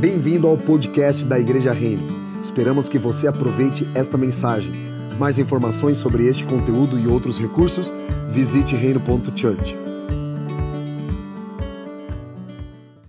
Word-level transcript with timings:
Bem-vindo 0.00 0.48
ao 0.48 0.56
podcast 0.56 1.26
da 1.26 1.38
Igreja 1.38 1.74
Reino. 1.74 2.42
Esperamos 2.42 2.88
que 2.88 2.96
você 2.96 3.28
aproveite 3.28 3.84
esta 3.94 4.16
mensagem. 4.16 4.72
Mais 5.18 5.38
informações 5.38 5.98
sobre 5.98 6.26
este 6.26 6.42
conteúdo 6.46 6.98
e 6.98 7.06
outros 7.06 7.38
recursos, 7.38 7.92
visite 8.30 8.74
reino.church. 8.74 9.76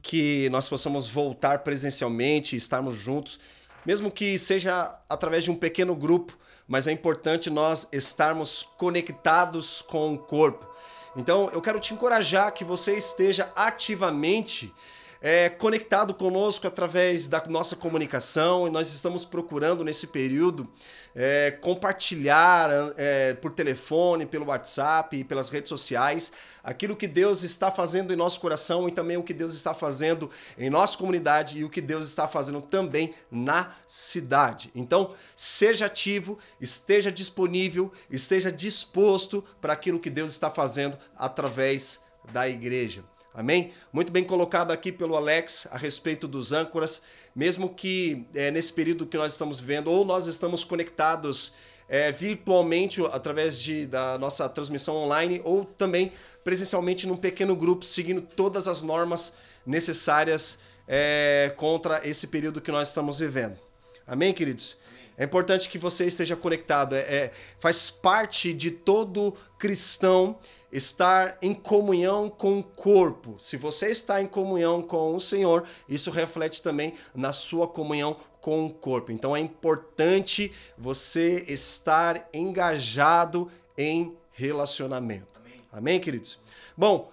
Que 0.02 0.50
nós 0.50 0.68
possamos 0.68 1.08
voltar 1.08 1.60
presencialmente, 1.60 2.58
estarmos 2.58 2.98
juntos, 2.98 3.40
mesmo 3.86 4.12
que 4.12 4.38
seja 4.38 5.00
através 5.08 5.46
de 5.46 5.50
um 5.50 5.56
pequeno 5.56 5.96
grupo, 5.96 6.38
mas 6.68 6.88
é 6.88 6.92
importante 6.92 7.50
nós 7.50 7.88
estarmos 7.94 8.68
conectados 8.78 9.82
com 9.82 10.14
o 10.14 10.18
corpo. 10.18 10.68
Então, 11.16 11.50
eu 11.54 11.62
quero 11.62 11.80
te 11.80 11.94
encorajar 11.94 12.54
que 12.54 12.66
você 12.66 12.98
esteja 12.98 13.50
ativamente 13.56 14.74
é, 15.22 15.50
conectado 15.50 16.14
conosco 16.16 16.66
através 16.66 17.28
da 17.28 17.44
nossa 17.48 17.76
comunicação 17.76 18.68
e 18.68 18.72
nós 18.72 18.92
estamos 18.92 19.24
procurando 19.24 19.84
nesse 19.84 20.08
período 20.08 20.68
é, 21.14 21.52
compartilhar 21.52 22.70
é, 22.98 23.36
por 23.36 23.52
telefone, 23.52 24.26
pelo 24.26 24.48
WhatsApp 24.48 25.18
e 25.18 25.24
pelas 25.24 25.50
redes 25.50 25.70
sociais 25.70 26.32
aquilo 26.64 26.96
que 26.96 27.08
Deus 27.08 27.44
está 27.44 27.72
fazendo 27.72 28.14
em 28.14 28.16
nosso 28.16 28.40
coração 28.40 28.88
e 28.88 28.92
também 28.92 29.18
o 29.18 29.24
que 29.24 29.34
Deus 29.34 29.54
está 29.54 29.74
fazendo 29.74 30.30
em 30.58 30.70
nossa 30.70 30.98
comunidade 30.98 31.60
e 31.60 31.64
o 31.64 31.70
que 31.70 31.82
Deus 31.82 32.08
está 32.08 32.28
fazendo 32.28 32.62
também 32.62 33.14
na 33.30 33.74
cidade. 33.88 34.72
Então, 34.76 35.14
seja 35.36 35.86
ativo, 35.86 36.38
esteja 36.60 37.12
disponível, 37.12 37.92
esteja 38.10 38.52
disposto 38.52 39.44
para 39.60 39.74
aquilo 39.74 40.00
que 40.00 40.10
Deus 40.10 40.32
está 40.32 40.50
fazendo 40.50 40.98
através 41.18 42.02
da 42.32 42.48
igreja. 42.48 43.04
Amém? 43.34 43.74
Muito 43.94 44.12
bem 44.12 44.24
colocado 44.24 44.72
aqui 44.72 44.92
pelo 44.92 45.16
Alex 45.16 45.68
a 45.72 45.78
respeito 45.78 46.28
dos 46.28 46.52
âncoras. 46.52 47.02
Mesmo 47.34 47.70
que 47.70 48.26
é, 48.36 48.52
nesse 48.52 48.74
período 48.74 49.06
que 49.06 49.18
nós 49.18 49.32
estamos 49.32 49.60
vivendo, 49.60 49.90
ou 49.90 50.04
nós 50.04 50.28
estamos 50.28 50.66
conectados 50.66 51.54
é, 51.88 52.12
virtualmente 52.12 53.02
através 53.06 53.58
de, 53.58 53.86
da 53.86 54.18
nossa 54.18 54.48
transmissão 54.50 54.96
online, 54.98 55.42
ou 55.46 55.64
também 55.64 56.12
presencialmente 56.44 57.08
num 57.08 57.16
pequeno 57.16 57.56
grupo, 57.56 57.86
seguindo 57.86 58.22
todas 58.22 58.68
as 58.68 58.82
normas 58.82 59.34
necessárias 59.66 60.60
é, 60.88 61.54
contra 61.56 62.06
esse 62.06 62.28
período 62.28 62.60
que 62.60 62.72
nós 62.72 62.90
estamos 62.90 63.20
vivendo. 63.20 63.58
Amém, 64.06 64.34
queridos? 64.34 64.78
É 65.18 65.24
importante 65.24 65.70
que 65.70 65.78
você 65.78 66.06
esteja 66.06 66.36
conectado. 66.36 66.96
É, 66.96 67.00
é, 67.00 67.32
faz 67.60 67.90
parte 67.90 68.52
de 68.54 68.72
todo 68.72 69.36
cristão 69.58 70.38
estar 70.72 71.38
em 71.42 71.54
comunhão 71.54 72.30
com 72.30 72.60
o 72.60 72.64
corpo. 72.64 73.36
Se 73.40 73.58
você 73.58 73.90
está 73.90 74.22
em 74.22 74.28
comunhão 74.28 74.82
com 74.82 75.16
o 75.16 75.20
Senhor, 75.20 75.66
isso 75.88 76.10
reflete 76.12 76.62
também 76.62 76.94
na 77.14 77.34
sua 77.34 77.68
comunhão 77.68 78.16
com 78.40 78.66
o 78.66 78.74
corpo. 78.74 79.12
Então 79.12 79.36
é 79.36 79.40
importante 79.40 80.52
você 80.78 81.46
estar 81.48 82.28
engajado 82.34 83.52
em 83.78 84.16
relacionamento. 84.32 85.40
Amém, 85.40 85.62
Amém 85.72 86.00
queridos? 86.00 86.40
Bom, 86.76 87.12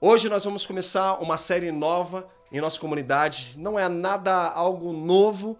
hoje 0.00 0.28
nós 0.28 0.44
vamos 0.44 0.66
começar 0.66 1.14
uma 1.22 1.36
série 1.36 1.70
nova 1.70 2.28
em 2.50 2.60
nossa 2.60 2.80
comunidade. 2.80 3.54
Não 3.56 3.78
é 3.78 3.88
nada 3.88 4.32
algo 4.50 4.92
novo, 4.92 5.58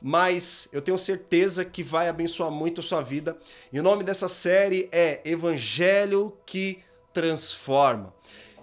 mas 0.00 0.68
eu 0.72 0.80
tenho 0.80 0.98
certeza 0.98 1.64
que 1.64 1.82
vai 1.82 2.08
abençoar 2.08 2.50
muito 2.50 2.80
a 2.80 2.84
sua 2.84 3.00
vida. 3.00 3.36
E 3.72 3.80
o 3.80 3.82
nome 3.82 4.04
dessa 4.04 4.28
série 4.28 4.88
é 4.92 5.20
Evangelho 5.24 6.36
que 6.46 6.78
Transforma. 7.12 8.14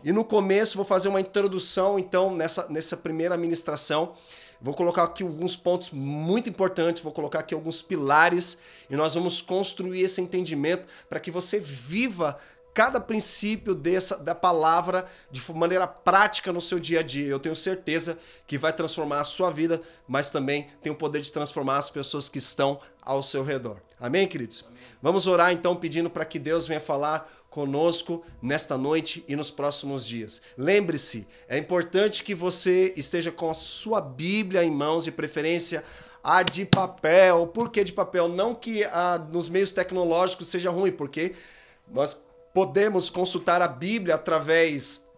E 0.03 0.11
no 0.11 0.23
começo 0.23 0.77
vou 0.77 0.85
fazer 0.85 1.09
uma 1.09 1.19
introdução, 1.19 1.97
então, 1.97 2.33
nessa, 2.33 2.67
nessa 2.69 2.95
primeira 2.95 3.35
ministração. 3.35 4.13
Vou 4.61 4.73
colocar 4.73 5.03
aqui 5.03 5.23
alguns 5.23 5.55
pontos 5.55 5.91
muito 5.91 6.49
importantes, 6.49 7.01
vou 7.01 7.11
colocar 7.11 7.39
aqui 7.39 7.53
alguns 7.53 7.81
pilares 7.81 8.59
e 8.89 8.95
nós 8.95 9.13
vamos 9.13 9.41
construir 9.41 10.01
esse 10.01 10.21
entendimento 10.21 10.87
para 11.09 11.19
que 11.19 11.29
você 11.29 11.59
viva 11.59 12.37
cada 12.75 12.99
princípio 12.99 13.73
dessa 13.73 14.17
da 14.17 14.35
palavra 14.35 15.07
de 15.31 15.41
maneira 15.53 15.87
prática 15.87 16.51
no 16.51 16.59
seu 16.59 16.77
dia 16.77 16.99
a 16.99 17.03
dia. 17.03 17.27
Eu 17.27 17.39
tenho 17.39 17.55
certeza 17.55 18.19
que 18.45 18.57
vai 18.57 18.73
transformar 18.73 19.21
a 19.21 19.23
sua 19.23 19.49
vida, 19.49 19.81
mas 20.05 20.29
também 20.29 20.67
tem 20.83 20.91
o 20.91 20.95
poder 20.95 21.21
de 21.21 21.31
transformar 21.31 21.77
as 21.77 21.89
pessoas 21.89 22.27
que 22.27 22.37
estão 22.37 22.81
ao 23.01 23.23
seu 23.23 23.45
redor. 23.45 23.77
Amém, 23.97 24.27
queridos? 24.27 24.65
Amém. 24.67 24.77
Vamos 25.01 25.25
orar 25.25 25.53
então 25.53 25.73
pedindo 25.73 26.09
para 26.09 26.25
que 26.25 26.37
Deus 26.37 26.67
venha 26.67 26.81
falar 26.81 27.31
conosco 27.49 28.25
nesta 28.41 28.77
noite 28.77 29.23
e 29.25 29.37
nos 29.37 29.49
próximos 29.49 30.05
dias. 30.05 30.41
Lembre-se, 30.57 31.25
é 31.47 31.57
importante 31.57 32.25
que 32.25 32.35
você 32.35 32.93
esteja 32.97 33.31
com 33.31 33.49
a 33.49 33.53
sua 33.53 34.01
Bíblia 34.01 34.65
em 34.65 34.71
mãos, 34.71 35.05
de 35.05 35.13
preferência 35.13 35.81
a 36.21 36.43
de 36.43 36.65
papel. 36.65 37.47
Por 37.47 37.69
que 37.69 37.85
de 37.85 37.93
papel? 37.93 38.27
Não 38.27 38.53
que 38.53 38.83
a, 38.83 39.17
nos 39.31 39.47
meios 39.47 39.71
tecnológicos 39.71 40.47
seja 40.47 40.69
ruim, 40.69 40.91
porque 40.91 41.35
nós 41.87 42.24
podemos 42.55 43.09
consultar 43.09 43.61
a 43.61 43.67
Bíblia 43.67 44.15
através 44.15 45.09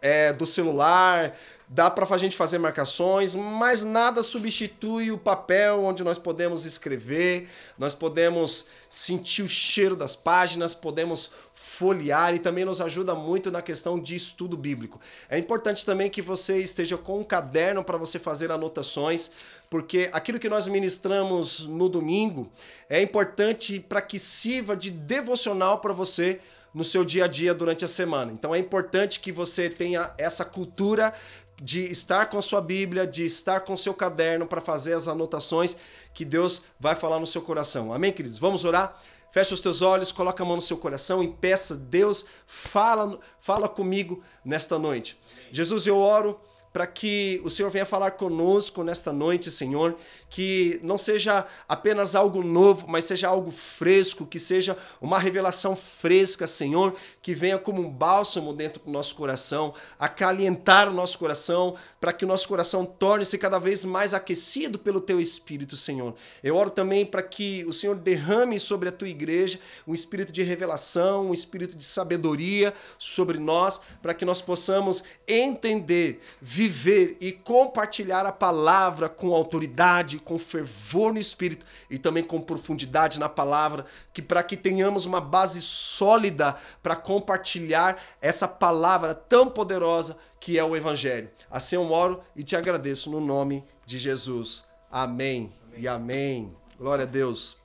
é, 0.00 0.32
do 0.32 0.46
celular, 0.46 1.36
dá 1.66 1.90
para 1.90 2.06
a 2.14 2.16
gente 2.16 2.36
fazer 2.36 2.58
marcações, 2.58 3.34
mas 3.34 3.82
nada 3.82 4.22
substitui 4.22 5.10
o 5.10 5.18
papel 5.18 5.82
onde 5.82 6.04
nós 6.04 6.16
podemos 6.16 6.64
escrever, 6.64 7.48
nós 7.76 7.92
podemos 7.92 8.66
sentir 8.88 9.42
o 9.42 9.48
cheiro 9.48 9.96
das 9.96 10.14
páginas, 10.14 10.72
podemos 10.72 11.32
folhear 11.56 12.36
e 12.36 12.38
também 12.38 12.64
nos 12.64 12.80
ajuda 12.80 13.16
muito 13.16 13.50
na 13.50 13.60
questão 13.60 13.98
de 14.00 14.14
estudo 14.14 14.56
bíblico. 14.56 15.00
É 15.28 15.36
importante 15.38 15.84
também 15.84 16.08
que 16.08 16.22
você 16.22 16.60
esteja 16.60 16.96
com 16.96 17.18
um 17.18 17.24
caderno 17.24 17.82
para 17.82 17.98
você 17.98 18.16
fazer 18.16 18.52
anotações, 18.52 19.32
porque 19.68 20.08
aquilo 20.12 20.38
que 20.38 20.48
nós 20.48 20.68
ministramos 20.68 21.66
no 21.66 21.88
domingo 21.88 22.48
é 22.88 23.02
importante 23.02 23.80
para 23.80 24.00
que 24.00 24.20
sirva 24.20 24.76
de 24.76 24.92
devocional 24.92 25.80
para 25.80 25.92
você 25.92 26.38
no 26.72 26.84
seu 26.84 27.04
dia 27.04 27.24
a 27.24 27.28
dia 27.28 27.54
durante 27.54 27.84
a 27.84 27.88
semana. 27.88 28.32
Então 28.32 28.54
é 28.54 28.58
importante 28.58 29.20
que 29.20 29.32
você 29.32 29.68
tenha 29.68 30.12
essa 30.16 30.44
cultura 30.44 31.12
de 31.60 31.82
estar 31.90 32.26
com 32.26 32.38
a 32.38 32.42
sua 32.42 32.60
Bíblia, 32.60 33.06
de 33.06 33.24
estar 33.24 33.60
com 33.60 33.74
o 33.74 33.78
seu 33.78 33.92
caderno 33.92 34.46
para 34.46 34.60
fazer 34.60 34.94
as 34.94 35.06
anotações 35.06 35.76
que 36.14 36.24
Deus 36.24 36.62
vai 36.78 36.94
falar 36.94 37.20
no 37.20 37.26
seu 37.26 37.42
coração. 37.42 37.92
Amém, 37.92 38.12
queridos? 38.12 38.38
Vamos 38.38 38.64
orar? 38.64 38.98
Fecha 39.30 39.54
os 39.54 39.60
teus 39.60 39.80
olhos, 39.80 40.10
coloca 40.10 40.42
a 40.42 40.46
mão 40.46 40.56
no 40.56 40.62
seu 40.62 40.76
coração 40.76 41.22
e 41.22 41.28
peça, 41.28 41.76
Deus, 41.76 42.26
fala, 42.46 43.18
fala 43.38 43.68
comigo 43.68 44.22
nesta 44.44 44.76
noite. 44.78 45.16
Jesus, 45.52 45.86
eu 45.86 45.98
oro 45.98 46.40
para 46.72 46.86
que 46.86 47.40
o 47.44 47.50
Senhor 47.50 47.70
venha 47.70 47.84
falar 47.84 48.12
conosco 48.12 48.84
nesta 48.84 49.12
noite, 49.12 49.50
Senhor, 49.50 49.96
que 50.28 50.78
não 50.82 50.96
seja 50.96 51.44
apenas 51.68 52.14
algo 52.14 52.42
novo, 52.42 52.86
mas 52.88 53.04
seja 53.04 53.28
algo 53.28 53.50
fresco, 53.50 54.24
que 54.24 54.38
seja 54.38 54.76
uma 55.00 55.18
revelação 55.18 55.74
fresca, 55.74 56.46
Senhor, 56.46 56.94
que 57.20 57.34
venha 57.34 57.58
como 57.58 57.82
um 57.82 57.90
bálsamo 57.90 58.52
dentro 58.52 58.84
do 58.84 58.90
nosso 58.90 59.16
coração, 59.16 59.74
acalentar 59.98 60.88
o 60.88 60.92
nosso 60.92 61.18
coração, 61.18 61.74
para 62.00 62.12
que 62.12 62.24
o 62.24 62.28
nosso 62.28 62.46
coração 62.46 62.84
torne-se 62.84 63.36
cada 63.36 63.58
vez 63.58 63.84
mais 63.84 64.14
aquecido 64.14 64.78
pelo 64.78 65.00
teu 65.00 65.20
espírito, 65.20 65.76
Senhor. 65.76 66.14
Eu 66.42 66.56
oro 66.56 66.70
também 66.70 67.04
para 67.04 67.22
que 67.22 67.64
o 67.64 67.72
Senhor 67.72 67.96
derrame 67.96 68.60
sobre 68.60 68.88
a 68.88 68.92
tua 68.92 69.08
igreja 69.08 69.58
um 69.86 69.94
espírito 69.94 70.32
de 70.32 70.42
revelação, 70.42 71.28
um 71.28 71.34
espírito 71.34 71.76
de 71.76 71.84
sabedoria 71.84 72.72
sobre 72.98 73.38
nós, 73.38 73.80
para 74.00 74.14
que 74.14 74.24
nós 74.24 74.40
possamos 74.40 75.02
entender, 75.26 76.20
viver 76.60 77.16
e 77.22 77.32
compartilhar 77.32 78.26
a 78.26 78.32
palavra 78.32 79.08
com 79.08 79.32
autoridade, 79.32 80.18
com 80.18 80.38
fervor 80.38 81.10
no 81.10 81.18
espírito 81.18 81.64
e 81.88 81.98
também 81.98 82.22
com 82.22 82.38
profundidade 82.38 83.18
na 83.18 83.30
palavra, 83.30 83.86
que 84.12 84.20
para 84.20 84.42
que 84.42 84.58
tenhamos 84.58 85.06
uma 85.06 85.22
base 85.22 85.62
sólida 85.62 86.54
para 86.82 86.94
compartilhar 86.94 87.98
essa 88.20 88.46
palavra 88.46 89.14
tão 89.14 89.48
poderosa 89.48 90.18
que 90.38 90.58
é 90.58 90.64
o 90.64 90.76
evangelho. 90.76 91.30
Assim 91.50 91.76
eu 91.76 91.90
oro 91.90 92.20
e 92.36 92.44
te 92.44 92.54
agradeço 92.54 93.10
no 93.10 93.22
nome 93.22 93.64
de 93.86 93.96
Jesus. 93.96 94.62
Amém, 94.90 95.50
amém. 95.66 95.80
e 95.80 95.88
amém. 95.88 96.56
Glória 96.78 97.04
a 97.04 97.08
Deus. 97.08 97.56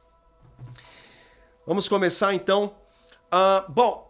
Vamos 1.67 1.89
começar 1.89 2.33
então. 2.33 2.73
Uh, 3.25 3.69
bom, 3.69 4.09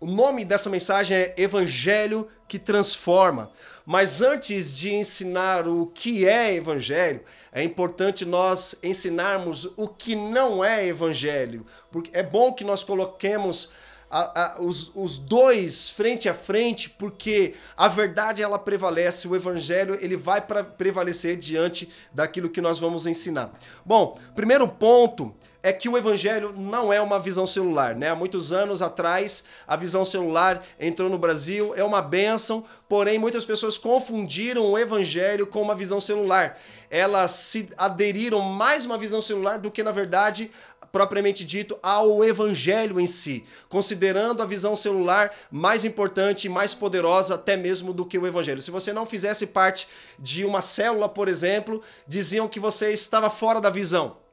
o 0.00 0.06
nome 0.06 0.44
dessa 0.44 0.68
mensagem 0.68 1.16
é 1.16 1.34
Evangelho 1.38 2.28
que 2.48 2.58
Transforma. 2.58 3.52
Mas 3.86 4.22
antes 4.22 4.76
de 4.76 4.94
ensinar 4.94 5.68
o 5.68 5.86
que 5.86 6.26
é 6.26 6.54
evangelho, 6.54 7.20
é 7.52 7.62
importante 7.62 8.24
nós 8.24 8.74
ensinarmos 8.82 9.68
o 9.76 9.86
que 9.86 10.16
não 10.16 10.64
é 10.64 10.86
evangelho. 10.86 11.66
Porque 11.92 12.10
é 12.16 12.22
bom 12.22 12.52
que 12.52 12.64
nós 12.64 12.82
coloquemos 12.82 13.70
a, 14.10 14.56
a, 14.56 14.60
os, 14.62 14.90
os 14.94 15.18
dois 15.18 15.90
frente 15.90 16.28
a 16.28 16.34
frente, 16.34 16.88
porque 16.88 17.54
a 17.76 17.88
verdade 17.88 18.42
ela 18.42 18.58
prevalece, 18.58 19.26
o 19.26 19.34
evangelho 19.34 19.98
ele 20.00 20.16
vai 20.16 20.40
pra, 20.40 20.62
prevalecer 20.62 21.36
diante 21.36 21.90
daquilo 22.12 22.48
que 22.48 22.60
nós 22.60 22.78
vamos 22.78 23.06
ensinar. 23.06 23.52
Bom, 23.84 24.18
primeiro 24.34 24.68
ponto 24.68 25.34
é 25.64 25.72
que 25.72 25.88
o 25.88 25.96
evangelho 25.96 26.52
não 26.54 26.92
é 26.92 27.00
uma 27.00 27.18
visão 27.18 27.46
celular, 27.46 27.96
né? 27.96 28.10
Há 28.10 28.14
muitos 28.14 28.52
anos 28.52 28.82
atrás, 28.82 29.44
a 29.66 29.74
visão 29.76 30.04
celular 30.04 30.62
entrou 30.78 31.08
no 31.08 31.16
Brasil, 31.16 31.72
é 31.74 31.82
uma 31.82 32.02
benção, 32.02 32.66
porém 32.86 33.18
muitas 33.18 33.46
pessoas 33.46 33.78
confundiram 33.78 34.70
o 34.70 34.78
evangelho 34.78 35.46
com 35.46 35.62
uma 35.62 35.74
visão 35.74 36.02
celular. 36.02 36.60
Elas 36.90 37.30
se 37.30 37.70
aderiram 37.78 38.40
mais 38.40 38.84
uma 38.84 38.98
visão 38.98 39.22
celular 39.22 39.58
do 39.58 39.70
que 39.70 39.82
na 39.82 39.90
verdade 39.90 40.50
propriamente 40.92 41.46
dito 41.46 41.78
ao 41.82 42.22
evangelho 42.22 43.00
em 43.00 43.06
si, 43.06 43.42
considerando 43.66 44.42
a 44.42 44.46
visão 44.46 44.76
celular 44.76 45.34
mais 45.50 45.82
importante 45.82 46.44
e 46.44 46.50
mais 46.50 46.74
poderosa 46.74 47.36
até 47.36 47.56
mesmo 47.56 47.94
do 47.94 48.04
que 48.04 48.18
o 48.18 48.26
evangelho. 48.26 48.60
Se 48.60 48.70
você 48.70 48.92
não 48.92 49.06
fizesse 49.06 49.46
parte 49.46 49.88
de 50.18 50.44
uma 50.44 50.60
célula, 50.60 51.08
por 51.08 51.26
exemplo, 51.26 51.82
diziam 52.06 52.46
que 52.46 52.60
você 52.60 52.92
estava 52.92 53.30
fora 53.30 53.62
da 53.62 53.70
visão. 53.70 54.23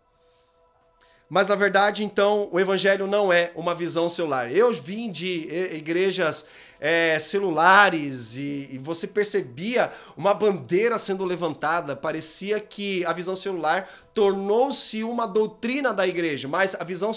Mas 1.31 1.47
na 1.47 1.55
verdade, 1.55 2.03
então, 2.03 2.49
o 2.51 2.59
evangelho 2.59 3.07
não 3.07 3.31
é 3.31 3.53
uma 3.55 3.73
visão 3.73 4.09
celular. 4.09 4.51
Eu 4.51 4.73
vim 4.73 5.09
de 5.09 5.47
igrejas 5.73 6.45
é, 6.77 7.17
celulares 7.19 8.35
e, 8.35 8.67
e, 8.69 8.77
você 8.77 9.07
percebia 9.07 9.89
uma 10.17 10.33
bandeira 10.33 10.97
sendo 10.97 11.23
levantada. 11.23 11.95
Parecia 11.95 12.59
que 12.59 13.05
a 13.05 13.13
visão 13.13 13.33
celular 13.33 13.87
tornou-se 14.13 15.05
uma 15.05 15.25
doutrina 15.25 15.93
da 15.93 16.05
igreja, 16.05 16.49
mas 16.49 16.75
a 16.75 16.83
visão 16.83 17.13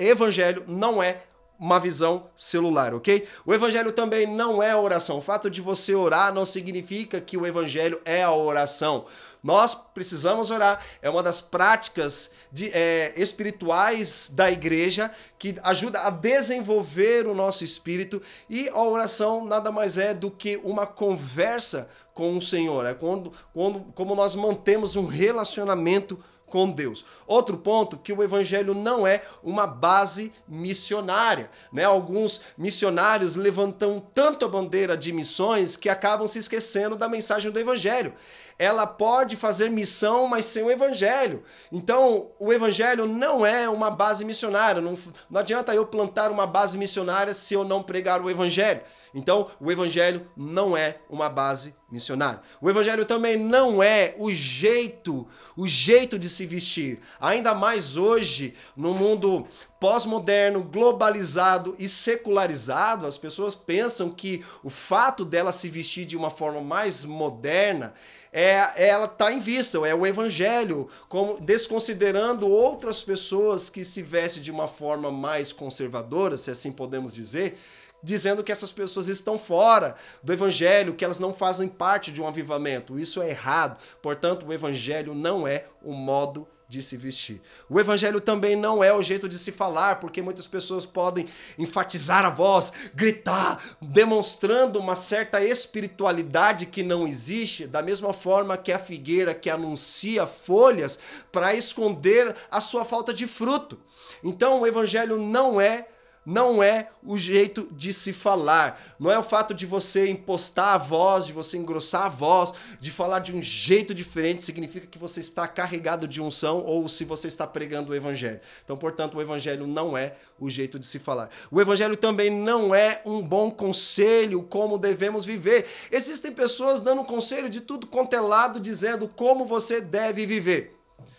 evangelho 0.00 0.64
não 0.66 1.00
é 1.00 1.22
uma 1.60 1.78
visão 1.78 2.26
celular, 2.34 2.92
ok? 2.92 3.28
O 3.46 3.54
evangelho 3.54 3.92
também 3.92 4.26
não 4.26 4.60
é 4.60 4.74
oração. 4.74 5.18
O 5.18 5.22
fato 5.22 5.48
de 5.48 5.60
você 5.60 5.94
orar 5.94 6.34
não 6.34 6.44
significa 6.44 7.20
que 7.20 7.36
o 7.36 7.46
evangelho 7.46 8.00
é 8.04 8.24
a 8.24 8.32
oração. 8.32 9.06
Nós 9.42 9.74
precisamos 9.74 10.50
orar. 10.50 10.84
É 11.00 11.10
uma 11.10 11.22
das 11.22 11.40
práticas 11.40 12.30
de, 12.50 12.70
é, 12.72 13.12
espirituais 13.16 14.30
da 14.32 14.50
igreja 14.50 15.10
que 15.38 15.56
ajuda 15.64 16.00
a 16.00 16.10
desenvolver 16.10 17.26
o 17.26 17.34
nosso 17.34 17.64
espírito. 17.64 18.22
E 18.48 18.68
a 18.68 18.80
oração 18.80 19.44
nada 19.44 19.72
mais 19.72 19.98
é 19.98 20.14
do 20.14 20.30
que 20.30 20.60
uma 20.62 20.86
conversa 20.86 21.88
com 22.14 22.36
o 22.36 22.42
Senhor. 22.42 22.86
É 22.86 22.94
quando, 22.94 23.32
quando 23.52 23.80
como 23.94 24.14
nós 24.14 24.34
mantemos 24.36 24.94
um 24.94 25.06
relacionamento 25.06 26.22
com 26.46 26.70
Deus. 26.70 27.02
Outro 27.26 27.56
ponto 27.56 27.96
que 27.96 28.12
o 28.12 28.22
evangelho 28.22 28.74
não 28.74 29.06
é 29.06 29.22
uma 29.42 29.66
base 29.66 30.30
missionária, 30.46 31.50
né? 31.72 31.82
Alguns 31.82 32.42
missionários 32.58 33.36
levantam 33.36 34.04
tanto 34.12 34.44
a 34.44 34.48
bandeira 34.48 34.94
de 34.94 35.14
missões 35.14 35.76
que 35.78 35.88
acabam 35.88 36.28
se 36.28 36.38
esquecendo 36.38 36.94
da 36.94 37.08
mensagem 37.08 37.50
do 37.50 37.58
evangelho 37.58 38.12
ela 38.58 38.86
pode 38.86 39.36
fazer 39.36 39.70
missão, 39.70 40.26
mas 40.26 40.44
sem 40.44 40.62
o 40.62 40.70
evangelho. 40.70 41.42
Então, 41.70 42.30
o 42.38 42.52
evangelho 42.52 43.06
não 43.06 43.44
é 43.44 43.68
uma 43.68 43.90
base 43.90 44.24
missionária. 44.24 44.80
Não, 44.80 44.96
não 45.30 45.40
adianta 45.40 45.74
eu 45.74 45.86
plantar 45.86 46.30
uma 46.30 46.46
base 46.46 46.78
missionária 46.78 47.32
se 47.32 47.54
eu 47.54 47.64
não 47.64 47.82
pregar 47.82 48.20
o 48.20 48.30
evangelho. 48.30 48.80
Então, 49.14 49.50
o 49.60 49.70
evangelho 49.70 50.26
não 50.36 50.76
é 50.76 50.98
uma 51.08 51.28
base 51.28 51.74
missionária. 51.90 52.40
O 52.60 52.70
evangelho 52.70 53.04
também 53.04 53.36
não 53.36 53.82
é 53.82 54.14
o 54.18 54.30
jeito, 54.30 55.26
o 55.56 55.66
jeito 55.66 56.18
de 56.18 56.30
se 56.30 56.46
vestir. 56.46 57.00
Ainda 57.20 57.54
mais 57.54 57.96
hoje, 57.96 58.54
no 58.74 58.94
mundo 58.94 59.46
pós-moderno, 59.78 60.62
globalizado 60.62 61.76
e 61.78 61.88
secularizado, 61.88 63.04
as 63.04 63.18
pessoas 63.18 63.54
pensam 63.54 64.10
que 64.10 64.42
o 64.62 64.70
fato 64.70 65.24
dela 65.24 65.52
se 65.52 65.68
vestir 65.68 66.06
de 66.06 66.16
uma 66.16 66.30
forma 66.30 66.60
mais 66.60 67.04
moderna 67.04 67.92
é, 68.32 68.88
ela 68.88 69.04
está 69.04 69.30
em 69.30 69.40
vista, 69.40 69.76
é 69.86 69.94
o 69.94 70.06
evangelho, 70.06 70.88
como 71.06 71.38
desconsiderando 71.38 72.48
outras 72.48 73.02
pessoas 73.02 73.68
que 73.68 73.84
se 73.84 74.00
vestem 74.00 74.42
de 74.42 74.50
uma 74.50 74.66
forma 74.66 75.10
mais 75.10 75.52
conservadora, 75.52 76.38
se 76.38 76.50
assim 76.50 76.72
podemos 76.72 77.12
dizer, 77.12 77.58
dizendo 78.02 78.42
que 78.42 78.52
essas 78.52 78.72
pessoas 78.72 79.06
estão 79.06 79.38
fora 79.38 79.94
do 80.22 80.32
evangelho, 80.32 80.94
que 80.94 81.04
elas 81.04 81.20
não 81.20 81.32
fazem 81.32 81.68
parte 81.68 82.10
de 82.10 82.20
um 82.20 82.26
avivamento. 82.26 82.98
Isso 82.98 83.22
é 83.22 83.30
errado. 83.30 83.78
Portanto, 84.00 84.46
o 84.46 84.52
evangelho 84.52 85.14
não 85.14 85.46
é 85.46 85.66
o 85.82 85.92
modo 85.92 86.46
de 86.72 86.80
se 86.80 86.96
vestir. 86.96 87.38
O 87.68 87.78
evangelho 87.78 88.18
também 88.18 88.56
não 88.56 88.82
é 88.82 88.90
o 88.94 89.02
jeito 89.02 89.28
de 89.28 89.38
se 89.38 89.52
falar, 89.52 90.00
porque 90.00 90.22
muitas 90.22 90.46
pessoas 90.46 90.86
podem 90.86 91.26
enfatizar 91.58 92.24
a 92.24 92.30
voz, 92.30 92.72
gritar, 92.94 93.62
demonstrando 93.80 94.78
uma 94.78 94.94
certa 94.94 95.44
espiritualidade 95.44 96.64
que 96.64 96.82
não 96.82 97.06
existe, 97.06 97.66
da 97.66 97.82
mesma 97.82 98.14
forma 98.14 98.56
que 98.56 98.72
a 98.72 98.78
figueira 98.78 99.34
que 99.34 99.50
anuncia 99.50 100.26
folhas 100.26 100.98
para 101.30 101.54
esconder 101.54 102.34
a 102.50 102.60
sua 102.60 102.86
falta 102.86 103.12
de 103.12 103.26
fruto. 103.26 103.78
Então, 104.24 104.62
o 104.62 104.66
evangelho 104.66 105.18
não 105.18 105.60
é 105.60 105.88
não 106.24 106.62
é 106.62 106.88
o 107.04 107.18
jeito 107.18 107.68
de 107.72 107.92
se 107.92 108.12
falar. 108.12 108.80
Não 108.98 109.10
é 109.10 109.18
o 109.18 109.24
fato 109.24 109.52
de 109.52 109.66
você 109.66 110.08
impostar 110.08 110.74
a 110.74 110.78
voz, 110.78 111.26
de 111.26 111.32
você 111.32 111.56
engrossar 111.56 112.06
a 112.06 112.08
voz, 112.08 112.52
de 112.80 112.90
falar 112.90 113.18
de 113.18 113.34
um 113.34 113.42
jeito 113.42 113.92
diferente, 113.92 114.44
significa 114.44 114.86
que 114.86 114.98
você 114.98 115.20
está 115.20 115.48
carregado 115.48 116.06
de 116.06 116.22
unção 116.22 116.64
ou 116.64 116.88
se 116.88 117.04
você 117.04 117.26
está 117.26 117.46
pregando 117.46 117.90
o 117.90 117.94
evangelho. 117.94 118.40
Então, 118.64 118.76
portanto, 118.76 119.16
o 119.16 119.20
evangelho 119.20 119.66
não 119.66 119.96
é 119.96 120.14
o 120.38 120.48
jeito 120.48 120.78
de 120.78 120.86
se 120.86 120.98
falar. 120.98 121.28
O 121.50 121.60
evangelho 121.60 121.96
também 121.96 122.30
não 122.30 122.74
é 122.74 123.02
um 123.04 123.20
bom 123.20 123.50
conselho 123.50 124.42
como 124.44 124.78
devemos 124.78 125.24
viver. 125.24 125.66
Existem 125.90 126.30
pessoas 126.30 126.80
dando 126.80 127.04
conselho 127.04 127.50
de 127.50 127.60
tudo 127.60 127.86
quanto 127.86 128.14
é 128.14 128.20
lado, 128.20 128.60
dizendo 128.60 129.08
como 129.08 129.44
você 129.44 129.80
deve 129.80 130.24
viver. 130.24 130.76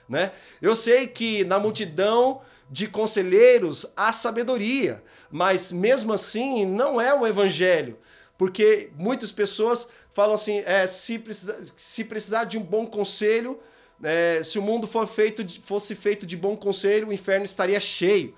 Né? 0.07 0.31
Eu 0.61 0.75
sei 0.75 1.07
que 1.07 1.44
na 1.44 1.59
multidão 1.59 2.41
de 2.69 2.88
conselheiros 2.88 3.86
a 3.95 4.12
sabedoria, 4.12 5.04
mas 5.31 5.71
mesmo 5.71 6.13
assim 6.13 6.65
não 6.65 7.00
é 7.00 7.13
o 7.13 7.25
evangelho, 7.25 7.98
porque 8.38 8.89
muitas 8.98 9.31
pessoas 9.31 9.88
falam 10.13 10.36
assim, 10.36 10.60
é, 10.65 10.86
se, 10.88 11.19
precisa, 11.19 11.65
se 11.75 12.04
precisar 12.04 12.44
de 12.45 12.57
um 12.57 12.63
bom 12.63 12.86
conselho, 12.86 13.60
é, 14.04 14.42
se 14.44 14.60
o 14.60 14.62
mundo 14.62 14.88
for 14.88 15.07
feito 15.07 15.44
de, 15.44 15.60
fosse 15.60 15.95
feito 15.95 16.25
de 16.25 16.38
bom 16.38 16.56
conselho, 16.56 17.07
o 17.07 17.13
inferno 17.13 17.45
estaria 17.45 17.80
cheio. 17.80 18.33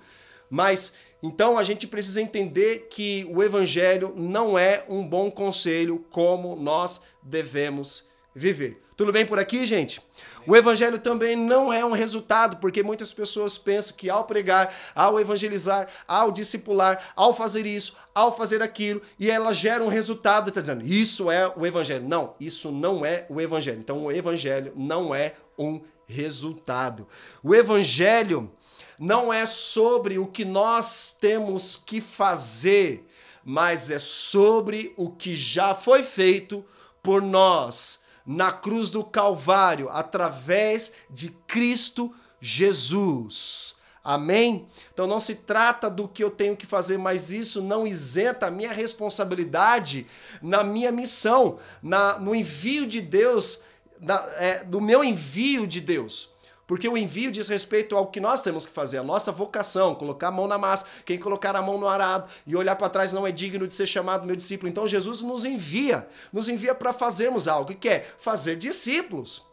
Mas 0.48 0.92
então 1.22 1.58
a 1.58 1.62
gente 1.62 1.86
precisa 1.86 2.20
entender 2.20 2.88
que 2.90 3.26
o 3.30 3.42
evangelho 3.42 4.12
não 4.16 4.58
é 4.58 4.84
um 4.88 5.06
bom 5.06 5.30
conselho 5.30 6.04
como 6.10 6.54
nós 6.56 7.00
devemos 7.22 8.04
viver. 8.34 8.82
Tudo 8.96 9.12
bem 9.12 9.26
por 9.26 9.38
aqui, 9.38 9.66
gente? 9.66 10.00
O 10.46 10.54
evangelho 10.54 10.98
também 10.98 11.34
não 11.34 11.72
é 11.72 11.84
um 11.84 11.92
resultado, 11.92 12.58
porque 12.58 12.82
muitas 12.82 13.12
pessoas 13.12 13.58
pensam 13.58 13.96
que 13.96 14.08
ao 14.08 14.24
pregar, 14.24 14.72
ao 14.94 15.18
evangelizar, 15.18 15.88
ao 16.06 16.30
discipular, 16.30 17.12
ao 17.16 17.34
fazer 17.34 17.66
isso, 17.66 17.96
ao 18.14 18.34
fazer 18.34 18.62
aquilo, 18.62 19.02
e 19.18 19.30
ela 19.30 19.52
gera 19.52 19.82
um 19.82 19.88
resultado, 19.88 20.48
está 20.48 20.60
dizendo, 20.60 20.86
isso 20.86 21.30
é 21.30 21.52
o 21.56 21.66
evangelho. 21.66 22.06
Não, 22.08 22.34
isso 22.38 22.70
não 22.70 23.04
é 23.04 23.26
o 23.28 23.40
evangelho. 23.40 23.80
Então 23.80 24.04
o 24.04 24.12
evangelho 24.12 24.72
não 24.76 25.14
é 25.14 25.34
um 25.58 25.80
resultado. 26.06 27.06
O 27.42 27.54
evangelho 27.54 28.50
não 28.98 29.32
é 29.32 29.44
sobre 29.44 30.18
o 30.18 30.26
que 30.26 30.44
nós 30.44 31.16
temos 31.20 31.76
que 31.76 32.00
fazer, 32.00 33.06
mas 33.44 33.90
é 33.90 33.98
sobre 33.98 34.94
o 34.96 35.10
que 35.10 35.34
já 35.34 35.74
foi 35.74 36.02
feito 36.02 36.64
por 37.02 37.20
nós 37.20 38.05
na 38.26 38.50
cruz 38.50 38.90
do 38.90 39.04
Calvário, 39.04 39.88
através 39.88 40.94
de 41.08 41.30
Cristo 41.46 42.12
Jesus. 42.40 43.76
Amém? 44.02 44.66
Então 44.92 45.06
não 45.06 45.18
se 45.18 45.34
trata 45.34 45.90
do 45.90 46.06
que 46.06 46.22
eu 46.22 46.30
tenho 46.30 46.56
que 46.56 46.64
fazer, 46.64 46.96
mas 46.96 47.32
isso 47.32 47.60
não 47.60 47.86
isenta 47.86 48.46
a 48.46 48.50
minha 48.50 48.72
responsabilidade 48.72 50.06
na 50.40 50.62
minha 50.62 50.92
missão, 50.92 51.58
na, 51.82 52.18
no 52.18 52.34
envio 52.34 52.86
de 52.86 53.00
Deus, 53.00 53.60
na, 54.00 54.24
é, 54.36 54.62
do 54.62 54.80
meu 54.80 55.02
envio 55.02 55.66
de 55.66 55.80
Deus. 55.80 56.30
Porque 56.66 56.88
o 56.88 56.96
envio 56.96 57.30
diz 57.30 57.48
respeito 57.48 57.96
ao 57.96 58.08
que 58.08 58.18
nós 58.18 58.42
temos 58.42 58.66
que 58.66 58.72
fazer, 58.72 58.98
a 58.98 59.02
nossa 59.02 59.30
vocação, 59.30 59.94
colocar 59.94 60.28
a 60.28 60.32
mão 60.32 60.48
na 60.48 60.58
massa, 60.58 60.86
quem 61.04 61.16
colocar 61.16 61.54
a 61.54 61.62
mão 61.62 61.78
no 61.78 61.86
arado 61.86 62.28
e 62.44 62.56
olhar 62.56 62.74
para 62.74 62.88
trás 62.88 63.12
não 63.12 63.26
é 63.26 63.30
digno 63.30 63.68
de 63.68 63.74
ser 63.74 63.86
chamado 63.86 64.26
meu 64.26 64.34
discípulo. 64.34 64.68
Então 64.68 64.86
Jesus 64.86 65.22
nos 65.22 65.44
envia, 65.44 66.08
nos 66.32 66.48
envia 66.48 66.74
para 66.74 66.92
fazermos 66.92 67.46
algo, 67.46 67.72
que 67.74 67.88
é 67.88 68.00
fazer 68.18 68.56
discípulos. 68.56 69.44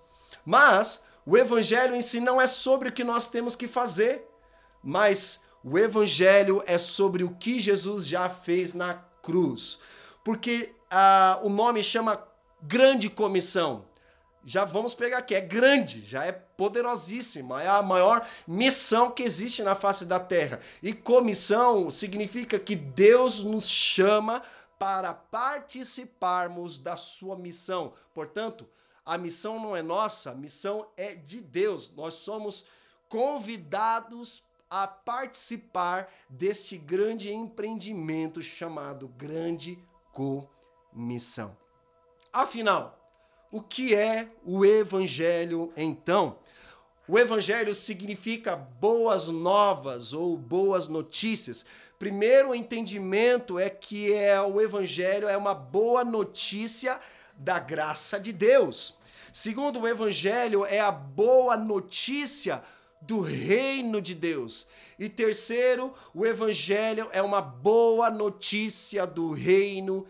Mas 0.43 1.03
o 1.25 1.38
evangelho 1.38 1.93
em 1.93 2.01
si 2.01 2.20
não 2.20 2.41
é 2.41 2.48
sobre 2.48 2.89
o 2.89 2.91
que 2.91 3.03
nós 3.03 3.27
temos 3.27 3.55
que 3.55 3.67
fazer, 3.67 4.27
mas 4.84 5.43
o 5.63 5.77
evangelho 5.77 6.63
é 6.65 6.79
sobre 6.79 7.24
o 7.24 7.29
que 7.36 7.60
Jesus 7.60 8.08
já 8.08 8.27
fez 8.27 8.74
na 8.74 8.96
cruz. 9.22 9.77
Porque 10.24 10.74
ah, 10.89 11.39
o 11.43 11.50
nome 11.50 11.84
chama 11.84 12.22
grande 12.62 13.10
comissão. 13.10 13.86
Já 14.46 14.66
vamos 14.66 14.94
pegar 14.94 15.20
aqui, 15.20 15.34
é 15.34 15.42
grande, 15.42 16.06
já 16.06 16.26
é 16.26 16.32
poderosíssima, 16.32 17.62
é 17.64 17.68
a 17.68 17.82
maior 17.82 18.28
missão 18.48 19.10
que 19.10 19.24
existe 19.24 19.64
na 19.64 19.76
face 19.76 20.06
da 20.06 20.20
terra. 20.20 20.60
E 20.82 20.94
comissão 20.94 21.90
significa 21.90 22.60
que 22.60 22.76
Deus 22.76 23.42
nos 23.42 23.68
chama 23.68 24.44
para 24.78 25.14
participarmos 25.14 26.78
da 26.78 26.98
sua 26.98 27.38
missão. 27.38 27.94
Portanto, 28.14 28.68
a 29.06 29.18
missão 29.18 29.60
não 29.60 29.76
é 29.76 29.82
nossa, 29.82 30.32
a 30.32 30.36
missão 30.36 30.88
é 30.98 31.16
de 31.16 31.40
Deus. 31.42 31.92
Nós 31.96 32.16
somos 32.16 32.66
convidados 33.08 34.44
a 34.70 34.88
participar 34.88 36.12
deste 36.28 36.78
grande 36.78 37.32
empreendimento 37.32 38.42
chamado 38.42 39.08
Grande 39.08 39.78
Comissão. 40.12 41.56
Afinal, 42.32 43.02
o 43.53 43.62
que 43.62 43.93
é 43.93 44.29
o 44.43 44.65
Evangelho 44.65 45.72
então? 45.77 46.38
O 47.07 47.19
Evangelho 47.19 47.75
significa 47.75 48.55
boas 48.55 49.27
novas 49.27 50.12
ou 50.12 50.36
boas 50.36 50.88
notícias. 50.88 51.63
Primeiro 52.00 52.50
o 52.50 52.55
entendimento 52.55 53.60
é 53.60 53.69
que 53.69 54.12
é 54.12 54.41
o 54.41 54.60
Evangelho 54.60 55.27
é 55.27 55.38
uma 55.38 55.53
boa 55.53 56.03
notícia 56.03 57.00
da 57.38 57.60
graça 57.60 58.19
de 58.19 58.33
Deus. 58.33 58.95
Segundo, 59.31 59.81
o 59.81 59.88
Evangelho 59.88 60.65
é 60.65 60.79
a 60.79 60.91
boa 60.91 61.55
notícia 61.55 62.63
do 63.01 63.19
reino 63.19 64.01
de 64.01 64.15
Deus. 64.15 64.65
E 64.98 65.07
terceiro, 65.07 65.93
o 66.12 66.25
Evangelho 66.25 67.07
é 67.12 67.22
uma 67.22 67.41
boa 67.41 68.10
notícia 68.10 69.05
do 69.05 69.31
reino 69.31 70.07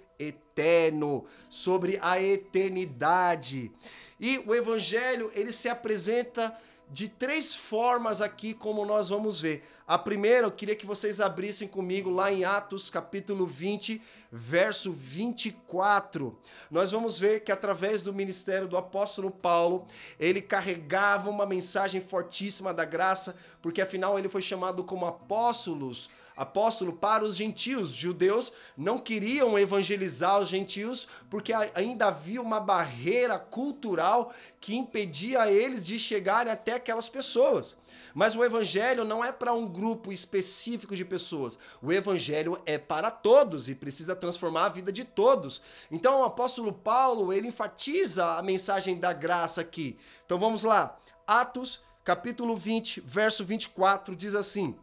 eterno, 0.53 1.25
sobre 1.49 1.97
a 2.01 2.21
eternidade. 2.21 3.71
E 4.19 4.37
o 4.45 4.53
evangelho, 4.53 5.31
ele 5.33 5.51
se 5.51 5.67
apresenta 5.67 6.55
de 6.89 7.07
três 7.07 7.55
formas 7.55 8.21
aqui, 8.21 8.53
como 8.53 8.85
nós 8.85 9.09
vamos 9.09 9.39
ver. 9.39 9.67
A 9.85 9.97
primeira, 9.97 10.47
eu 10.47 10.51
queria 10.51 10.75
que 10.75 10.85
vocês 10.85 11.19
abrissem 11.19 11.67
comigo 11.67 12.09
lá 12.09 12.31
em 12.31 12.45
Atos, 12.45 12.89
capítulo 12.89 13.45
20, 13.45 14.01
verso 14.31 14.93
24. 14.93 16.39
Nós 16.71 16.91
vamos 16.91 17.19
ver 17.19 17.41
que 17.41 17.51
através 17.51 18.01
do 18.01 18.13
ministério 18.13 18.67
do 18.67 18.77
apóstolo 18.77 19.29
Paulo, 19.29 19.85
ele 20.19 20.41
carregava 20.41 21.29
uma 21.29 21.45
mensagem 21.45 21.99
fortíssima 21.99 22.73
da 22.73 22.85
graça, 22.85 23.35
porque 23.61 23.81
afinal 23.81 24.17
ele 24.17 24.29
foi 24.29 24.41
chamado 24.41 24.83
como 24.83 25.05
apóstolos 25.05 26.09
apóstolo 26.35 26.93
para 26.93 27.23
os 27.23 27.35
gentios. 27.35 27.91
Os 27.91 27.95
judeus 27.95 28.53
não 28.77 28.99
queriam 28.99 29.57
evangelizar 29.57 30.39
os 30.39 30.47
gentios 30.47 31.07
porque 31.29 31.53
ainda 31.53 32.07
havia 32.07 32.41
uma 32.41 32.59
barreira 32.59 33.37
cultural 33.37 34.33
que 34.59 34.75
impedia 34.75 35.51
eles 35.51 35.85
de 35.85 35.99
chegarem 35.99 36.51
até 36.51 36.73
aquelas 36.73 37.09
pessoas. 37.09 37.77
Mas 38.13 38.35
o 38.35 38.43
evangelho 38.43 39.03
não 39.03 39.25
é 39.25 39.31
para 39.31 39.53
um 39.53 39.67
grupo 39.67 40.11
específico 40.11 40.95
de 40.95 41.03
pessoas. 41.03 41.57
O 41.81 41.91
evangelho 41.91 42.61
é 42.65 42.77
para 42.77 43.09
todos 43.09 43.69
e 43.69 43.75
precisa 43.75 44.15
transformar 44.15 44.65
a 44.65 44.69
vida 44.69 44.91
de 44.91 45.03
todos. 45.03 45.61
Então 45.91 46.21
o 46.21 46.23
apóstolo 46.23 46.71
Paulo, 46.71 47.33
ele 47.33 47.47
enfatiza 47.47 48.37
a 48.37 48.41
mensagem 48.43 48.99
da 48.99 49.11
graça 49.13 49.61
aqui. 49.61 49.97
Então 50.25 50.37
vamos 50.37 50.63
lá. 50.63 50.97
Atos, 51.25 51.81
capítulo 52.03 52.55
20, 52.55 53.01
verso 53.01 53.43
24 53.43 54.15
diz 54.15 54.35
assim: 54.35 54.77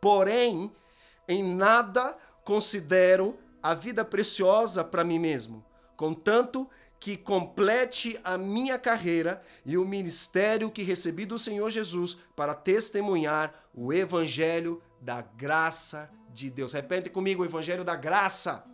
Porém, 0.00 0.72
em 1.26 1.42
nada 1.42 2.16
considero 2.44 3.38
a 3.62 3.74
vida 3.74 4.04
preciosa 4.04 4.84
para 4.84 5.04
mim 5.04 5.18
mesmo, 5.18 5.64
contanto 5.96 6.68
que 7.00 7.16
complete 7.16 8.18
a 8.24 8.36
minha 8.36 8.78
carreira 8.78 9.42
e 9.64 9.76
o 9.78 9.84
ministério 9.84 10.70
que 10.70 10.82
recebi 10.82 11.24
do 11.24 11.38
Senhor 11.38 11.70
Jesus 11.70 12.18
para 12.34 12.54
testemunhar 12.54 13.54
o 13.74 13.92
evangelho 13.92 14.82
da 15.00 15.20
graça 15.20 16.10
de 16.32 16.50
Deus. 16.50 16.72
Repete 16.72 17.08
comigo 17.08 17.42
o 17.42 17.46
evangelho 17.46 17.84
da 17.84 17.94
graça. 17.94 18.64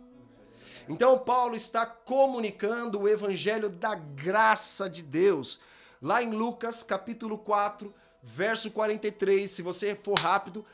Então 0.89 1.17
Paulo 1.19 1.55
está 1.55 1.85
comunicando 1.85 3.01
o 3.01 3.07
evangelho 3.07 3.69
da 3.69 3.95
graça 3.95 4.89
de 4.89 5.01
Deus. 5.01 5.59
Lá 6.01 6.21
em 6.21 6.31
Lucas, 6.31 6.83
capítulo 6.83 7.37
4, 7.37 7.93
verso 8.21 8.71
43, 8.71 9.49
se 9.49 9.61
você 9.61 9.95
for 9.95 10.17
rápido, 10.17 10.65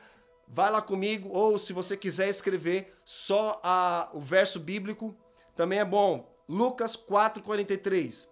vai 0.53 0.69
lá 0.69 0.81
comigo, 0.81 1.29
ou 1.29 1.57
se 1.57 1.71
você 1.71 1.95
quiser 1.95 2.27
escrever 2.27 2.93
só 3.05 3.59
a, 3.63 4.09
o 4.13 4.19
verso 4.19 4.59
bíblico, 4.59 5.15
também 5.55 5.79
é 5.79 5.85
bom. 5.85 6.29
Lucas 6.47 6.97
4,43. 6.97 8.27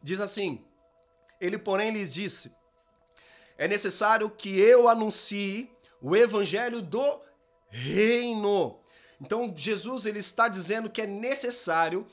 Diz 0.00 0.20
assim: 0.20 0.64
Ele, 1.40 1.58
porém, 1.58 1.90
lhes 1.90 2.14
disse: 2.14 2.54
É 3.58 3.66
necessário 3.66 4.30
que 4.30 4.56
eu 4.56 4.88
anuncie 4.88 5.68
o 6.00 6.14
evangelho 6.14 6.80
do 6.80 7.20
reino. 7.68 8.78
Então, 9.20 9.52
Jesus 9.56 10.06
ele 10.06 10.20
está 10.20 10.46
dizendo 10.46 10.88
que 10.88 11.02
é 11.02 11.06
necessário 11.06 12.06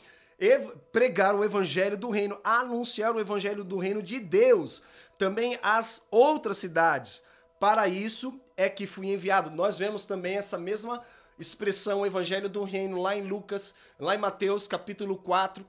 pregar 0.91 1.35
o 1.35 1.43
evangelho 1.43 1.97
do 1.97 2.09
reino, 2.09 2.39
anunciar 2.43 3.15
o 3.15 3.19
evangelho 3.19 3.63
do 3.63 3.77
reino 3.77 4.01
de 4.01 4.19
Deus 4.19 4.83
também 5.17 5.57
às 5.61 6.05
outras 6.11 6.57
cidades. 6.57 7.23
Para 7.59 7.87
isso 7.87 8.39
é 8.57 8.67
que 8.67 8.85
fui 8.85 9.07
enviado. 9.07 9.49
Nós 9.51 9.77
vemos 9.77 10.05
também 10.05 10.35
essa 10.35 10.57
mesma 10.57 11.01
expressão, 11.39 12.05
evangelho 12.05 12.49
do 12.49 12.63
reino, 12.63 13.01
lá 13.01 13.15
em 13.15 13.23
Lucas, 13.23 13.73
lá 13.99 14.15
em 14.15 14.19
Mateus 14.19 14.67
capítulo 14.67 15.17
4. 15.17 15.65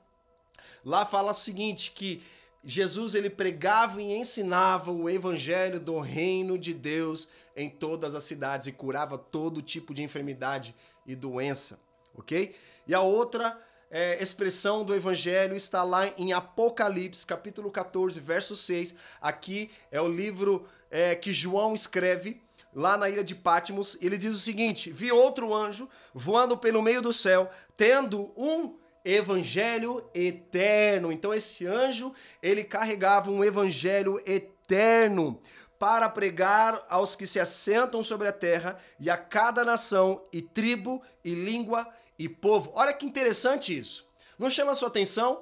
Lá 0.83 1.05
fala 1.05 1.31
o 1.31 1.33
seguinte, 1.33 1.91
que 1.91 2.21
Jesus 2.63 3.15
ele 3.15 3.29
pregava 3.29 4.01
e 4.01 4.13
ensinava 4.13 4.91
o 4.91 5.09
evangelho 5.09 5.79
do 5.79 5.99
reino 5.99 6.57
de 6.57 6.73
Deus 6.73 7.27
em 7.55 7.69
todas 7.69 8.13
as 8.13 8.23
cidades 8.23 8.67
e 8.67 8.71
curava 8.71 9.17
todo 9.17 9.61
tipo 9.61 9.93
de 9.93 10.03
enfermidade 10.03 10.75
e 11.05 11.15
doença, 11.15 11.79
ok? 12.15 12.55
E 12.87 12.93
a 12.93 13.01
outra 13.01 13.59
é, 13.89 14.21
expressão 14.21 14.83
do 14.83 14.93
evangelho 14.93 15.55
está 15.55 15.83
lá 15.83 16.07
em 16.17 16.33
Apocalipse, 16.33 17.25
capítulo 17.25 17.71
14, 17.71 18.19
verso 18.19 18.55
6. 18.55 18.95
Aqui 19.21 19.71
é 19.91 20.01
o 20.01 20.07
livro 20.07 20.67
é, 20.89 21.15
que 21.15 21.31
João 21.31 21.73
escreve 21.73 22.41
lá 22.73 22.97
na 22.97 23.09
ilha 23.09 23.23
de 23.23 23.35
Patmos. 23.35 23.97
Ele 24.01 24.17
diz 24.17 24.33
o 24.33 24.39
seguinte: 24.39 24.91
Vi 24.91 25.11
outro 25.11 25.53
anjo 25.53 25.89
voando 26.13 26.57
pelo 26.57 26.81
meio 26.81 27.01
do 27.01 27.13
céu, 27.13 27.49
tendo 27.77 28.33
um 28.35 28.77
evangelho 29.03 30.03
eterno. 30.13 31.11
Então 31.11 31.33
esse 31.33 31.65
anjo, 31.65 32.11
ele 32.41 32.63
carregava 32.63 33.29
um 33.29 33.43
evangelho 33.43 34.21
eterno 34.25 35.39
para 35.77 36.09
pregar 36.09 36.83
aos 36.89 37.15
que 37.15 37.27
se 37.27 37.39
assentam 37.39 38.03
sobre 38.03 38.27
a 38.27 38.33
terra 38.33 38.77
e 38.99 39.09
a 39.09 39.17
cada 39.17 39.63
nação 39.63 40.25
e 40.31 40.41
tribo 40.41 41.03
e 41.23 41.35
língua 41.35 41.87
povo. 42.27 42.71
Olha 42.73 42.93
que 42.93 43.05
interessante 43.05 43.77
isso. 43.77 44.07
Não 44.37 44.49
chama 44.49 44.71
a 44.71 44.75
sua 44.75 44.87
atenção 44.87 45.41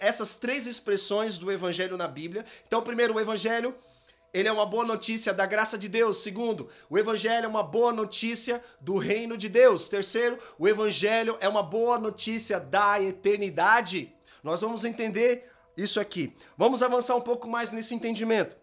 essas 0.00 0.36
três 0.36 0.66
expressões 0.66 1.36
do 1.36 1.50
evangelho 1.50 1.96
na 1.96 2.06
Bíblia? 2.06 2.44
Então, 2.66 2.82
primeiro, 2.82 3.14
o 3.14 3.20
evangelho 3.20 3.74
ele 4.34 4.48
é 4.48 4.52
uma 4.52 4.66
boa 4.66 4.84
notícia 4.84 5.32
da 5.32 5.46
graça 5.46 5.78
de 5.78 5.88
Deus. 5.88 6.16
Segundo, 6.16 6.68
o 6.90 6.98
evangelho 6.98 7.44
é 7.44 7.48
uma 7.48 7.62
boa 7.62 7.92
notícia 7.92 8.60
do 8.80 8.96
reino 8.96 9.36
de 9.36 9.48
Deus. 9.48 9.88
Terceiro, 9.88 10.36
o 10.58 10.66
evangelho 10.66 11.38
é 11.40 11.48
uma 11.48 11.62
boa 11.62 12.00
notícia 12.00 12.58
da 12.58 13.00
eternidade. 13.00 14.12
Nós 14.42 14.60
vamos 14.60 14.84
entender 14.84 15.48
isso 15.76 16.00
aqui. 16.00 16.34
Vamos 16.56 16.82
avançar 16.82 17.14
um 17.14 17.20
pouco 17.20 17.46
mais 17.46 17.70
nesse 17.70 17.94
entendimento. 17.94 18.56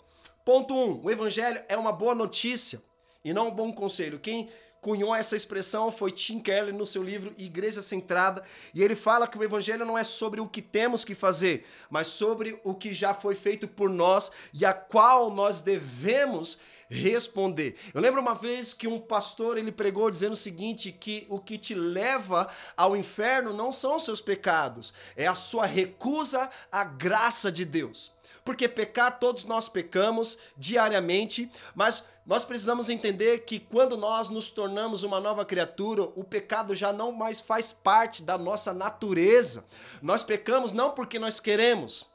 Ponto 0.43 0.73
1. 0.73 0.77
Um, 0.77 1.05
o 1.05 1.09
evangelho 1.09 1.63
é 1.69 1.77
uma 1.77 1.93
boa 1.93 2.13
notícia 2.13 2.81
e 3.23 3.33
não 3.33 3.47
um 3.47 3.51
bom 3.51 3.71
conselho. 3.71 4.19
Quem 4.19 4.49
cunhou 4.81 5.13
essa 5.13 5.35
expressão 5.35 5.91
foi 5.91 6.11
Tim 6.11 6.39
Keller 6.39 6.73
no 6.73 6.87
seu 6.87 7.03
livro 7.03 7.33
Igreja 7.37 7.83
Centrada, 7.83 8.43
e 8.73 8.81
ele 8.81 8.95
fala 8.95 9.27
que 9.27 9.37
o 9.37 9.43
evangelho 9.43 9.85
não 9.85 9.95
é 9.95 10.03
sobre 10.03 10.41
o 10.41 10.49
que 10.49 10.61
temos 10.61 11.05
que 11.05 11.13
fazer, 11.13 11.67
mas 11.89 12.07
sobre 12.07 12.59
o 12.63 12.73
que 12.73 12.91
já 12.91 13.13
foi 13.13 13.35
feito 13.35 13.67
por 13.67 13.89
nós 13.91 14.31
e 14.51 14.65
a 14.65 14.73
qual 14.73 15.29
nós 15.29 15.61
devemos 15.61 16.57
responder. 16.89 17.75
Eu 17.93 18.01
lembro 18.01 18.19
uma 18.19 18.35
vez 18.35 18.73
que 18.73 18.87
um 18.87 18.99
pastor 18.99 19.57
ele 19.57 19.71
pregou 19.71 20.11
dizendo 20.11 20.33
o 20.33 20.35
seguinte, 20.35 20.91
que 20.91 21.25
o 21.29 21.39
que 21.39 21.57
te 21.57 21.73
leva 21.73 22.49
ao 22.75 22.97
inferno 22.97 23.53
não 23.53 23.71
são 23.71 23.95
os 23.95 24.03
seus 24.03 24.19
pecados, 24.19 24.93
é 25.15 25.27
a 25.27 25.35
sua 25.35 25.65
recusa 25.65 26.49
à 26.71 26.83
graça 26.83 27.51
de 27.51 27.63
Deus. 27.63 28.11
Porque 28.43 28.67
pecar, 28.67 29.19
todos 29.19 29.45
nós 29.45 29.69
pecamos 29.69 30.37
diariamente, 30.57 31.49
mas 31.75 32.03
nós 32.25 32.43
precisamos 32.43 32.89
entender 32.89 33.39
que 33.39 33.59
quando 33.59 33.97
nós 33.97 34.29
nos 34.29 34.49
tornamos 34.49 35.03
uma 35.03 35.19
nova 35.19 35.43
criatura, 35.43 36.03
o 36.03 36.23
pecado 36.23 36.73
já 36.75 36.93
não 36.93 37.11
mais 37.11 37.41
faz 37.41 37.73
parte 37.73 38.23
da 38.23 38.37
nossa 38.37 38.73
natureza. 38.73 39.65
Nós 40.01 40.23
pecamos 40.23 40.71
não 40.71 40.91
porque 40.91 41.19
nós 41.19 41.39
queremos, 41.39 42.05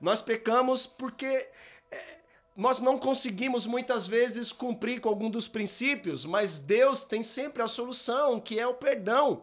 nós 0.00 0.20
pecamos 0.20 0.86
porque 0.86 1.26
é, 1.90 2.18
nós 2.56 2.80
não 2.80 2.98
conseguimos 2.98 3.66
muitas 3.66 4.06
vezes 4.06 4.52
cumprir 4.52 5.00
com 5.00 5.08
algum 5.08 5.30
dos 5.30 5.48
princípios, 5.48 6.24
mas 6.24 6.58
Deus 6.58 7.02
tem 7.02 7.22
sempre 7.22 7.62
a 7.62 7.68
solução, 7.68 8.40
que 8.40 8.58
é 8.58 8.66
o 8.66 8.74
perdão. 8.74 9.42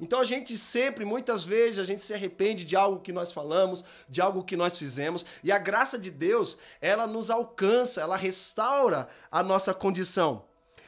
Então 0.00 0.20
a 0.20 0.24
gente 0.24 0.56
sempre, 0.56 1.04
muitas 1.04 1.42
vezes, 1.42 1.78
a 1.78 1.84
gente 1.84 2.02
se 2.02 2.14
arrepende 2.14 2.64
de 2.64 2.76
algo 2.76 3.00
que 3.00 3.12
nós 3.12 3.32
falamos, 3.32 3.82
de 4.08 4.20
algo 4.20 4.44
que 4.44 4.56
nós 4.56 4.78
fizemos, 4.78 5.24
e 5.42 5.50
a 5.50 5.58
graça 5.58 5.98
de 5.98 6.10
Deus, 6.10 6.56
ela 6.80 7.06
nos 7.06 7.30
alcança, 7.30 8.00
ela 8.00 8.16
restaura 8.16 9.08
a 9.30 9.42
nossa 9.42 9.74
condição. 9.74 10.44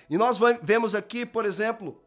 E 0.08 0.16
nós 0.16 0.38
vemos 0.62 0.94
aqui, 0.94 1.26
por 1.26 1.44
exemplo, 1.44 2.00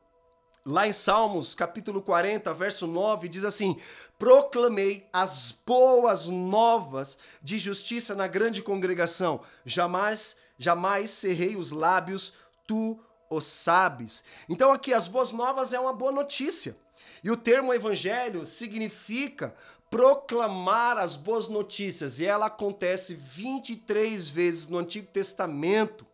lá 0.66 0.88
em 0.88 0.92
Salmos, 0.92 1.54
capítulo 1.54 2.02
40, 2.02 2.54
verso 2.54 2.88
9, 2.88 3.28
diz 3.28 3.44
assim: 3.44 3.78
Proclamei 4.18 5.08
as 5.12 5.54
boas 5.66 6.30
novas 6.30 7.18
de 7.42 7.58
justiça 7.58 8.16
na 8.16 8.28
grande 8.28 8.62
congregação, 8.62 9.42
jamais, 9.66 10.38
jamais 10.58 11.12
cerrei 11.12 11.58
os 11.58 11.72
lábios, 11.72 12.34
tu 12.66 13.00
o 13.30 13.42
sabes. 13.42 14.24
Então 14.48 14.72
aqui 14.72 14.94
as 14.94 15.08
boas 15.08 15.32
novas 15.32 15.74
é 15.74 15.80
uma 15.80 15.94
boa 15.94 16.12
notícia. 16.12 16.78
E 17.24 17.32
o 17.32 17.38
termo 17.38 17.74
evangelho 17.74 18.46
significa 18.46 19.56
proclamar 19.90 20.98
as 20.98 21.16
boas 21.16 21.48
notícias, 21.48 22.20
e 22.20 22.26
ela 22.26 22.48
acontece 22.48 23.14
23 23.14 24.28
vezes 24.28 24.68
no 24.68 24.80
Antigo 24.80 25.08
Testamento. 25.08 26.06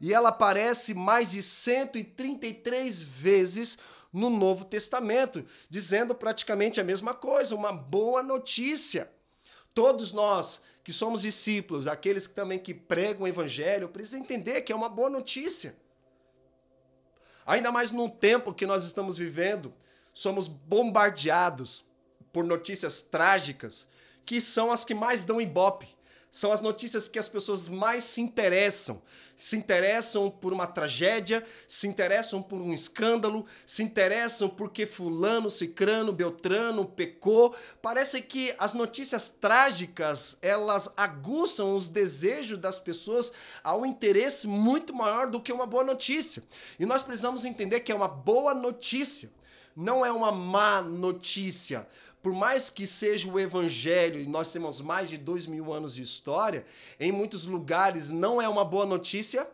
E 0.00 0.14
ela 0.14 0.30
aparece 0.30 0.94
mais 0.94 1.30
de 1.30 1.42
133 1.42 3.02
vezes 3.02 3.78
no 4.12 4.30
Novo 4.30 4.64
Testamento, 4.64 5.44
dizendo 5.68 6.14
praticamente 6.14 6.80
a 6.80 6.84
mesma 6.84 7.12
coisa, 7.14 7.54
uma 7.54 7.72
boa 7.72 8.22
notícia. 8.22 9.10
Todos 9.74 10.12
nós 10.12 10.62
que 10.82 10.92
somos 10.92 11.20
discípulos, 11.20 11.86
aqueles 11.86 12.26
que 12.26 12.34
também 12.34 12.58
que 12.58 12.72
pregam 12.72 13.24
o 13.24 13.28
evangelho, 13.28 13.88
precisam 13.88 14.20
entender 14.20 14.62
que 14.62 14.72
é 14.72 14.76
uma 14.76 14.88
boa 14.88 15.10
notícia. 15.10 15.76
Ainda 17.46 17.70
mais 17.70 17.90
num 17.90 18.08
tempo 18.08 18.54
que 18.54 18.66
nós 18.66 18.84
estamos 18.84 19.16
vivendo, 19.16 19.72
somos 20.12 20.46
bombardeados 20.46 21.84
por 22.32 22.44
notícias 22.44 23.02
trágicas, 23.02 23.88
que 24.24 24.40
são 24.40 24.70
as 24.70 24.84
que 24.84 24.94
mais 24.94 25.24
dão 25.24 25.40
ibope. 25.40 25.88
São 26.30 26.52
as 26.52 26.60
notícias 26.60 27.08
que 27.08 27.18
as 27.18 27.28
pessoas 27.28 27.68
mais 27.68 28.04
se 28.04 28.20
interessam. 28.20 29.02
Se 29.36 29.56
interessam 29.56 30.30
por 30.30 30.52
uma 30.52 30.66
tragédia, 30.66 31.42
se 31.66 31.88
interessam 31.88 32.40
por 32.40 32.60
um 32.60 32.72
escândalo, 32.72 33.46
se 33.66 33.82
interessam 33.82 34.48
porque 34.48 34.86
fulano, 34.86 35.50
cicrano, 35.50 36.12
beltrano 36.12 36.84
pecou. 36.84 37.56
Parece 37.82 38.22
que 38.22 38.54
as 38.58 38.74
notícias 38.74 39.28
trágicas, 39.28 40.36
elas 40.40 40.92
aguçam 40.96 41.74
os 41.74 41.88
desejos 41.88 42.58
das 42.58 42.78
pessoas 42.78 43.32
a 43.64 43.74
um 43.74 43.84
interesse 43.84 44.46
muito 44.46 44.94
maior 44.94 45.28
do 45.28 45.40
que 45.40 45.52
uma 45.52 45.66
boa 45.66 45.82
notícia. 45.82 46.44
E 46.78 46.86
nós 46.86 47.02
precisamos 47.02 47.44
entender 47.44 47.80
que 47.80 47.90
é 47.90 47.94
uma 47.94 48.08
boa 48.08 48.54
notícia 48.54 49.32
não 49.74 50.04
é 50.04 50.12
uma 50.12 50.32
má 50.32 50.82
notícia. 50.82 51.88
Por 52.22 52.32
mais 52.32 52.68
que 52.68 52.86
seja 52.86 53.28
o 53.28 53.40
evangelho, 53.40 54.20
e 54.20 54.26
nós 54.26 54.52
temos 54.52 54.80
mais 54.80 55.08
de 55.08 55.16
dois 55.16 55.46
mil 55.46 55.72
anos 55.72 55.94
de 55.94 56.02
história, 56.02 56.66
em 56.98 57.10
muitos 57.10 57.46
lugares 57.46 58.10
não 58.10 58.40
é 58.40 58.48
uma 58.48 58.64
boa 58.64 58.84
notícia 58.84 59.48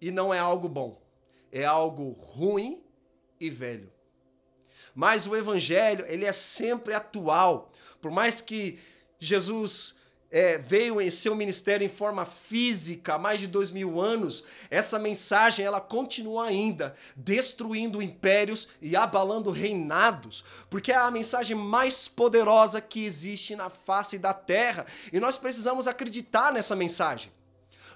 e 0.00 0.10
não 0.10 0.32
é 0.32 0.38
algo 0.38 0.68
bom. 0.68 1.00
É 1.52 1.64
algo 1.64 2.12
ruim 2.12 2.82
e 3.38 3.50
velho. 3.50 3.92
Mas 4.94 5.26
o 5.26 5.36
evangelho, 5.36 6.06
ele 6.08 6.24
é 6.24 6.32
sempre 6.32 6.94
atual. 6.94 7.70
Por 8.00 8.10
mais 8.10 8.40
que 8.40 8.78
Jesus 9.18 9.96
é, 10.30 10.58
veio 10.58 11.00
em 11.00 11.08
seu 11.08 11.34
ministério 11.34 11.84
em 11.84 11.88
forma 11.88 12.24
física 12.24 13.14
há 13.14 13.18
mais 13.18 13.40
de 13.40 13.46
dois 13.46 13.70
mil 13.70 14.00
anos, 14.00 14.44
essa 14.70 14.98
mensagem 14.98 15.64
ela 15.64 15.80
continua 15.80 16.46
ainda 16.46 16.94
destruindo 17.16 18.02
impérios 18.02 18.68
e 18.80 18.96
abalando 18.96 19.50
reinados, 19.50 20.44
porque 20.68 20.92
é 20.92 20.96
a 20.96 21.10
mensagem 21.10 21.56
mais 21.56 22.08
poderosa 22.08 22.80
que 22.80 23.04
existe 23.04 23.54
na 23.54 23.70
face 23.70 24.18
da 24.18 24.34
terra 24.34 24.86
e 25.12 25.20
nós 25.20 25.38
precisamos 25.38 25.86
acreditar 25.86 26.52
nessa 26.52 26.74
mensagem. 26.74 27.35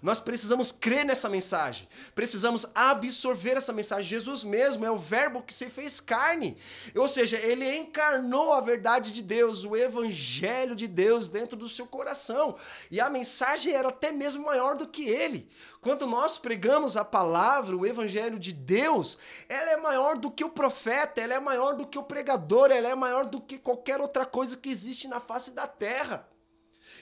Nós 0.02 0.19
precisamos 0.19 0.73
crer 0.73 1.04
nessa 1.04 1.28
mensagem, 1.28 1.87
precisamos 2.14 2.66
absorver 2.75 3.59
essa 3.59 3.73
mensagem. 3.73 4.09
Jesus 4.09 4.42
mesmo 4.42 4.87
é 4.87 4.90
o 4.90 4.97
Verbo 4.97 5.42
que 5.42 5.52
se 5.52 5.69
fez 5.69 6.00
carne, 6.00 6.57
ou 6.97 7.07
seja, 7.07 7.37
ele 7.37 7.76
encarnou 7.76 8.54
a 8.54 8.61
verdade 8.61 9.12
de 9.12 9.23
Deus, 9.23 9.62
o 9.62 9.76
Evangelho 9.76 10.75
de 10.75 10.88
Deus 10.88 11.28
dentro 11.28 11.54
do 11.54 11.69
seu 11.69 11.87
coração, 11.87 12.57
e 12.90 12.99
a 12.99 13.11
mensagem 13.11 13.75
era 13.75 13.90
até 13.90 14.11
mesmo 14.11 14.47
maior 14.47 14.75
do 14.75 14.88
que 14.88 15.07
ele. 15.07 15.50
Quando 15.83 16.07
nós 16.07 16.38
pregamos 16.38 16.97
a 16.97 17.04
palavra, 17.04 17.76
o 17.76 17.87
Evangelho 17.87 18.38
de 18.38 18.54
Deus, 18.54 19.19
ela 19.50 19.71
é 19.73 19.76
maior 19.76 20.16
do 20.16 20.30
que 20.30 20.45
o 20.45 20.50
profeta, 20.50 21.21
ela 21.21 21.35
é 21.35 21.40
maior 21.40 21.75
do 21.75 21.87
que 21.87 21.99
o 21.99 22.02
pregador, 22.02 22.71
ela 22.71 22.88
é 22.88 22.95
maior 22.95 23.26
do 23.26 23.38
que 23.38 23.59
qualquer 23.59 24.00
outra 24.00 24.25
coisa 24.25 24.57
que 24.57 24.71
existe 24.71 25.07
na 25.09 25.21
face 25.21 25.50
da 25.50 25.66
terra. 25.66 26.26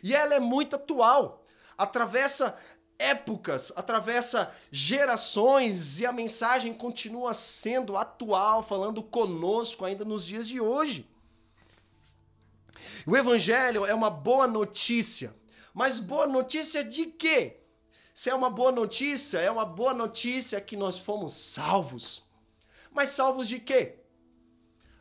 E 0.02 0.14
ela 0.14 0.34
é 0.34 0.40
muito 0.40 0.74
atual 0.74 1.44
atravessa 1.78 2.58
épocas, 2.98 3.72
atravessa 3.76 4.52
gerações 4.70 6.00
e 6.00 6.06
a 6.06 6.12
mensagem 6.12 6.74
continua 6.74 7.32
sendo 7.32 7.96
atual, 7.96 8.62
falando 8.62 9.02
conosco 9.02 9.84
ainda 9.84 10.04
nos 10.04 10.24
dias 10.26 10.48
de 10.48 10.60
hoje. 10.60 11.08
O 13.06 13.16
evangelho 13.16 13.86
é 13.86 13.94
uma 13.94 14.10
boa 14.10 14.46
notícia, 14.46 15.34
mas 15.72 15.98
boa 15.98 16.26
notícia 16.26 16.82
de 16.82 17.06
quê? 17.06 17.60
Se 18.12 18.30
é 18.30 18.34
uma 18.34 18.50
boa 18.50 18.72
notícia, 18.72 19.38
é 19.38 19.50
uma 19.50 19.64
boa 19.64 19.94
notícia 19.94 20.60
que 20.60 20.76
nós 20.76 20.98
fomos 20.98 21.34
salvos. 21.34 22.24
Mas 22.90 23.10
salvos 23.10 23.46
de 23.46 23.60
quê? 23.60 23.97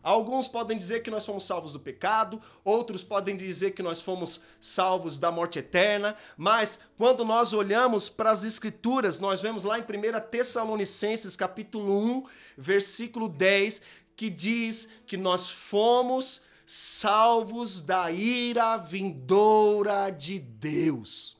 Alguns 0.08 0.48
podem 0.48 0.78
dizer 0.78 1.02
que 1.02 1.12
nós 1.12 1.26
fomos 1.26 1.44
salvos 1.44 1.74
do 1.74 1.82
pecado, 1.82 2.42
outros 2.64 3.04
podem 3.04 3.36
dizer 3.36 3.72
que 3.72 3.84
nós 3.84 4.00
fomos 4.00 4.40
salvos 4.58 5.18
da 5.18 5.30
morte 5.30 5.60
eterna, 5.60 6.16
mas 6.38 6.80
quando 6.98 7.26
nós 7.26 7.52
olhamos 7.52 8.08
para 8.08 8.32
as 8.32 8.46
escrituras, 8.46 9.20
nós 9.20 9.42
vemos 9.42 9.66
lá 9.66 9.78
em 9.78 9.82
1 9.82 9.86
Tessalonicenses 10.32 11.36
capítulo 11.36 12.00
1, 12.00 12.26
versículo 12.58 13.28
10, 13.28 13.82
que 14.16 14.30
diz 14.30 14.88
que 15.06 15.18
nós 15.18 15.50
fomos 15.50 16.42
salvos 16.66 17.82
da 17.82 18.10
ira 18.10 18.78
vindoura 18.78 20.10
de 20.10 20.40
Deus. 20.40 21.36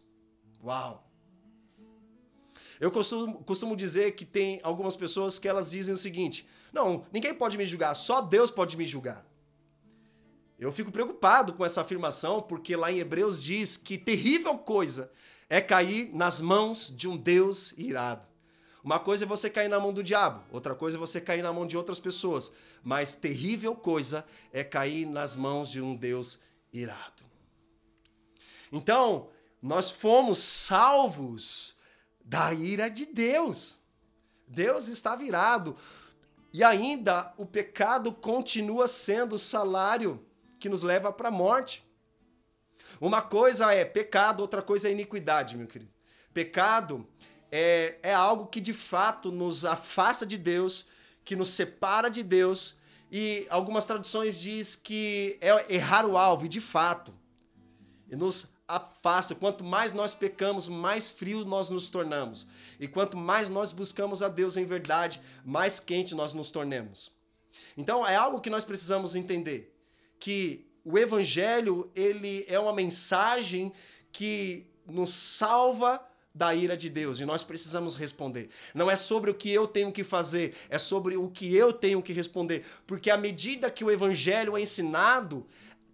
Uau! 0.62 1.10
Eu 2.82 2.92
costumo, 2.92 3.42
costumo 3.46 3.78
dizer 3.78 4.12
que 4.12 4.26
tem 4.26 4.60
algumas 4.62 4.98
pessoas 4.98 5.40
que 5.40 5.48
elas 5.48 5.72
dizem 5.72 5.94
o 5.94 5.98
seguinte: 5.98 6.46
não, 6.74 7.06
ninguém 7.12 7.34
pode 7.34 7.58
me 7.58 7.66
julgar, 7.66 7.96
só 7.96 8.22
Deus 8.22 8.52
pode 8.52 8.76
me 8.78 8.86
julgar. 8.86 9.26
Eu 10.60 10.72
fico 10.72 10.92
preocupado 10.92 11.54
com 11.54 11.64
essa 11.64 11.82
afirmação, 11.82 12.42
porque 12.42 12.76
lá 12.76 12.92
em 12.92 12.98
Hebreus 12.98 13.42
diz 13.42 13.78
que 13.78 13.98
terrível 13.98 14.58
coisa 14.58 15.12
é 15.50 15.62
cair 15.62 16.10
nas 16.14 16.42
mãos 16.42 16.92
de 16.96 17.08
um 17.08 17.16
Deus 17.16 17.74
irado. 17.78 18.28
Uma 18.84 19.00
coisa 19.00 19.26
é 19.26 19.28
você 19.28 19.50
cair 19.50 19.68
na 19.68 19.80
mão 19.80 19.94
do 19.94 20.02
diabo, 20.02 20.44
outra 20.52 20.74
coisa 20.74 20.98
é 20.98 21.00
você 21.00 21.20
cair 21.20 21.42
na 21.42 21.54
mão 21.54 21.68
de 21.68 21.78
outras 21.78 22.00
pessoas, 22.00 22.52
mas 22.84 23.16
terrível 23.16 23.76
coisa 23.76 24.26
é 24.52 24.64
cair 24.64 25.06
nas 25.06 25.36
mãos 25.36 25.70
de 25.70 25.82
um 25.82 25.96
Deus 25.96 26.40
irado. 26.72 27.24
Então, 28.72 29.30
nós 29.62 29.92
fomos 29.92 30.40
salvos 30.40 31.76
da 32.24 32.54
ira 32.54 32.90
de 32.90 33.06
Deus. 33.06 33.78
Deus 34.48 34.88
está 34.88 35.16
virado. 35.16 35.76
E 36.58 36.64
ainda 36.64 37.32
o 37.38 37.46
pecado 37.46 38.12
continua 38.12 38.88
sendo 38.88 39.36
o 39.36 39.38
salário 39.38 40.26
que 40.60 40.68
nos 40.68 40.82
leva 40.82 41.14
para 41.14 41.28
a 41.28 41.32
morte. 41.32 41.86
Uma 43.00 43.22
coisa 43.22 43.72
é 43.72 43.86
pecado, 43.86 44.40
outra 44.40 44.64
coisa 44.64 44.90
é 44.90 44.92
iniquidade, 44.92 45.56
meu 45.56 45.68
querido. 45.68 45.92
Pecado 46.34 47.08
é, 47.52 48.00
é 48.02 48.12
algo 48.12 48.48
que 48.48 48.60
de 48.60 48.74
fato 48.74 49.32
nos 49.32 49.66
afasta 49.66 50.26
de 50.26 50.36
Deus, 50.36 50.88
que 51.24 51.36
nos 51.36 51.50
separa 51.50 52.10
de 52.10 52.24
Deus, 52.24 52.80
e 53.12 53.46
algumas 53.52 53.86
traduções 53.86 54.40
diz 54.40 54.76
que 54.76 55.38
é 55.40 55.76
errar 55.76 56.08
o 56.08 56.18
alvo, 56.18 56.48
e 56.48 56.50
de 56.50 56.60
fato, 56.60 57.14
e 58.10 58.16
nos 58.16 58.52
afasta. 58.68 59.34
Quanto 59.34 59.64
mais 59.64 59.94
nós 59.94 60.14
pecamos, 60.14 60.68
mais 60.68 61.10
frio 61.10 61.46
nós 61.46 61.70
nos 61.70 61.88
tornamos. 61.88 62.46
E 62.80 62.88
quanto 62.88 63.16
mais 63.16 63.50
nós 63.50 63.72
buscamos 63.72 64.22
a 64.22 64.28
Deus 64.28 64.58
em 64.58 64.66
verdade, 64.66 65.22
mais 65.46 65.80
quente 65.80 66.14
nós 66.14 66.34
nos 66.34 66.50
tornemos. 66.50 67.12
Então 67.78 68.06
é 68.06 68.16
algo 68.16 68.42
que 68.42 68.50
nós 68.50 68.66
precisamos 68.66 69.16
entender, 69.16 69.74
que 70.20 70.66
o 70.84 70.98
evangelho, 70.98 71.92
ele 71.96 72.46
é 72.48 72.60
uma 72.60 72.74
mensagem 72.74 73.72
que 74.12 74.66
nos 74.86 75.12
salva 75.12 76.02
da 76.34 76.54
ira 76.54 76.78
de 76.78 76.90
Deus 76.90 77.20
e 77.20 77.26
nós 77.26 77.44
precisamos 77.44 77.96
responder. 77.96 78.50
Não 78.74 78.90
é 78.90 78.96
sobre 78.96 79.32
o 79.32 79.34
que 79.34 79.52
eu 79.52 79.68
tenho 79.68 79.92
que 79.92 80.04
fazer, 80.04 80.56
é 80.70 80.78
sobre 80.78 81.18
o 81.18 81.30
que 81.30 81.54
eu 81.56 81.74
tenho 81.74 82.02
que 82.02 82.14
responder, 82.14 82.64
porque 82.86 83.10
à 83.10 83.18
medida 83.18 83.72
que 83.72 83.84
o 83.84 83.92
evangelho 83.92 84.56
é 84.56 84.62
ensinado, 84.62 85.46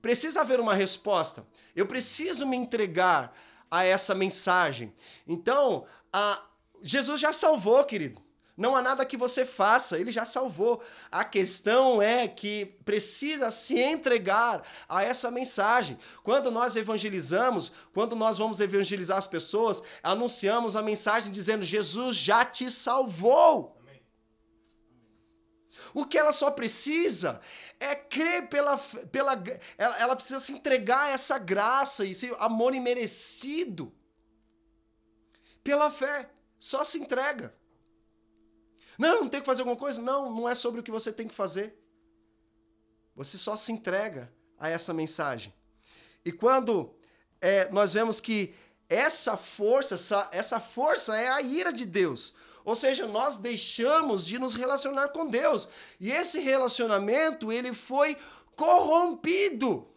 precisa 0.02 0.42
haver 0.42 0.60
uma 0.60 0.76
resposta. 0.76 1.46
Eu 1.76 1.86
preciso 1.86 2.46
me 2.46 2.58
entregar 2.58 3.36
a 3.70 3.84
essa 3.84 4.14
mensagem. 4.14 4.94
Então, 5.28 5.86
a... 6.12 6.44
Jesus 6.82 7.20
já 7.20 7.32
salvou, 7.32 7.84
querido. 7.86 8.22
Não 8.56 8.76
há 8.76 8.84
nada 8.84 9.04
que 9.04 9.18
você 9.18 9.46
faça, 9.46 9.98
ele 9.98 10.12
já 10.12 10.26
salvou. 10.26 10.80
A 11.12 11.26
questão 11.26 12.00
é 12.00 12.28
que 12.28 12.66
precisa 12.86 13.50
se 13.50 13.80
entregar 13.80 14.62
a 14.88 15.02
essa 15.02 15.32
mensagem. 15.32 15.98
Quando 16.22 16.52
nós 16.52 16.76
evangelizamos, 16.76 17.72
quando 17.94 18.16
nós 18.16 18.38
vamos 18.38 18.60
evangelizar 18.60 19.18
as 19.18 19.26
pessoas, 19.26 19.82
anunciamos 20.04 20.76
a 20.76 20.84
mensagem 20.84 21.32
dizendo: 21.32 21.64
Jesus 21.64 22.16
já 22.16 22.46
te 22.46 22.70
salvou. 22.70 23.76
O 25.94 26.06
que 26.06 26.18
ela 26.18 26.32
só 26.32 26.50
precisa 26.50 27.40
é 27.80 27.96
crer 27.96 28.50
pela. 28.50 28.78
pela 28.78 29.34
ela, 29.78 30.00
ela 30.00 30.16
precisa 30.16 30.40
se 30.40 30.52
entregar 30.52 31.04
a 31.04 31.10
essa 31.10 31.38
graça, 31.38 32.06
esse 32.06 32.32
amor 32.40 32.74
imerecido. 32.74 33.94
Pela 35.64 35.92
fé. 35.92 36.30
Só 36.60 36.84
se 36.84 36.98
entrega. 36.98 37.54
Não, 38.98 39.22
não 39.22 39.30
tem 39.30 39.40
que 39.40 39.46
fazer 39.46 39.62
alguma 39.62 39.78
coisa? 39.78 40.02
Não, 40.02 40.34
não 40.34 40.48
é 40.48 40.56
sobre 40.56 40.80
o 40.80 40.84
que 40.84 40.92
você 40.92 41.12
tem 41.12 41.28
que 41.28 41.34
fazer. 41.34 41.78
Você 43.16 43.38
só 43.38 43.56
se 43.56 43.72
entrega 43.72 44.32
a 44.58 44.70
essa 44.70 44.94
mensagem. 44.94 45.54
E 46.26 46.32
quando 46.32 46.96
é, 47.42 47.70
nós 47.72 47.94
vemos 47.94 48.20
que 48.20 48.56
essa 48.90 49.36
força, 49.36 49.96
essa, 49.96 50.30
essa 50.32 50.60
força 50.60 51.18
é 51.18 51.28
a 51.28 51.42
ira 51.42 51.74
de 51.74 51.86
Deus. 51.86 52.34
Ou 52.66 52.76
seja, 52.76 53.08
nós 53.08 53.38
deixamos 53.38 54.26
de 54.26 54.40
nos 54.40 54.56
relacionar 54.56 55.10
com 55.10 55.26
Deus. 55.26 55.68
E 56.00 56.12
esse 56.12 56.40
relacionamento, 56.40 57.52
ele 57.52 57.74
foi 57.74 58.18
corrompido. 58.56 59.88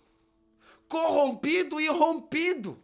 Corrompido 0.89 1.81
e 1.81 1.89
rompido. 1.89 2.83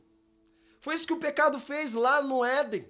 Foi 0.78 0.94
isso 0.94 1.06
que 1.06 1.12
o 1.12 1.20
pecado 1.20 1.58
fez 1.58 1.94
lá 1.94 2.22
no 2.22 2.44
Éden. 2.44 2.86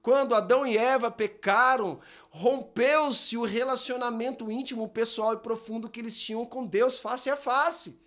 Quando 0.00 0.34
Adão 0.34 0.66
e 0.66 0.78
Eva 0.78 1.10
pecaram, 1.10 2.00
rompeu-se 2.30 3.36
o 3.36 3.44
relacionamento 3.44 4.50
íntimo, 4.50 4.88
pessoal 4.88 5.34
e 5.34 5.38
profundo 5.38 5.88
que 5.88 6.00
eles 6.00 6.18
tinham 6.18 6.46
com 6.46 6.64
Deus 6.64 6.98
face 6.98 7.28
a 7.28 7.36
face. 7.36 8.00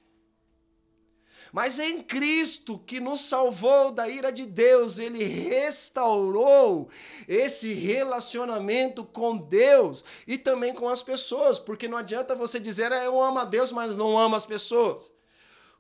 Mas 1.52 1.80
em 1.80 2.02
Cristo, 2.02 2.80
que 2.80 3.00
nos 3.00 3.22
salvou 3.22 3.92
da 3.92 4.08
ira 4.08 4.32
de 4.32 4.46
Deus, 4.46 5.00
ele 5.00 5.24
restaurou 5.24 6.90
esse 7.28 7.74
relacionamento 7.74 9.04
com 9.04 9.38
Deus 9.38 10.04
e 10.26 10.38
também 10.38 10.74
com 10.74 10.88
as 10.88 11.04
pessoas, 11.04 11.60
porque 11.60 11.90
não 11.90 11.98
adianta 11.98 12.34
você 12.34 12.60
dizer, 12.60 12.94
ah, 12.94 13.04
eu 13.04 13.22
amo 13.22 13.40
a 13.40 13.46
Deus, 13.46 13.72
mas 13.72 13.98
não 13.98 14.18
amo 14.18 14.36
as 14.36 14.46
pessoas. 14.46 15.12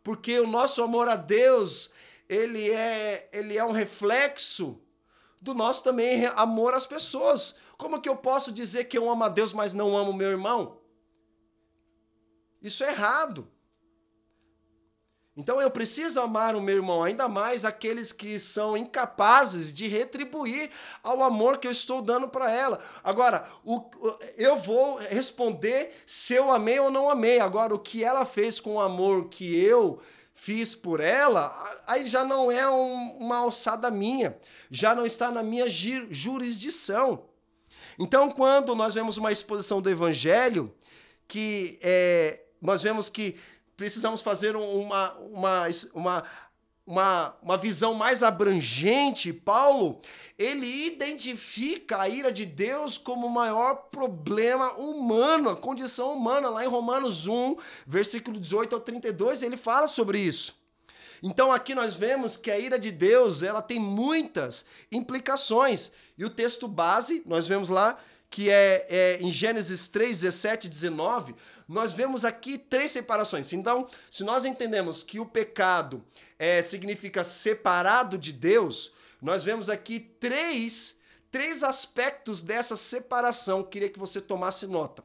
Porque 0.03 0.39
o 0.39 0.47
nosso 0.47 0.83
amor 0.83 1.07
a 1.07 1.15
Deus, 1.15 1.91
ele 2.27 2.69
é, 2.69 3.29
ele 3.31 3.57
é 3.57 3.63
um 3.63 3.71
reflexo 3.71 4.81
do 5.41 5.53
nosso 5.53 5.83
também 5.83 6.25
amor 6.35 6.73
às 6.73 6.85
pessoas. 6.85 7.55
Como 7.77 8.01
que 8.01 8.09
eu 8.09 8.15
posso 8.17 8.51
dizer 8.51 8.85
que 8.85 8.97
eu 8.97 9.09
amo 9.09 9.23
a 9.23 9.29
Deus, 9.29 9.53
mas 9.53 9.73
não 9.73 9.97
amo 9.97 10.11
meu 10.11 10.29
irmão? 10.29 10.81
Isso 12.61 12.83
é 12.83 12.89
errado. 12.89 13.49
Então 15.35 15.61
eu 15.61 15.71
preciso 15.71 16.19
amar 16.19 16.55
o 16.55 16.61
meu 16.61 16.75
irmão, 16.75 17.03
ainda 17.03 17.27
mais 17.29 17.63
aqueles 17.63 18.11
que 18.11 18.37
são 18.37 18.75
incapazes 18.75 19.71
de 19.71 19.87
retribuir 19.87 20.69
ao 21.01 21.23
amor 21.23 21.57
que 21.57 21.67
eu 21.67 21.71
estou 21.71 22.01
dando 22.01 22.27
para 22.27 22.51
ela. 22.51 22.79
Agora, 23.01 23.47
o, 23.63 23.89
eu 24.35 24.57
vou 24.57 24.97
responder 24.97 25.93
se 26.05 26.33
eu 26.33 26.51
amei 26.51 26.79
ou 26.79 26.91
não 26.91 27.09
amei. 27.09 27.39
Agora, 27.39 27.73
o 27.73 27.79
que 27.79 28.03
ela 28.03 28.25
fez 28.25 28.59
com 28.59 28.73
o 28.73 28.81
amor 28.81 29.29
que 29.29 29.57
eu 29.57 30.01
fiz 30.33 30.75
por 30.75 30.99
ela, 30.99 31.79
aí 31.87 32.05
já 32.05 32.25
não 32.25 32.51
é 32.51 32.69
um, 32.69 33.17
uma 33.17 33.37
alçada 33.37 33.89
minha, 33.89 34.37
já 34.69 34.93
não 34.93 35.05
está 35.05 35.31
na 35.31 35.43
minha 35.43 35.67
jurisdição. 35.69 37.25
Então, 37.97 38.29
quando 38.29 38.75
nós 38.75 38.93
vemos 38.93 39.17
uma 39.17 39.31
exposição 39.31 39.81
do 39.81 39.89
Evangelho, 39.89 40.73
que 41.27 41.79
é, 41.81 42.41
nós 42.61 42.81
vemos 42.81 43.07
que 43.07 43.37
precisamos 43.81 44.21
fazer 44.21 44.55
uma, 44.55 45.13
uma, 45.13 45.65
uma 45.95 46.23
uma, 46.85 47.35
uma 47.41 47.57
visão 47.57 47.93
mais 47.93 48.21
abrangente, 48.21 49.31
Paulo, 49.31 50.01
ele 50.37 50.67
identifica 50.87 52.01
a 52.01 52.09
ira 52.09 52.31
de 52.31 52.45
Deus 52.45 52.97
como 52.97 53.27
o 53.27 53.29
maior 53.29 53.87
problema 53.89 54.73
humano, 54.73 55.49
a 55.49 55.55
condição 55.55 56.13
humana. 56.13 56.49
Lá 56.49 56.65
em 56.65 56.67
Romanos 56.67 57.27
1, 57.27 57.55
versículo 57.87 58.39
18 58.39 58.75
ao 58.75 58.81
32, 58.81 59.41
ele 59.41 59.55
fala 59.55 59.87
sobre 59.87 60.19
isso. 60.19 60.55
Então 61.23 61.51
aqui 61.51 61.73
nós 61.73 61.93
vemos 61.93 62.35
que 62.35 62.51
a 62.51 62.59
ira 62.59 62.77
de 62.77 62.91
Deus, 62.91 63.41
ela 63.41 63.61
tem 63.61 63.79
muitas 63.79 64.65
implicações. 64.91 65.91
E 66.17 66.25
o 66.25 66.29
texto 66.29 66.67
base, 66.67 67.23
nós 67.25 67.47
vemos 67.47 67.69
lá 67.69 67.97
que 68.29 68.49
é, 68.49 68.87
é 68.89 69.17
em 69.21 69.29
Gênesis 69.29 69.87
3, 69.89 70.21
17 70.21 70.67
e 70.67 70.69
19, 70.69 71.35
nós 71.71 71.93
vemos 71.93 72.25
aqui 72.25 72.57
três 72.57 72.91
separações. 72.91 73.53
Então, 73.53 73.87
se 74.09 74.25
nós 74.25 74.43
entendemos 74.43 75.03
que 75.03 75.19
o 75.19 75.25
pecado 75.25 76.03
é, 76.37 76.61
significa 76.61 77.23
separado 77.23 78.17
de 78.17 78.33
Deus, 78.33 78.91
nós 79.21 79.43
vemos 79.43 79.69
aqui 79.69 79.99
três, 79.99 80.97
três 81.31 81.63
aspectos 81.63 82.41
dessa 82.41 82.75
separação. 82.75 83.63
Queria 83.63 83.89
que 83.89 83.99
você 83.99 84.19
tomasse 84.19 84.67
nota. 84.67 85.01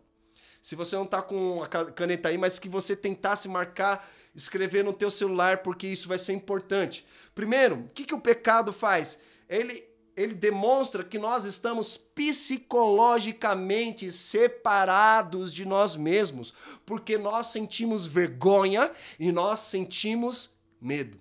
Se 0.61 0.74
você 0.74 0.96
não 0.96 1.05
está 1.05 1.22
com 1.22 1.62
a 1.62 1.68
caneta 1.68 2.31
aí, 2.31 2.37
mas 2.37 2.59
que 2.59 2.68
você 2.68 2.96
tentasse 2.96 3.48
marcar, 3.48 4.11
escrever 4.35 4.83
no 4.83 4.92
teu 4.92 5.09
celular, 5.11 5.59
porque 5.59 5.87
isso 5.87 6.09
vai 6.09 6.18
ser 6.18 6.33
importante. 6.33 7.07
Primeiro, 7.33 7.76
o 7.76 7.88
que, 7.90 8.05
que 8.05 8.14
o 8.14 8.20
pecado 8.20 8.72
faz? 8.72 9.20
Ele 9.48 9.88
ele 10.16 10.35
demonstra 10.35 11.05
que 11.05 11.18
nós 11.18 11.44
estamos 11.44 11.98
psicologicamente 11.98 14.11
separados 14.11 15.52
de 15.52 15.66
nós 15.66 15.94
mesmos, 15.94 16.55
porque 16.87 17.18
nós 17.18 17.48
sentimos 17.48 18.07
vergonha 18.07 18.90
e 19.20 19.31
nós 19.31 19.59
sentimos 19.61 20.55
medo. 20.81 21.20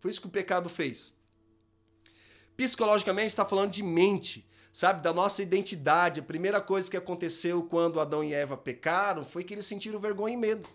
Foi 0.00 0.10
isso 0.10 0.22
que 0.22 0.26
o 0.26 0.30
pecado 0.30 0.70
fez. 0.70 1.14
Psicologicamente 2.56 3.28
está 3.28 3.44
falando 3.44 3.70
de 3.70 3.82
mente, 3.82 4.48
sabe, 4.72 5.02
da 5.02 5.12
nossa 5.12 5.42
identidade. 5.42 6.20
A 6.20 6.24
primeira 6.24 6.60
coisa 6.60 6.90
que 6.90 6.96
aconteceu 6.96 7.62
quando 7.64 8.00
Adão 8.00 8.24
e 8.24 8.32
Eva 8.32 8.56
pecaram 8.56 9.24
foi 9.24 9.44
que 9.44 9.52
eles 9.52 9.66
sentiram 9.66 10.00
vergonha 10.00 10.34
e 10.34 10.38
medo. 10.38 10.66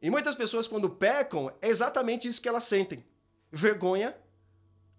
E 0.00 0.08
muitas 0.10 0.36
pessoas 0.36 0.68
quando 0.68 0.88
pecam, 0.88 1.52
é 1.60 1.68
exatamente 1.68 2.28
isso 2.28 2.40
que 2.40 2.48
elas 2.48 2.64
sentem: 2.64 3.04
vergonha 3.50 4.16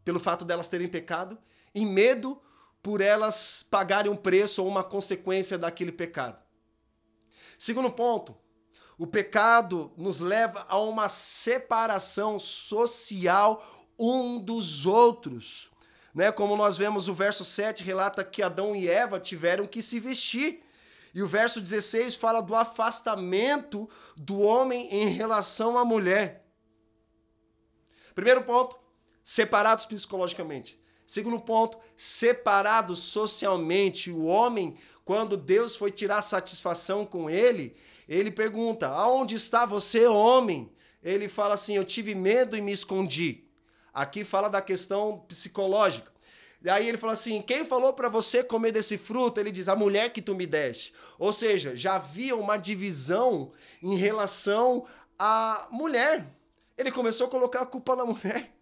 pelo 0.07 0.21
fato 0.21 0.45
delas 0.45 0.69
terem 0.69 0.87
pecado 0.87 1.37
e 1.75 1.85
medo 1.85 2.41
por 2.81 3.01
elas 3.01 3.61
pagarem 3.61 4.09
um 4.09 4.15
preço 4.15 4.63
ou 4.63 4.69
uma 4.69 4.81
consequência 4.81 5.57
daquele 5.57 5.91
pecado. 5.91 6.41
Segundo 7.59 7.91
ponto, 7.91 8.33
o 8.97 9.05
pecado 9.05 9.91
nos 9.97 10.21
leva 10.21 10.65
a 10.69 10.79
uma 10.79 11.09
separação 11.09 12.39
social 12.39 13.61
um 13.99 14.39
dos 14.39 14.85
outros. 14.85 15.69
Né? 16.15 16.31
Como 16.31 16.55
nós 16.55 16.77
vemos 16.77 17.09
o 17.09 17.13
verso 17.13 17.43
7 17.43 17.83
relata 17.83 18.23
que 18.23 18.41
Adão 18.41 18.73
e 18.73 18.87
Eva 18.87 19.19
tiveram 19.19 19.65
que 19.65 19.81
se 19.81 19.99
vestir. 19.99 20.63
E 21.13 21.21
o 21.21 21.27
verso 21.27 21.59
16 21.59 22.15
fala 22.15 22.39
do 22.39 22.55
afastamento 22.55 23.89
do 24.15 24.39
homem 24.39 24.87
em 24.89 25.09
relação 25.09 25.77
à 25.77 25.83
mulher. 25.83 26.45
Primeiro 28.15 28.45
ponto, 28.45 28.86
separados 29.27 29.85
psicologicamente. 29.85 30.79
Segundo 31.05 31.37
ponto, 31.37 31.77
separados 31.97 32.99
socialmente. 32.99 34.09
O 34.09 34.23
homem, 34.23 34.77
quando 35.03 35.35
Deus 35.35 35.75
foi 35.75 35.91
tirar 35.91 36.21
satisfação 36.21 37.05
com 37.05 37.29
ele, 37.29 37.75
ele 38.07 38.31
pergunta: 38.31 38.87
Aonde 38.87 39.35
está 39.35 39.65
você, 39.65 40.07
homem? 40.07 40.71
Ele 41.03 41.27
fala 41.27 41.55
assim: 41.55 41.75
Eu 41.75 41.83
tive 41.83 42.15
medo 42.15 42.55
e 42.55 42.61
me 42.61 42.71
escondi. 42.71 43.43
Aqui 43.93 44.23
fala 44.23 44.47
da 44.47 44.61
questão 44.61 45.19
psicológica. 45.27 46.09
E 46.63 46.69
aí 46.69 46.87
ele 46.87 46.97
fala 46.97 47.11
assim: 47.11 47.41
Quem 47.41 47.65
falou 47.65 47.91
para 47.91 48.07
você 48.07 48.41
comer 48.41 48.71
desse 48.71 48.97
fruto? 48.97 49.41
Ele 49.41 49.51
diz: 49.51 49.67
A 49.67 49.75
mulher 49.75 50.13
que 50.13 50.21
tu 50.21 50.35
me 50.35 50.47
deste. 50.47 50.93
Ou 51.19 51.33
seja, 51.33 51.75
já 51.75 51.95
havia 51.95 52.33
uma 52.33 52.55
divisão 52.55 53.51
em 53.83 53.97
relação 53.97 54.85
à 55.19 55.67
mulher. 55.69 56.33
Ele 56.77 56.93
começou 56.93 57.27
a 57.27 57.29
colocar 57.29 57.63
a 57.63 57.65
culpa 57.65 57.93
na 57.93 58.05
mulher. 58.05 58.56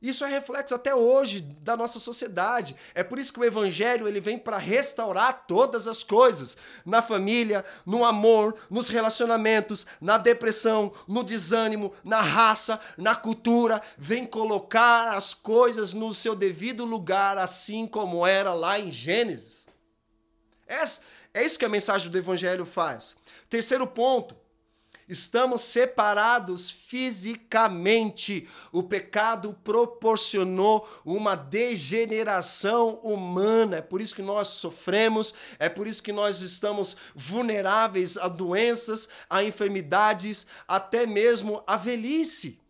Isso 0.00 0.24
é 0.24 0.28
reflexo 0.28 0.76
até 0.76 0.94
hoje 0.94 1.40
da 1.40 1.76
nossa 1.76 1.98
sociedade. 1.98 2.76
É 2.94 3.02
por 3.02 3.18
isso 3.18 3.32
que 3.32 3.40
o 3.40 3.44
evangelho 3.44 4.06
ele 4.06 4.20
vem 4.20 4.38
para 4.38 4.56
restaurar 4.56 5.44
todas 5.48 5.88
as 5.88 6.04
coisas, 6.04 6.56
na 6.86 7.02
família, 7.02 7.64
no 7.84 8.04
amor, 8.04 8.54
nos 8.70 8.88
relacionamentos, 8.88 9.84
na 10.00 10.16
depressão, 10.16 10.92
no 11.08 11.24
desânimo, 11.24 11.92
na 12.04 12.20
raça, 12.20 12.80
na 12.96 13.16
cultura, 13.16 13.82
vem 13.96 14.24
colocar 14.24 15.16
as 15.16 15.34
coisas 15.34 15.92
no 15.92 16.14
seu 16.14 16.36
devido 16.36 16.84
lugar, 16.84 17.36
assim 17.36 17.84
como 17.84 18.24
era 18.24 18.52
lá 18.52 18.78
em 18.78 18.92
Gênesis. 18.92 19.66
É, 20.68 20.84
é 21.34 21.44
isso 21.44 21.58
que 21.58 21.64
a 21.64 21.68
mensagem 21.68 22.08
do 22.08 22.18
evangelho 22.18 22.64
faz. 22.64 23.16
Terceiro 23.50 23.86
ponto, 23.86 24.36
Estamos 25.08 25.62
separados 25.62 26.70
fisicamente. 26.70 28.46
O 28.70 28.82
pecado 28.82 29.58
proporcionou 29.64 30.86
uma 31.02 31.34
degeneração 31.34 32.96
humana. 32.96 33.76
É 33.76 33.80
por 33.80 34.02
isso 34.02 34.14
que 34.14 34.20
nós 34.20 34.48
sofremos, 34.48 35.32
é 35.58 35.68
por 35.68 35.86
isso 35.86 36.02
que 36.02 36.12
nós 36.12 36.42
estamos 36.42 36.94
vulneráveis 37.14 38.18
a 38.18 38.28
doenças, 38.28 39.08
a 39.30 39.42
enfermidades, 39.42 40.46
até 40.66 41.06
mesmo 41.06 41.62
a 41.66 41.76
velhice. 41.76 42.60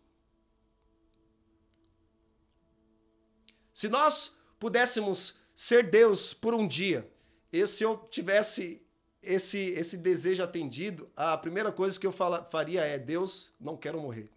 Se 3.73 3.89
nós 3.89 4.37
pudéssemos 4.57 5.35
ser 5.53 5.89
Deus 5.89 6.33
por 6.33 6.55
um 6.55 6.65
dia, 6.65 7.09
e 7.51 7.65
se 7.67 7.83
eu 7.83 7.97
tivesse 8.09 8.81
esse, 9.21 9.57
esse 9.57 9.97
desejo 9.97 10.41
atendido, 10.43 11.09
a 11.15 11.37
primeira 11.37 11.71
coisa 11.71 11.99
que 11.99 12.07
eu 12.07 12.11
fala, 12.11 12.43
faria 12.51 12.81
é: 12.81 12.97
Deus, 12.97 13.53
não 13.59 13.77
quero 13.77 13.99
morrer. 13.99 14.31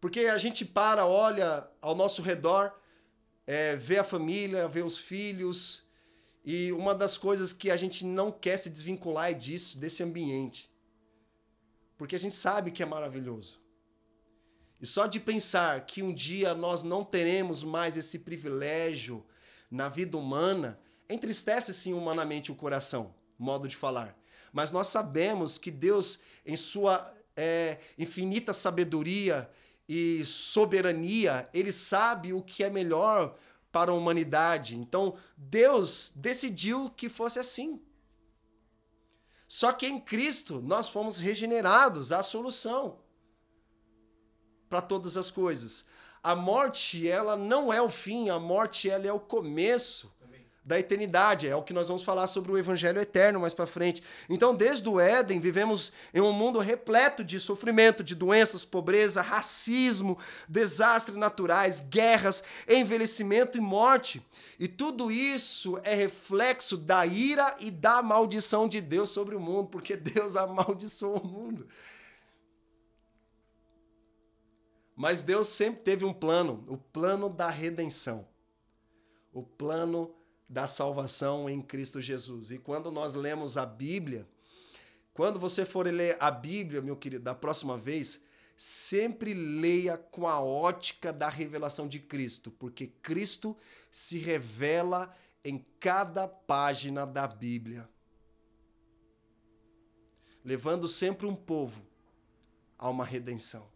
Porque 0.00 0.20
a 0.20 0.36
gente 0.36 0.64
para, 0.64 1.06
olha 1.06 1.68
ao 1.80 1.94
nosso 1.94 2.22
redor, 2.22 2.72
é, 3.46 3.76
vê 3.76 3.98
a 3.98 4.04
família, 4.04 4.68
vê 4.68 4.82
os 4.82 4.98
filhos, 4.98 5.86
e 6.44 6.72
uma 6.72 6.94
das 6.94 7.16
coisas 7.16 7.52
que 7.52 7.70
a 7.70 7.76
gente 7.76 8.04
não 8.04 8.32
quer 8.32 8.56
se 8.56 8.68
desvincular 8.68 9.30
é 9.30 9.34
disso, 9.34 9.78
desse 9.78 10.02
ambiente. 10.02 10.70
Porque 11.96 12.16
a 12.16 12.18
gente 12.18 12.34
sabe 12.34 12.72
que 12.72 12.82
é 12.82 12.86
maravilhoso. 12.86 13.60
E 14.80 14.86
só 14.86 15.06
de 15.06 15.20
pensar 15.20 15.86
que 15.86 16.02
um 16.02 16.12
dia 16.12 16.52
nós 16.52 16.82
não 16.82 17.04
teremos 17.04 17.62
mais 17.62 17.96
esse 17.96 18.18
privilégio 18.18 19.24
na 19.70 19.88
vida 19.88 20.18
humana, 20.18 20.80
entristece 21.12 21.72
sim 21.72 21.92
humanamente 21.92 22.50
o 22.50 22.54
coração, 22.54 23.14
modo 23.38 23.68
de 23.68 23.76
falar. 23.76 24.16
Mas 24.52 24.70
nós 24.70 24.88
sabemos 24.88 25.58
que 25.58 25.70
Deus, 25.70 26.20
em 26.44 26.56
sua 26.56 27.12
é, 27.36 27.78
infinita 27.98 28.52
sabedoria 28.52 29.50
e 29.88 30.24
soberania, 30.24 31.48
ele 31.52 31.72
sabe 31.72 32.32
o 32.32 32.42
que 32.42 32.62
é 32.62 32.70
melhor 32.70 33.36
para 33.70 33.90
a 33.90 33.94
humanidade. 33.94 34.76
Então, 34.76 35.16
Deus 35.36 36.12
decidiu 36.14 36.90
que 36.90 37.08
fosse 37.08 37.38
assim. 37.38 37.80
Só 39.48 39.72
que 39.72 39.86
em 39.86 40.00
Cristo 40.00 40.60
nós 40.62 40.88
fomos 40.88 41.18
regenerados, 41.18 42.12
a 42.12 42.22
solução 42.22 43.00
para 44.68 44.80
todas 44.80 45.16
as 45.16 45.30
coisas. 45.30 45.86
A 46.22 46.34
morte, 46.34 47.06
ela 47.06 47.36
não 47.36 47.72
é 47.72 47.82
o 47.82 47.90
fim, 47.90 48.30
a 48.30 48.38
morte 48.38 48.88
ela 48.88 49.06
é 49.06 49.12
o 49.12 49.20
começo 49.20 50.10
da 50.64 50.78
eternidade. 50.78 51.48
É 51.48 51.56
o 51.56 51.62
que 51.62 51.72
nós 51.72 51.88
vamos 51.88 52.04
falar 52.04 52.26
sobre 52.26 52.52
o 52.52 52.58
evangelho 52.58 53.00
eterno 53.00 53.40
mais 53.40 53.52
para 53.52 53.66
frente. 53.66 54.02
Então, 54.28 54.54
desde 54.54 54.88
o 54.88 55.00
Éden, 55.00 55.40
vivemos 55.40 55.92
em 56.14 56.20
um 56.20 56.32
mundo 56.32 56.58
repleto 56.58 57.24
de 57.24 57.40
sofrimento, 57.40 58.04
de 58.04 58.14
doenças, 58.14 58.64
pobreza, 58.64 59.20
racismo, 59.20 60.18
desastres 60.48 61.16
naturais, 61.16 61.80
guerras, 61.80 62.44
envelhecimento 62.68 63.58
e 63.58 63.60
morte. 63.60 64.24
E 64.58 64.68
tudo 64.68 65.10
isso 65.10 65.80
é 65.82 65.94
reflexo 65.94 66.76
da 66.76 67.04
ira 67.04 67.56
e 67.58 67.70
da 67.70 68.02
maldição 68.02 68.68
de 68.68 68.80
Deus 68.80 69.10
sobre 69.10 69.34
o 69.34 69.40
mundo, 69.40 69.68
porque 69.68 69.96
Deus 69.96 70.36
amaldiçoou 70.36 71.18
o 71.18 71.26
mundo. 71.26 71.66
Mas 74.94 75.22
Deus 75.22 75.48
sempre 75.48 75.82
teve 75.82 76.04
um 76.04 76.12
plano, 76.12 76.64
o 76.68 76.76
plano 76.76 77.28
da 77.28 77.48
redenção. 77.48 78.28
O 79.32 79.42
plano 79.42 80.14
da 80.52 80.68
salvação 80.68 81.48
em 81.48 81.62
Cristo 81.62 81.98
Jesus. 81.98 82.50
E 82.50 82.58
quando 82.58 82.92
nós 82.92 83.14
lemos 83.14 83.56
a 83.56 83.64
Bíblia, 83.64 84.28
quando 85.14 85.40
você 85.40 85.64
for 85.64 85.86
ler 85.86 86.16
a 86.20 86.30
Bíblia, 86.30 86.82
meu 86.82 86.94
querido, 86.94 87.24
da 87.24 87.34
próxima 87.34 87.78
vez, 87.78 88.22
sempre 88.54 89.32
leia 89.32 89.96
com 89.96 90.28
a 90.28 90.42
ótica 90.42 91.10
da 91.10 91.30
revelação 91.30 91.88
de 91.88 91.98
Cristo, 91.98 92.50
porque 92.50 92.86
Cristo 92.86 93.56
se 93.90 94.18
revela 94.18 95.16
em 95.42 95.64
cada 95.80 96.28
página 96.28 97.06
da 97.06 97.26
Bíblia, 97.26 97.88
levando 100.44 100.86
sempre 100.86 101.26
um 101.26 101.34
povo 101.34 101.82
a 102.78 102.90
uma 102.90 103.06
redenção. 103.06 103.72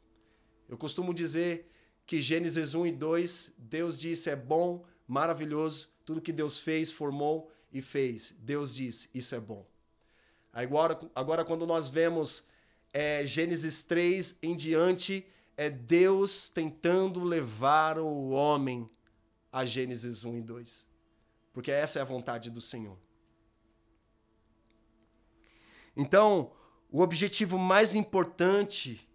Eu 0.68 0.76
costumo 0.76 1.14
dizer 1.14 1.72
que 2.04 2.20
Gênesis 2.20 2.74
1 2.74 2.86
e 2.86 2.92
2, 2.92 3.54
Deus 3.56 3.96
disse 3.96 4.28
é 4.28 4.36
bom, 4.36 4.84
maravilhoso, 5.08 5.95
tudo 6.06 6.22
que 6.22 6.32
Deus 6.32 6.58
fez, 6.58 6.90
formou 6.90 7.52
e 7.72 7.82
fez. 7.82 8.34
Deus 8.38 8.74
diz, 8.74 9.10
isso 9.12 9.34
é 9.34 9.40
bom. 9.40 9.66
Agora, 10.52 10.98
agora 11.14 11.44
quando 11.44 11.66
nós 11.66 11.88
vemos 11.88 12.44
é, 12.92 13.26
Gênesis 13.26 13.82
3 13.82 14.38
em 14.40 14.56
diante, 14.56 15.26
é 15.56 15.68
Deus 15.68 16.48
tentando 16.48 17.24
levar 17.24 17.98
o 17.98 18.30
homem 18.30 18.88
a 19.52 19.64
Gênesis 19.64 20.24
1 20.24 20.38
e 20.38 20.42
2. 20.42 20.88
Porque 21.52 21.72
essa 21.72 21.98
é 21.98 22.02
a 22.02 22.06
vontade 22.06 22.50
do 22.50 22.60
Senhor. 22.60 22.96
Então, 25.96 26.52
o 26.90 27.00
objetivo 27.00 27.58
mais 27.58 27.94
importante 27.94 29.06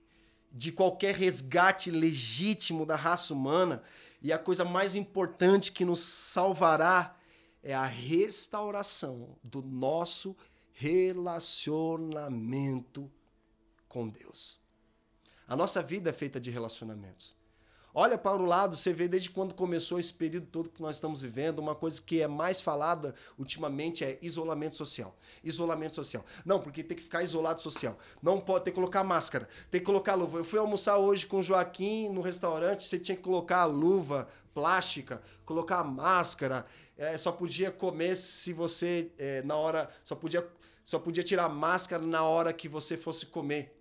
de 0.51 0.71
qualquer 0.71 1.15
resgate 1.15 1.89
legítimo 1.89 2.85
da 2.85 2.95
raça 2.95 3.33
humana 3.33 3.81
e 4.21 4.31
a 4.31 4.37
coisa 4.37 4.63
mais 4.63 4.95
importante 4.95 5.71
que 5.71 5.83
nos 5.83 5.99
salvará 5.99 7.17
é 7.63 7.73
a 7.73 7.85
restauração 7.85 9.35
do 9.43 9.63
nosso 9.63 10.37
relacionamento 10.73 13.11
com 13.87 14.07
Deus. 14.07 14.59
A 15.47 15.55
nossa 15.55 15.81
vida 15.81 16.11
é 16.11 16.13
feita 16.13 16.39
de 16.39 16.51
relacionamentos. 16.51 17.35
Olha 17.93 18.17
para 18.17 18.41
o 18.41 18.45
lado, 18.45 18.75
você 18.75 18.93
vê 18.93 19.07
desde 19.07 19.29
quando 19.29 19.53
começou 19.53 19.99
esse 19.99 20.13
período 20.13 20.47
todo 20.47 20.69
que 20.69 20.81
nós 20.81 20.95
estamos 20.95 21.21
vivendo, 21.21 21.59
uma 21.59 21.75
coisa 21.75 22.01
que 22.01 22.21
é 22.21 22.27
mais 22.27 22.61
falada 22.61 23.13
ultimamente 23.37 24.03
é 24.03 24.17
isolamento 24.21 24.75
social. 24.75 25.17
Isolamento 25.43 25.95
social. 25.95 26.25
Não, 26.45 26.59
porque 26.59 26.83
tem 26.83 26.95
que 26.95 27.03
ficar 27.03 27.21
isolado 27.21 27.61
social. 27.61 27.97
Não 28.21 28.39
pode 28.39 28.65
ter 28.65 28.71
que 28.71 28.75
colocar 28.75 29.03
máscara, 29.03 29.47
tem 29.69 29.81
que 29.81 29.85
colocar 29.85 30.15
luva. 30.15 30.37
Eu 30.37 30.45
fui 30.45 30.59
almoçar 30.59 30.97
hoje 30.97 31.25
com 31.25 31.39
o 31.39 31.43
Joaquim 31.43 32.09
no 32.09 32.21
restaurante, 32.21 32.85
você 32.85 32.97
tinha 32.97 33.15
que 33.15 33.23
colocar 33.23 33.65
luva 33.65 34.27
plástica, 34.53 35.21
colocar 35.45 35.83
máscara, 35.83 36.65
é, 36.97 37.17
só 37.17 37.31
podia 37.31 37.71
comer 37.71 38.15
se 38.15 38.53
você 38.53 39.11
é, 39.17 39.41
na 39.43 39.55
hora, 39.55 39.89
só 40.03 40.15
podia 40.15 40.47
só 40.83 40.99
podia 40.99 41.23
tirar 41.23 41.47
máscara 41.47 42.03
na 42.03 42.23
hora 42.23 42.51
que 42.51 42.67
você 42.67 42.97
fosse 42.97 43.25
comer. 43.27 43.80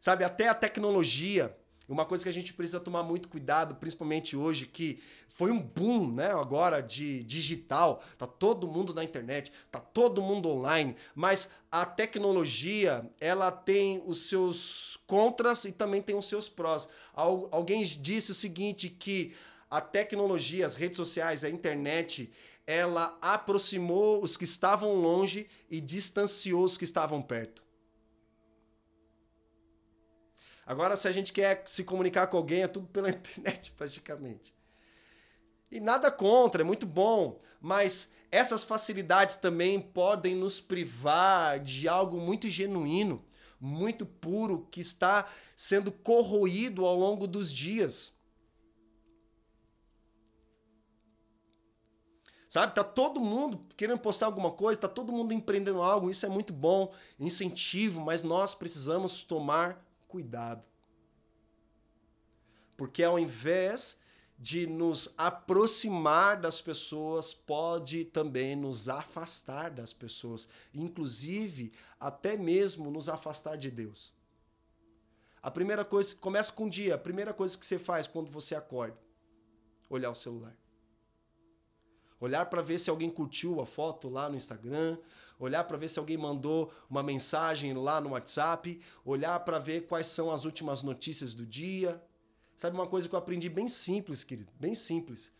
Sabe, 0.00 0.24
até 0.24 0.48
a 0.48 0.54
tecnologia, 0.54 1.54
uma 1.86 2.06
coisa 2.06 2.24
que 2.24 2.30
a 2.30 2.32
gente 2.32 2.54
precisa 2.54 2.80
tomar 2.80 3.02
muito 3.02 3.28
cuidado, 3.28 3.74
principalmente 3.74 4.34
hoje, 4.34 4.64
que 4.64 4.98
foi 5.28 5.50
um 5.50 5.60
boom, 5.60 6.10
né, 6.10 6.32
agora 6.32 6.80
de 6.80 7.22
digital, 7.24 8.02
tá 8.16 8.26
todo 8.26 8.66
mundo 8.66 8.94
na 8.94 9.04
internet, 9.04 9.52
tá 9.70 9.78
todo 9.78 10.22
mundo 10.22 10.48
online, 10.48 10.96
mas 11.14 11.50
a 11.70 11.84
tecnologia, 11.84 13.04
ela 13.20 13.50
tem 13.50 14.02
os 14.06 14.28
seus 14.28 14.98
contras 15.06 15.66
e 15.66 15.72
também 15.72 16.00
tem 16.00 16.16
os 16.16 16.26
seus 16.26 16.48
prós. 16.48 16.88
Alguém 17.12 17.82
disse 17.82 18.30
o 18.30 18.34
seguinte 18.34 18.88
que 18.88 19.34
a 19.68 19.82
tecnologia, 19.82 20.64
as 20.64 20.76
redes 20.76 20.96
sociais, 20.96 21.44
a 21.44 21.50
internet, 21.50 22.32
ela 22.66 23.18
aproximou 23.20 24.22
os 24.22 24.36
que 24.36 24.44
estavam 24.44 24.94
longe 24.94 25.46
e 25.70 25.78
distanciou 25.78 26.64
os 26.64 26.78
que 26.78 26.84
estavam 26.84 27.20
perto. 27.20 27.69
Agora, 30.70 30.94
se 30.94 31.08
a 31.08 31.10
gente 31.10 31.32
quer 31.32 31.64
se 31.66 31.82
comunicar 31.82 32.28
com 32.28 32.36
alguém, 32.36 32.62
é 32.62 32.68
tudo 32.68 32.86
pela 32.86 33.10
internet, 33.10 33.72
praticamente. 33.72 34.54
E 35.68 35.80
nada 35.80 36.12
contra, 36.12 36.62
é 36.62 36.64
muito 36.64 36.86
bom, 36.86 37.40
mas 37.60 38.12
essas 38.30 38.62
facilidades 38.62 39.34
também 39.34 39.80
podem 39.80 40.36
nos 40.36 40.60
privar 40.60 41.58
de 41.58 41.88
algo 41.88 42.20
muito 42.20 42.48
genuíno, 42.48 43.24
muito 43.60 44.06
puro, 44.06 44.68
que 44.70 44.80
está 44.80 45.28
sendo 45.56 45.90
corroído 45.90 46.86
ao 46.86 46.94
longo 46.96 47.26
dos 47.26 47.52
dias. 47.52 48.14
Sabe, 52.48 52.76
tá 52.76 52.84
todo 52.84 53.18
mundo 53.18 53.66
querendo 53.76 53.98
postar 53.98 54.26
alguma 54.26 54.52
coisa, 54.52 54.78
tá 54.78 54.88
todo 54.88 55.12
mundo 55.12 55.34
empreendendo 55.34 55.82
algo, 55.82 56.08
isso 56.08 56.24
é 56.24 56.28
muito 56.28 56.52
bom, 56.52 56.94
incentivo, 57.18 58.00
mas 58.00 58.22
nós 58.22 58.54
precisamos 58.54 59.24
tomar 59.24 59.89
cuidado. 60.10 60.64
Porque 62.76 63.02
ao 63.02 63.18
invés 63.18 64.00
de 64.38 64.66
nos 64.66 65.12
aproximar 65.18 66.40
das 66.40 66.62
pessoas, 66.62 67.34
pode 67.34 68.06
também 68.06 68.56
nos 68.56 68.88
afastar 68.88 69.70
das 69.70 69.92
pessoas, 69.92 70.48
inclusive 70.72 71.72
até 71.98 72.38
mesmo 72.38 72.90
nos 72.90 73.08
afastar 73.08 73.56
de 73.58 73.70
Deus. 73.70 74.14
A 75.42 75.50
primeira 75.50 75.84
coisa, 75.84 76.16
começa 76.16 76.50
com 76.52 76.64
o 76.64 76.70
dia, 76.70 76.94
a 76.94 76.98
primeira 76.98 77.34
coisa 77.34 77.56
que 77.56 77.66
você 77.66 77.78
faz 77.78 78.06
quando 78.06 78.30
você 78.30 78.54
acorda, 78.54 78.98
olhar 79.90 80.10
o 80.10 80.14
celular. 80.14 80.56
olhar 82.18 82.46
para 82.46 82.60
ver 82.60 82.78
se 82.78 82.90
alguém 82.90 83.08
curtiu 83.08 83.60
a 83.62 83.66
foto 83.66 84.08
lá 84.08 84.28
no 84.28 84.36
Instagram, 84.36 84.98
olhar 85.40 85.64
para 85.64 85.78
ver 85.78 85.88
se 85.88 85.98
alguém 85.98 86.16
mandou 86.16 86.72
uma 86.88 87.02
mensagem 87.02 87.72
lá 87.74 88.00
no 88.00 88.10
WhatsApp, 88.10 88.80
olhar 89.04 89.40
para 89.40 89.58
ver 89.58 89.86
quais 89.86 90.06
são 90.06 90.30
as 90.30 90.44
últimas 90.44 90.82
notícias 90.82 91.34
do 91.34 91.44
dia. 91.44 92.00
Sabe 92.54 92.76
uma 92.76 92.86
coisa 92.86 93.08
que 93.08 93.14
eu 93.14 93.18
aprendi 93.18 93.48
bem 93.48 93.66
simples, 93.66 94.22
querido, 94.22 94.52
bem 94.60 94.74
simples. 94.74 95.32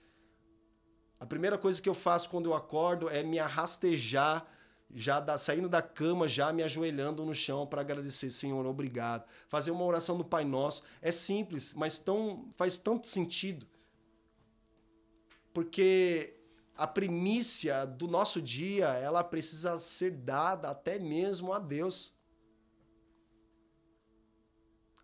A 1.21 1.27
primeira 1.27 1.59
coisa 1.59 1.81
que 1.81 1.89
eu 1.89 1.95
faço 1.95 2.31
quando 2.31 2.47
eu 2.47 2.55
acordo 2.55 3.09
é 3.11 3.23
me 3.23 3.39
arrastejar 3.39 4.47
já 4.93 5.21
da, 5.21 5.39
saindo 5.39 5.69
da 5.69 5.83
cama, 5.83 6.27
já 6.27 6.53
me 6.53 6.63
ajoelhando 6.63 7.25
no 7.25 7.35
chão 7.35 7.67
para 7.67 7.83
agradecer, 7.83 8.31
Senhor, 8.31 8.65
obrigado. 8.67 9.25
Fazer 9.49 9.71
uma 9.71 9.85
oração 9.85 10.17
do 10.17 10.25
Pai 10.25 10.45
Nosso 10.45 10.83
é 11.01 11.13
simples, 11.13 11.75
mas 11.75 11.99
tão, 11.99 12.51
faz 12.57 12.79
tanto 12.79 13.07
sentido. 13.07 13.67
Porque 15.53 16.39
a 16.81 16.87
primícia 16.87 17.85
do 17.85 18.09
nosso 18.09 18.40
dia, 18.40 18.87
ela 18.95 19.23
precisa 19.23 19.77
ser 19.77 20.12
dada 20.12 20.71
até 20.71 20.99
mesmo 20.99 21.53
a 21.53 21.59
Deus. 21.59 22.14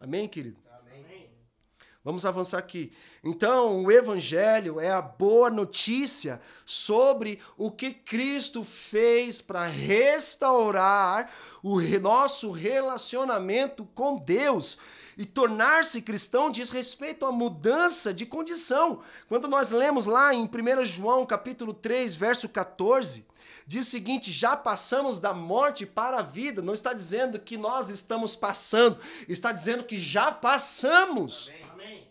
Amém, 0.00 0.26
querido? 0.26 0.58
Vamos 2.02 2.24
avançar 2.24 2.58
aqui. 2.58 2.92
Então, 3.22 3.84
o 3.84 3.92
Evangelho 3.92 4.80
é 4.80 4.90
a 4.90 5.02
boa 5.02 5.50
notícia 5.50 6.40
sobre 6.64 7.40
o 7.58 7.70
que 7.70 7.92
Cristo 7.92 8.64
fez 8.64 9.42
para 9.42 9.66
restaurar 9.66 11.30
o 11.62 11.78
nosso 11.98 12.52
relacionamento 12.52 13.84
com 13.86 14.16
Deus. 14.16 14.78
E 15.16 15.24
tornar-se 15.24 16.02
cristão 16.02 16.50
diz 16.50 16.70
respeito 16.70 17.24
à 17.24 17.32
mudança 17.32 18.12
de 18.12 18.26
condição. 18.26 19.00
Quando 19.28 19.48
nós 19.48 19.70
lemos 19.70 20.04
lá 20.04 20.34
em 20.34 20.44
1 20.44 20.84
João 20.84 21.24
capítulo 21.24 21.72
3, 21.72 22.14
verso 22.14 22.46
14, 22.50 23.26
diz 23.66 23.86
o 23.86 23.90
seguinte: 23.90 24.30
já 24.30 24.54
passamos 24.54 25.18
da 25.18 25.32
morte 25.32 25.86
para 25.86 26.18
a 26.18 26.22
vida. 26.22 26.60
Não 26.60 26.74
está 26.74 26.92
dizendo 26.92 27.40
que 27.40 27.56
nós 27.56 27.88
estamos 27.88 28.36
passando, 28.36 28.98
está 29.26 29.52
dizendo 29.52 29.84
que 29.84 29.98
já 29.98 30.30
passamos. 30.30 31.50
Amém. 31.72 32.06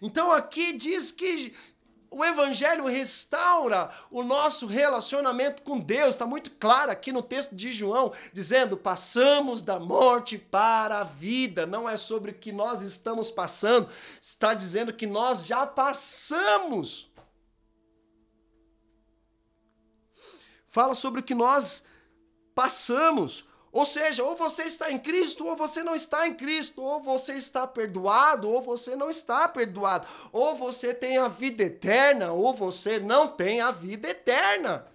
Então 0.00 0.30
aqui 0.30 0.72
diz 0.72 1.10
que 1.10 1.52
o 2.10 2.24
Evangelho 2.24 2.86
restaura 2.86 3.90
o 4.10 4.22
nosso 4.22 4.66
relacionamento 4.66 5.62
com 5.62 5.78
Deus. 5.78 6.10
Está 6.10 6.26
muito 6.26 6.50
claro 6.50 6.90
aqui 6.90 7.12
no 7.12 7.22
texto 7.22 7.54
de 7.54 7.70
João, 7.70 8.12
dizendo: 8.32 8.76
passamos 8.76 9.62
da 9.62 9.78
morte 9.78 10.36
para 10.36 11.00
a 11.00 11.04
vida. 11.04 11.66
Não 11.66 11.88
é 11.88 11.96
sobre 11.96 12.32
o 12.32 12.34
que 12.34 12.50
nós 12.50 12.82
estamos 12.82 13.30
passando, 13.30 13.88
está 14.20 14.52
dizendo 14.54 14.92
que 14.92 15.06
nós 15.06 15.46
já 15.46 15.64
passamos. 15.64 17.08
Fala 20.68 20.94
sobre 20.94 21.20
o 21.20 21.24
que 21.24 21.34
nós 21.34 21.84
passamos. 22.54 23.44
Ou 23.72 23.86
seja, 23.86 24.24
ou 24.24 24.34
você 24.34 24.64
está 24.64 24.90
em 24.90 24.98
Cristo, 24.98 25.46
ou 25.46 25.56
você 25.56 25.82
não 25.82 25.94
está 25.94 26.26
em 26.26 26.34
Cristo, 26.34 26.82
ou 26.82 27.00
você 27.00 27.34
está 27.34 27.66
perdoado, 27.66 28.48
ou 28.48 28.60
você 28.60 28.96
não 28.96 29.08
está 29.08 29.46
perdoado, 29.48 30.08
ou 30.32 30.56
você 30.56 30.92
tem 30.92 31.18
a 31.18 31.28
vida 31.28 31.62
eterna, 31.62 32.32
ou 32.32 32.52
você 32.52 32.98
não 32.98 33.28
tem 33.28 33.60
a 33.60 33.70
vida 33.70 34.08
eterna. 34.08 34.86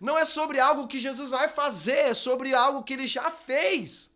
Não 0.00 0.16
é 0.16 0.24
sobre 0.24 0.60
algo 0.60 0.86
que 0.86 1.00
Jesus 1.00 1.30
vai 1.30 1.48
fazer, 1.48 1.98
é 2.10 2.14
sobre 2.14 2.54
algo 2.54 2.84
que 2.84 2.92
ele 2.92 3.06
já 3.06 3.30
fez. 3.30 4.14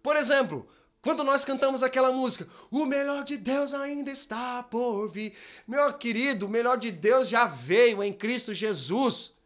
Por 0.00 0.14
exemplo, 0.14 0.68
quando 1.02 1.24
nós 1.24 1.44
cantamos 1.44 1.82
aquela 1.82 2.12
música, 2.12 2.46
o 2.70 2.86
melhor 2.86 3.24
de 3.24 3.36
Deus 3.36 3.74
ainda 3.74 4.10
está 4.10 4.62
por 4.62 5.08
vir. 5.10 5.36
Meu 5.66 5.92
querido, 5.94 6.46
o 6.46 6.48
melhor 6.48 6.76
de 6.76 6.92
Deus 6.92 7.28
já 7.28 7.46
veio 7.46 8.02
em 8.02 8.12
Cristo 8.12 8.54
Jesus. 8.54 9.37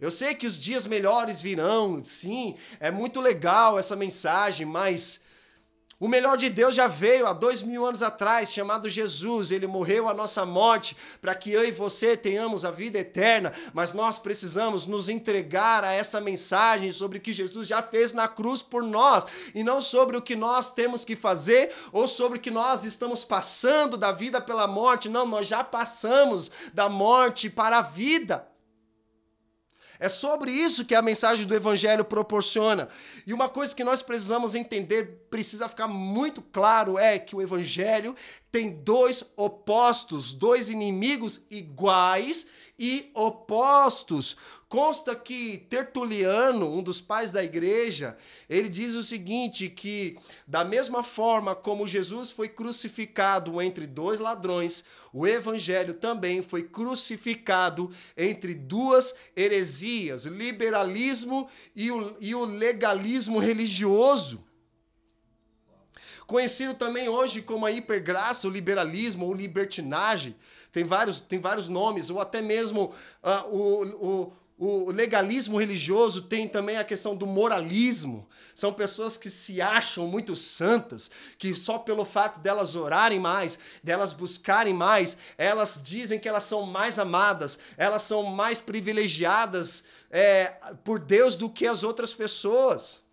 Eu 0.00 0.10
sei 0.10 0.34
que 0.34 0.46
os 0.46 0.58
dias 0.58 0.86
melhores 0.86 1.40
virão, 1.40 2.02
sim, 2.02 2.56
é 2.80 2.90
muito 2.90 3.20
legal 3.20 3.78
essa 3.78 3.94
mensagem, 3.94 4.66
mas 4.66 5.20
o 6.00 6.08
melhor 6.08 6.36
de 6.36 6.50
Deus 6.50 6.74
já 6.74 6.88
veio 6.88 7.26
há 7.26 7.32
dois 7.32 7.62
mil 7.62 7.86
anos 7.86 8.02
atrás, 8.02 8.52
chamado 8.52 8.88
Jesus. 8.88 9.52
Ele 9.52 9.66
morreu 9.66 10.08
a 10.08 10.12
nossa 10.12 10.44
morte 10.44 10.96
para 11.20 11.34
que 11.34 11.50
eu 11.50 11.64
e 11.64 11.70
você 11.70 12.16
tenhamos 12.16 12.64
a 12.64 12.70
vida 12.70 12.98
eterna. 12.98 13.52
Mas 13.72 13.92
nós 13.92 14.18
precisamos 14.18 14.86
nos 14.86 15.08
entregar 15.08 15.84
a 15.84 15.92
essa 15.92 16.20
mensagem 16.20 16.90
sobre 16.90 17.18
o 17.18 17.20
que 17.20 17.32
Jesus 17.32 17.68
já 17.68 17.80
fez 17.80 18.12
na 18.12 18.26
cruz 18.26 18.60
por 18.60 18.82
nós 18.82 19.24
e 19.54 19.62
não 19.62 19.80
sobre 19.80 20.16
o 20.16 20.22
que 20.22 20.34
nós 20.34 20.72
temos 20.72 21.04
que 21.04 21.14
fazer 21.14 21.72
ou 21.92 22.08
sobre 22.08 22.38
o 22.38 22.40
que 22.40 22.50
nós 22.50 22.84
estamos 22.84 23.24
passando 23.24 23.96
da 23.96 24.10
vida 24.10 24.40
pela 24.40 24.66
morte. 24.66 25.08
Não, 25.08 25.24
nós 25.24 25.46
já 25.46 25.62
passamos 25.62 26.50
da 26.74 26.88
morte 26.88 27.48
para 27.48 27.78
a 27.78 27.82
vida. 27.82 28.46
É 30.04 30.08
sobre 30.10 30.50
isso 30.50 30.84
que 30.84 30.94
a 30.94 31.00
mensagem 31.00 31.46
do 31.46 31.54
Evangelho 31.54 32.04
proporciona. 32.04 32.90
E 33.26 33.32
uma 33.32 33.48
coisa 33.48 33.74
que 33.74 33.82
nós 33.82 34.02
precisamos 34.02 34.54
entender, 34.54 35.23
precisa 35.34 35.68
ficar 35.68 35.88
muito 35.88 36.40
claro, 36.40 36.96
é 36.96 37.18
que 37.18 37.34
o 37.34 37.42
Evangelho 37.42 38.14
tem 38.52 38.70
dois 38.70 39.32
opostos, 39.36 40.32
dois 40.32 40.70
inimigos 40.70 41.40
iguais 41.50 42.46
e 42.78 43.10
opostos. 43.12 44.36
Consta 44.68 45.16
que 45.16 45.58
Tertuliano, 45.68 46.72
um 46.72 46.80
dos 46.80 47.00
pais 47.00 47.32
da 47.32 47.42
igreja, 47.42 48.16
ele 48.48 48.68
diz 48.68 48.94
o 48.94 49.02
seguinte: 49.02 49.68
que 49.68 50.16
da 50.46 50.64
mesma 50.64 51.02
forma 51.02 51.52
como 51.52 51.88
Jesus 51.88 52.30
foi 52.30 52.48
crucificado 52.48 53.60
entre 53.60 53.88
dois 53.88 54.20
ladrões, 54.20 54.84
o 55.12 55.26
evangelho 55.26 55.94
também 55.94 56.42
foi 56.42 56.62
crucificado 56.62 57.90
entre 58.16 58.54
duas 58.54 59.12
heresias, 59.34 60.26
liberalismo 60.26 61.48
e 61.74 61.90
o, 61.90 62.16
e 62.20 62.36
o 62.36 62.44
legalismo 62.44 63.40
religioso. 63.40 64.44
Conhecido 66.26 66.74
também 66.74 67.08
hoje 67.08 67.42
como 67.42 67.66
a 67.66 67.72
hipergraça, 67.72 68.48
o 68.48 68.50
liberalismo 68.50 69.26
ou 69.26 69.34
libertinagem, 69.34 70.34
tem 70.72 70.84
vários, 70.84 71.20
tem 71.20 71.38
vários 71.38 71.68
nomes, 71.68 72.10
ou 72.10 72.20
até 72.20 72.40
mesmo 72.40 72.92
uh, 73.22 73.54
o, 73.54 74.22
o 74.22 74.32
o 74.56 74.90
legalismo 74.92 75.58
religioso 75.58 76.22
tem 76.22 76.46
também 76.46 76.76
a 76.76 76.84
questão 76.84 77.16
do 77.16 77.26
moralismo. 77.26 78.28
São 78.54 78.72
pessoas 78.72 79.16
que 79.16 79.28
se 79.28 79.60
acham 79.60 80.06
muito 80.06 80.36
santas, 80.36 81.10
que 81.38 81.54
só 81.56 81.76
pelo 81.76 82.04
fato 82.04 82.38
delas 82.38 82.76
orarem 82.76 83.18
mais, 83.18 83.58
delas 83.82 84.12
buscarem 84.12 84.72
mais, 84.72 85.16
elas 85.36 85.80
dizem 85.82 86.20
que 86.20 86.28
elas 86.28 86.44
são 86.44 86.62
mais 86.62 87.00
amadas, 87.00 87.58
elas 87.76 88.02
são 88.02 88.22
mais 88.22 88.60
privilegiadas 88.60 89.84
é, 90.08 90.56
por 90.84 91.00
Deus 91.00 91.34
do 91.34 91.50
que 91.50 91.66
as 91.66 91.82
outras 91.82 92.14
pessoas. 92.14 93.03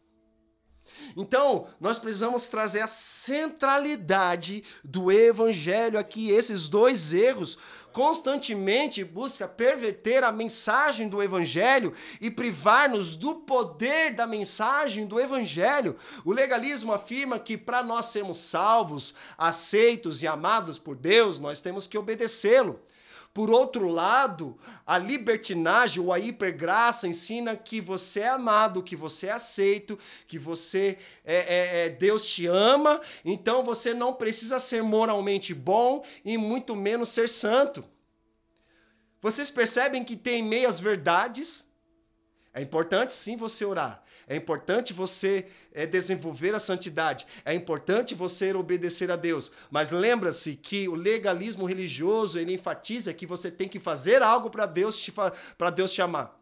Então, 1.15 1.67
nós 1.79 1.97
precisamos 1.99 2.47
trazer 2.47 2.81
a 2.81 2.87
centralidade 2.87 4.63
do 4.83 5.11
evangelho 5.11 5.99
aqui, 5.99 6.29
esses 6.29 6.67
dois 6.67 7.13
erros 7.13 7.57
constantemente 7.91 9.03
busca 9.03 9.47
perverter 9.47 10.23
a 10.23 10.31
mensagem 10.31 11.07
do 11.07 11.21
evangelho 11.21 11.93
e 12.19 12.31
privar-nos 12.31 13.15
do 13.15 13.35
poder 13.35 14.13
da 14.13 14.25
mensagem 14.25 15.05
do 15.05 15.19
evangelho. 15.19 15.95
O 16.23 16.31
legalismo 16.31 16.93
afirma 16.93 17.39
que 17.39 17.57
para 17.57 17.83
nós 17.83 18.07
sermos 18.07 18.37
salvos, 18.37 19.13
aceitos 19.37 20.23
e 20.23 20.27
amados 20.27 20.79
por 20.79 20.95
Deus, 20.95 21.39
nós 21.39 21.59
temos 21.59 21.87
que 21.87 21.97
obedecê-lo. 21.97 22.79
Por 23.33 23.49
outro 23.49 23.87
lado, 23.87 24.57
a 24.85 24.97
libertinagem 24.97 26.03
ou 26.03 26.11
a 26.11 26.19
hipergraça 26.19 27.07
ensina 27.07 27.55
que 27.55 27.79
você 27.79 28.21
é 28.21 28.29
amado, 28.29 28.83
que 28.83 28.95
você 28.95 29.27
é 29.27 29.31
aceito, 29.31 29.97
que 30.27 30.37
você 30.37 30.97
é, 31.23 31.35
é, 31.35 31.85
é, 31.85 31.89
Deus 31.89 32.25
te 32.25 32.45
ama, 32.45 32.99
então 33.23 33.63
você 33.63 33.93
não 33.93 34.13
precisa 34.13 34.59
ser 34.59 34.83
moralmente 34.83 35.53
bom 35.53 36.03
e 36.25 36.37
muito 36.37 36.75
menos 36.75 37.09
ser 37.09 37.29
santo. 37.29 37.85
Vocês 39.21 39.49
percebem 39.49 40.03
que 40.03 40.17
tem 40.17 40.43
meias 40.43 40.79
verdades? 40.79 41.71
É 42.53 42.61
importante 42.61 43.13
sim 43.13 43.37
você 43.37 43.63
orar. 43.63 44.03
É 44.27 44.35
importante 44.35 44.93
você 44.93 45.45
é, 45.73 45.85
desenvolver 45.85 46.55
a 46.55 46.59
santidade. 46.59 47.25
É 47.45 47.53
importante 47.53 48.15
você 48.15 48.53
obedecer 48.53 49.11
a 49.11 49.15
Deus. 49.15 49.51
Mas 49.69 49.91
lembra-se 49.91 50.55
que 50.55 50.87
o 50.87 50.95
legalismo 50.95 51.65
religioso 51.65 52.39
ele 52.39 52.53
enfatiza 52.53 53.13
que 53.13 53.25
você 53.25 53.51
tem 53.51 53.67
que 53.67 53.79
fazer 53.79 54.21
algo 54.21 54.49
para 54.49 54.65
Deus 54.65 54.97
te 54.97 55.13
Deus 55.69 55.91
te 55.91 56.01
amar. 56.01 56.40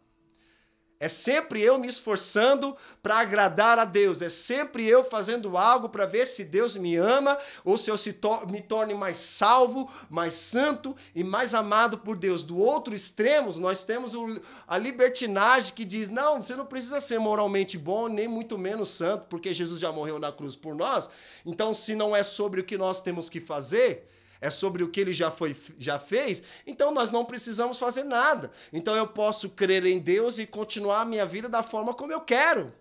É 1.02 1.08
sempre 1.08 1.62
eu 1.62 1.80
me 1.80 1.88
esforçando 1.88 2.76
para 3.02 3.20
agradar 3.20 3.80
a 3.80 3.86
Deus. 3.86 4.22
É 4.22 4.28
sempre 4.28 4.86
eu 4.86 5.06
fazendo 5.06 5.58
algo 5.58 5.88
para 5.88 6.06
ver 6.06 6.26
se 6.26 6.44
Deus 6.44 6.76
me 6.76 6.98
ama 6.98 7.38
ou 7.64 7.78
se 7.78 7.90
eu 7.90 7.98
se 7.98 8.12
to 8.12 8.46
me 8.48 8.62
torne 8.62 8.94
mais 8.94 9.16
salvo, 9.16 9.90
mais 10.10 10.34
santo 10.34 10.94
e 11.16 11.24
mais 11.24 11.54
amado 11.54 12.00
por 12.00 12.18
Deus. 12.18 12.44
Do 12.44 12.58
outro 12.58 12.94
extremo, 12.94 13.58
nós 13.60 13.82
temos 13.82 14.14
o, 14.14 14.42
a 14.68 14.78
libertinagem 14.78 15.74
que 15.74 15.86
diz: 15.86 16.10
não, 16.10 16.42
você 16.42 16.58
não 16.58 16.66
precisa 16.66 17.00
ser 17.00 17.18
moralmente 17.18 17.78
bom, 17.78 18.10
nem 18.10 18.28
muito 18.28 18.58
menos 18.58 18.90
santo, 18.90 19.26
porque 19.30 19.54
Jesus 19.54 19.80
já 19.80 19.94
morreu 19.94 20.19
na 20.19 20.34
cruz 20.34 20.54
por 20.54 20.76
nós. 20.76 21.10
Então, 21.46 21.73
se 21.73 21.96
não 21.96 22.13
é 22.13 22.23
sobre 22.23 22.60
o 22.60 22.65
que 22.65 22.78
nós 22.78 23.00
temos 23.00 23.30
que 23.30 23.40
fazer, 23.40 24.06
é 24.42 24.50
sobre 24.50 24.83
o 24.83 24.90
que 24.90 25.02
ele 25.02 25.13
já, 25.13 25.29
foi, 25.29 25.56
já 25.77 26.00
fez, 26.00 26.42
então 26.65 26.94
nós 26.94 27.12
não 27.12 27.25
precisamos 27.25 27.77
fazer 27.77 28.04
nada. 28.04 28.52
Então 28.71 28.96
eu 28.96 29.08
posso 29.08 29.50
crer 29.50 29.85
em 29.85 30.00
Deus 30.00 30.40
e 30.40 30.46
continuar 30.46 31.02
a 31.02 31.06
minha 31.06 31.25
vida 31.25 31.50
da 31.50 31.62
forma 31.62 31.94
como 31.94 32.13
eu 32.13 32.21
quero. 32.21 32.73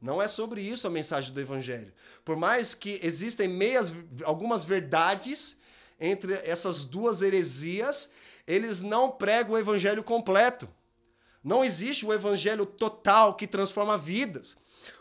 Não 0.00 0.20
é 0.20 0.28
sobre 0.28 0.60
isso 0.60 0.86
a 0.86 0.90
mensagem 0.90 1.32
do 1.32 1.40
Evangelho. 1.40 1.92
Por 2.24 2.36
mais 2.36 2.74
que 2.74 3.00
existem 3.02 3.48
meias, 3.48 3.92
algumas 4.24 4.64
verdades 4.64 5.56
entre 5.98 6.34
essas 6.34 6.84
duas 6.84 7.22
heresias, 7.22 8.10
eles 8.46 8.82
não 8.82 9.10
pregam 9.10 9.54
o 9.54 9.58
Evangelho 9.58 10.04
completo. 10.04 10.68
Não 11.42 11.64
existe 11.64 12.04
o 12.04 12.12
Evangelho 12.12 12.66
total 12.66 13.34
que 13.34 13.46
transforma 13.46 13.96
vidas. 13.96 14.56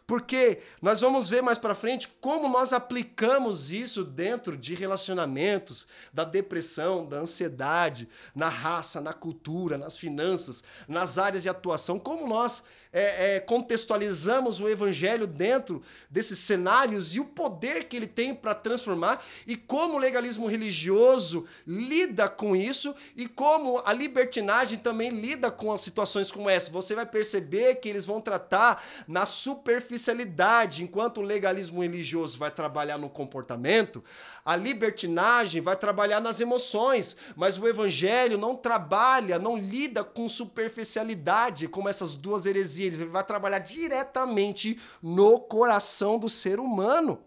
Porque 0.08 0.60
nós 0.82 1.02
vamos 1.02 1.30
ver 1.30 1.42
mais 1.42 1.58
para 1.58 1.74
frente 1.74 2.08
como 2.22 2.48
nós 2.48 2.74
aplicamos 2.74 3.72
isso 3.72 4.04
dentro 4.04 4.56
de 4.56 4.76
relacionamentos, 4.76 5.88
da 6.14 6.24
depressão, 6.24 7.08
da 7.08 7.18
ansiedade, 7.18 8.08
na 8.36 8.48
raça, 8.48 9.02
na 9.02 9.14
cultura, 9.14 9.80
nas 9.80 9.98
finanças, 9.98 10.64
nas 10.88 11.18
áreas 11.18 11.42
de 11.42 11.50
atuação, 11.50 11.98
como 11.98 12.28
nós 12.28 12.64
é, 12.96 13.36
é, 13.36 13.40
contextualizamos 13.42 14.62
o 14.62 14.70
evangelho 14.70 15.28
dentro 15.28 15.84
desses 16.10 16.40
cenários 16.40 17.14
e 17.14 17.20
o 17.20 17.26
poder 17.26 17.90
que 17.90 17.98
ele 17.98 18.08
tem 18.08 18.34
para 18.34 18.56
transformar 18.56 19.22
e 19.46 19.58
como 19.58 19.96
o 19.96 20.00
legalismo 20.00 20.48
religioso 20.48 21.46
lida 21.68 22.30
com 22.30 22.56
isso 22.56 22.96
e 23.14 23.28
como 23.28 23.82
a 23.86 23.92
libertinagem 23.92 24.80
também 24.80 25.10
lida 25.10 25.52
com 25.52 25.74
as 25.74 25.82
situações 25.82 26.32
como 26.32 26.50
essa. 26.50 26.72
Você 26.72 26.96
vai 26.96 27.06
perceber 27.06 27.76
que 27.76 27.90
eles 27.90 28.06
vão 28.06 28.22
tratar 28.22 28.82
na 29.06 29.26
superficialidade, 29.26 30.82
enquanto 30.82 31.18
o 31.18 31.24
legalismo 31.24 31.82
religioso 31.82 32.38
vai 32.38 32.50
trabalhar 32.50 32.98
no 32.98 33.10
comportamento, 33.10 34.02
a 34.46 34.56
libertinagem 34.56 35.60
vai 35.60 35.76
trabalhar 35.76 36.22
nas 36.22 36.40
emoções, 36.40 37.18
mas 37.36 37.58
o 37.58 37.68
evangelho 37.68 38.38
não 38.38 38.56
trabalha, 38.56 39.40
não 39.40 39.58
lida 39.58 40.04
com 40.04 40.30
superficialidade, 40.30 41.68
como 41.68 41.90
essas 41.90 42.14
duas 42.14 42.46
heresias. 42.46 43.02
Ele 43.02 43.10
vai 43.10 43.24
trabalhar 43.24 43.58
diretamente 43.58 44.80
no 45.02 45.40
coração 45.40 46.20
do 46.20 46.30
ser 46.30 46.60
humano. 46.60 47.24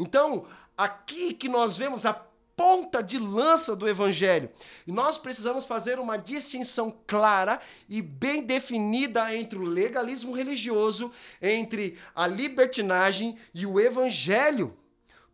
Então, 0.00 0.44
aqui 0.76 1.32
que 1.32 1.48
nós 1.48 1.76
vemos 1.76 2.04
a 2.04 2.12
ponta 2.56 3.00
de 3.00 3.20
lança 3.20 3.76
do 3.76 3.88
evangelho. 3.88 4.50
E 4.84 4.90
nós 4.90 5.16
precisamos 5.16 5.64
fazer 5.64 6.00
uma 6.00 6.18
distinção 6.18 6.92
clara 7.06 7.60
e 7.88 8.02
bem 8.02 8.42
definida 8.42 9.32
entre 9.32 9.56
o 9.60 9.62
legalismo 9.62 10.32
religioso, 10.32 11.12
entre 11.40 11.96
a 12.16 12.26
libertinagem 12.26 13.36
e 13.54 13.64
o 13.64 13.78
evangelho 13.78 14.76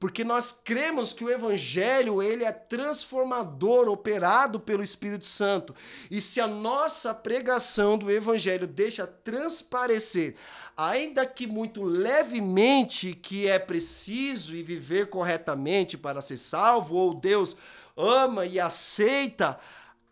porque 0.04 0.22
nós 0.22 0.52
cremos 0.52 1.14
que 1.14 1.24
o 1.24 1.30
evangelho 1.30 2.22
ele 2.22 2.44
é 2.44 2.52
transformador, 2.52 3.88
operado 3.88 4.60
pelo 4.60 4.82
Espírito 4.82 5.24
Santo. 5.24 5.74
E 6.10 6.20
se 6.20 6.42
a 6.42 6.46
nossa 6.46 7.14
pregação 7.14 7.96
do 7.96 8.10
evangelho 8.10 8.66
deixa 8.66 9.06
transparecer, 9.06 10.36
ainda 10.76 11.24
que 11.24 11.46
muito 11.46 11.82
levemente, 11.82 13.14
que 13.14 13.48
é 13.48 13.58
preciso 13.58 14.54
e 14.54 14.62
viver 14.62 15.08
corretamente 15.08 15.96
para 15.96 16.20
ser 16.20 16.36
salvo, 16.36 16.96
ou 16.96 17.14
Deus 17.14 17.56
ama 17.96 18.44
e 18.44 18.60
aceita 18.60 19.58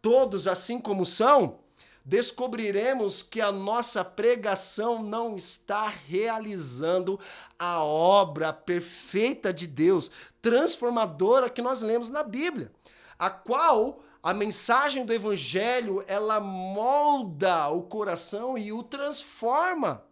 todos 0.01 0.49
assim 0.49 0.80
como 0.80 1.05
são, 1.05 1.59
descobriremos 2.05 3.22
que 3.22 3.40
a 3.40 3.53
nossa 3.53 4.05
pregação 4.05 5.03
não 5.03 5.36
está 5.36 5.88
realizando 5.88 7.18
a 7.59 7.82
obra 7.82 8.53
perfeita 8.53 9.53
de 9.53 9.66
Deus, 9.66 10.11
transformadora 10.40 11.48
que 11.48 11.62
nós 11.62 11.80
lemos 11.80 12.09
na 12.09 12.22
Bíblia, 12.22 12.72
a 13.18 13.30
qual 13.30 14.03
a 14.22 14.32
mensagem 14.32 15.05
do 15.05 15.12
evangelho, 15.12 16.05
ela 16.07 16.38
molda 16.38 17.68
o 17.68 17.82
coração 17.82 18.57
e 18.57 18.72
o 18.72 18.82
transforma. 18.82 20.05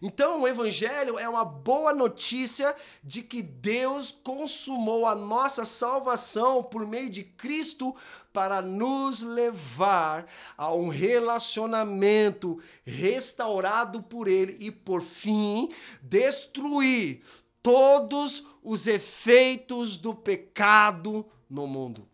Então, 0.00 0.42
o 0.42 0.48
Evangelho 0.48 1.18
é 1.18 1.28
uma 1.28 1.44
boa 1.44 1.92
notícia 1.92 2.74
de 3.02 3.22
que 3.22 3.42
Deus 3.42 4.12
consumou 4.12 5.06
a 5.06 5.14
nossa 5.14 5.64
salvação 5.64 6.62
por 6.62 6.86
meio 6.86 7.10
de 7.10 7.24
Cristo 7.24 7.94
para 8.38 8.62
nos 8.62 9.20
levar 9.20 10.30
a 10.56 10.72
um 10.72 10.86
relacionamento 10.86 12.62
restaurado 12.86 14.00
por 14.00 14.28
Ele 14.28 14.56
e, 14.60 14.70
por 14.70 15.02
fim, 15.02 15.68
destruir 16.00 17.24
todos 17.60 18.46
os 18.62 18.86
efeitos 18.86 19.96
do 19.96 20.14
pecado 20.14 21.26
no 21.50 21.66
mundo. 21.66 22.08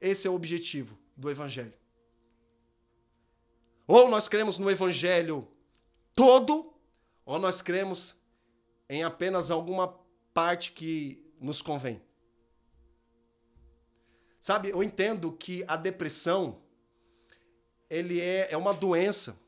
Esse 0.00 0.28
é 0.28 0.30
o 0.30 0.36
objetivo 0.36 0.96
do 1.16 1.28
Evangelho. 1.28 1.74
Ou 3.88 4.08
nós 4.08 4.28
cremos 4.28 4.56
no 4.56 4.70
Evangelho 4.70 5.48
todo, 6.14 6.72
ou 7.26 7.40
nós 7.40 7.60
cremos 7.60 8.14
em 8.88 9.02
apenas 9.02 9.50
alguma 9.50 9.98
parte 10.32 10.70
que 10.70 11.28
nos 11.40 11.60
convém. 11.60 12.00
Sabe, 14.40 14.70
eu 14.70 14.82
entendo 14.82 15.32
que 15.32 15.64
a 15.66 15.76
depressão 15.76 16.58
ele 17.90 18.20
é, 18.20 18.48
é 18.52 18.56
uma 18.56 18.72
doença, 18.72 19.38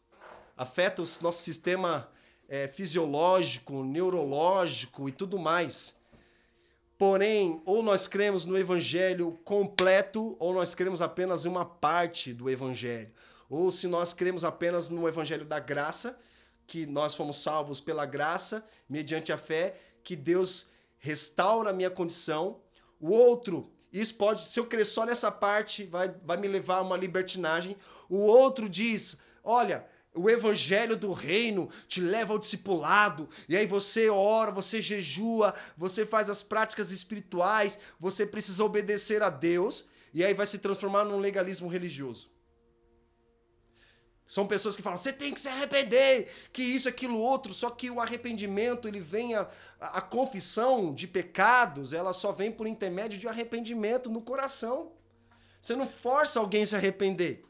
afeta 0.56 1.02
o 1.02 1.06
nosso 1.22 1.42
sistema 1.42 2.10
é, 2.48 2.66
fisiológico, 2.68 3.84
neurológico 3.84 5.08
e 5.08 5.12
tudo 5.12 5.38
mais. 5.38 5.94
Porém, 6.98 7.62
ou 7.64 7.82
nós 7.82 8.06
cremos 8.06 8.44
no 8.44 8.58
evangelho 8.58 9.38
completo, 9.44 10.36
ou 10.38 10.52
nós 10.52 10.74
cremos 10.74 11.00
apenas 11.00 11.44
uma 11.44 11.64
parte 11.64 12.34
do 12.34 12.50
evangelho. 12.50 13.10
Ou 13.48 13.72
se 13.72 13.86
nós 13.86 14.12
cremos 14.12 14.44
apenas 14.44 14.90
no 14.90 15.08
evangelho 15.08 15.44
da 15.44 15.58
graça, 15.58 16.20
que 16.66 16.84
nós 16.84 17.14
fomos 17.14 17.42
salvos 17.42 17.80
pela 17.80 18.04
graça, 18.04 18.66
mediante 18.88 19.32
a 19.32 19.38
fé, 19.38 19.80
que 20.04 20.14
Deus 20.14 20.68
restaura 20.98 21.70
a 21.70 21.72
minha 21.72 21.90
condição. 21.90 22.60
O 23.00 23.10
outro, 23.10 23.72
isso 23.92 24.14
pode, 24.14 24.40
se 24.40 24.58
eu 24.58 24.66
crer 24.66 24.86
só 24.86 25.04
nessa 25.04 25.30
parte, 25.30 25.84
vai, 25.84 26.14
vai 26.24 26.36
me 26.36 26.46
levar 26.46 26.76
a 26.76 26.82
uma 26.82 26.96
libertinagem. 26.96 27.76
O 28.08 28.18
outro 28.18 28.68
diz: 28.68 29.18
olha, 29.42 29.86
o 30.14 30.28
evangelho 30.28 30.96
do 30.96 31.12
reino 31.12 31.68
te 31.86 32.00
leva 32.00 32.32
ao 32.32 32.38
discipulado, 32.38 33.28
e 33.48 33.56
aí 33.56 33.66
você 33.66 34.08
ora, 34.08 34.50
você 34.50 34.82
jejua, 34.82 35.54
você 35.76 36.04
faz 36.04 36.28
as 36.28 36.42
práticas 36.42 36.90
espirituais, 36.90 37.78
você 37.98 38.26
precisa 38.26 38.64
obedecer 38.64 39.22
a 39.22 39.30
Deus, 39.30 39.86
e 40.12 40.24
aí 40.24 40.34
vai 40.34 40.46
se 40.46 40.58
transformar 40.58 41.04
num 41.04 41.18
legalismo 41.18 41.68
religioso. 41.68 42.30
São 44.30 44.46
pessoas 44.46 44.76
que 44.76 44.82
falam, 44.82 44.96
você 44.96 45.12
tem 45.12 45.34
que 45.34 45.40
se 45.40 45.48
arrepender, 45.48 46.28
que 46.52 46.62
isso, 46.62 46.88
aquilo, 46.88 47.18
outro. 47.18 47.52
Só 47.52 47.68
que 47.68 47.90
o 47.90 48.00
arrependimento, 48.00 48.86
ele 48.86 49.00
vem, 49.00 49.34
a, 49.34 49.44
a 49.80 50.00
confissão 50.00 50.94
de 50.94 51.08
pecados, 51.08 51.92
ela 51.92 52.12
só 52.12 52.30
vem 52.30 52.52
por 52.52 52.68
intermédio 52.68 53.18
de 53.18 53.26
arrependimento 53.26 54.08
no 54.08 54.22
coração. 54.22 54.92
Você 55.60 55.74
não 55.74 55.84
força 55.84 56.38
alguém 56.38 56.62
a 56.62 56.66
se 56.66 56.76
arrepender. 56.76 57.42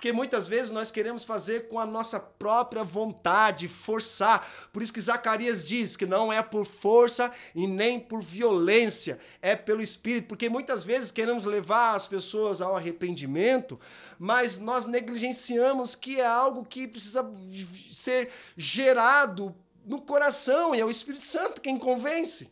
Porque 0.00 0.14
muitas 0.14 0.48
vezes 0.48 0.72
nós 0.72 0.90
queremos 0.90 1.24
fazer 1.24 1.68
com 1.68 1.78
a 1.78 1.84
nossa 1.84 2.18
própria 2.18 2.82
vontade, 2.82 3.68
forçar. 3.68 4.50
Por 4.72 4.80
isso 4.82 4.94
que 4.94 5.00
Zacarias 5.00 5.62
diz 5.62 5.94
que 5.94 6.06
não 6.06 6.32
é 6.32 6.42
por 6.42 6.64
força 6.64 7.30
e 7.54 7.66
nem 7.66 8.00
por 8.00 8.22
violência, 8.22 9.20
é 9.42 9.54
pelo 9.54 9.82
Espírito. 9.82 10.26
Porque 10.26 10.48
muitas 10.48 10.84
vezes 10.84 11.10
queremos 11.10 11.44
levar 11.44 11.94
as 11.94 12.06
pessoas 12.06 12.62
ao 12.62 12.74
arrependimento, 12.74 13.78
mas 14.18 14.56
nós 14.56 14.86
negligenciamos 14.86 15.94
que 15.94 16.18
é 16.18 16.24
algo 16.24 16.64
que 16.64 16.88
precisa 16.88 17.22
ser 17.92 18.30
gerado 18.56 19.54
no 19.84 20.00
coração 20.00 20.74
e 20.74 20.80
é 20.80 20.84
o 20.84 20.88
Espírito 20.88 21.26
Santo 21.26 21.60
quem 21.60 21.76
convence. 21.76 22.50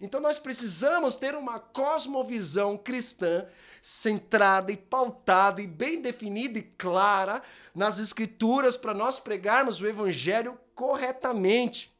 Então 0.00 0.20
nós 0.20 0.40
precisamos 0.40 1.14
ter 1.14 1.36
uma 1.36 1.60
cosmovisão 1.60 2.76
cristã 2.76 3.46
centrada 3.80 4.70
e 4.70 4.76
pautada 4.76 5.62
e 5.62 5.66
bem 5.66 6.00
definida 6.00 6.58
e 6.58 6.62
clara 6.62 7.42
nas 7.74 7.98
escrituras 7.98 8.76
para 8.76 8.92
nós 8.92 9.18
pregarmos 9.18 9.80
o 9.80 9.86
evangelho 9.86 10.58
corretamente. 10.74 11.94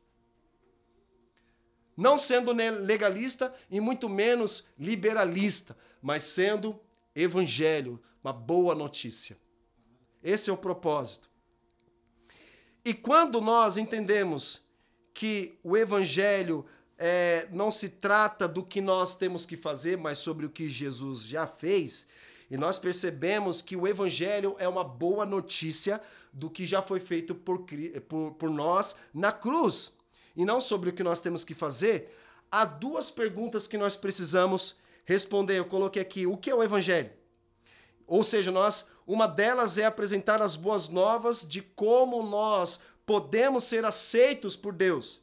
Não 1.97 2.17
sendo 2.17 2.53
legalista 2.53 3.55
e 3.71 3.81
muito 3.81 4.09
menos 4.09 4.67
liberalista, 4.79 5.77
mas 6.01 6.23
sendo 6.23 6.81
evangelho, 7.15 8.03
uma 8.23 8.33
boa 8.33 8.75
notícia. 8.75 9.37
Esse 10.23 10.51
é 10.51 10.53
o 10.53 10.57
propósito. 10.57 11.29
E 12.85 12.95
quando 12.95 13.41
nós 13.41 13.77
entendemos 13.77 14.63
que 15.13 15.59
o 15.63 15.77
evangelho 15.77 16.65
é, 17.03 17.49
não 17.51 17.71
se 17.71 17.89
trata 17.89 18.47
do 18.47 18.63
que 18.63 18.83
nós 18.83 19.15
temos 19.15 19.47
que 19.47 19.57
fazer, 19.57 19.97
mas 19.97 20.19
sobre 20.19 20.45
o 20.45 20.51
que 20.51 20.69
Jesus 20.69 21.23
já 21.23 21.47
fez. 21.47 22.07
E 22.51 22.59
nós 22.59 22.79
percebemos 22.79 23.63
que 23.63 23.75
o 23.75 23.89
Evangelho 23.89 24.55
é 24.59 24.69
uma 24.69 24.85
boa 24.85 25.25
notícia 25.25 25.99
do 26.31 26.51
que 26.51 26.67
já 26.67 26.83
foi 26.83 27.01
feito 27.01 27.35
por, 27.35 27.65
por, 28.07 28.33
por 28.35 28.51
nós 28.51 28.97
na 29.15 29.33
cruz. 29.33 29.95
e 30.37 30.45
não 30.45 30.61
sobre 30.61 30.91
o 30.91 30.93
que 30.93 31.03
nós 31.03 31.23
temos 31.23 31.43
que 31.43 31.55
fazer, 31.55 32.15
há 32.51 32.67
duas 32.67 33.11
perguntas 33.11 33.67
que 33.67 33.79
nós 33.79 33.97
precisamos 33.97 34.77
responder. 35.07 35.59
Eu 35.59 35.65
coloquei 35.65 36.03
aqui: 36.03 36.27
o 36.27 36.37
que 36.37 36.51
é 36.51 36.55
o 36.55 36.63
evangelho? 36.63 37.11
Ou 38.07 38.23
seja, 38.23 38.51
nós, 38.51 38.89
uma 39.07 39.27
delas 39.27 39.79
é 39.79 39.87
apresentar 39.87 40.43
as 40.43 40.55
boas 40.55 40.89
novas 40.89 41.49
de 41.49 41.63
como 41.63 42.23
nós 42.23 42.81
podemos 43.07 43.65
ser 43.65 43.87
aceitos 43.87 44.55
por 44.55 44.75
Deus. 44.75 45.21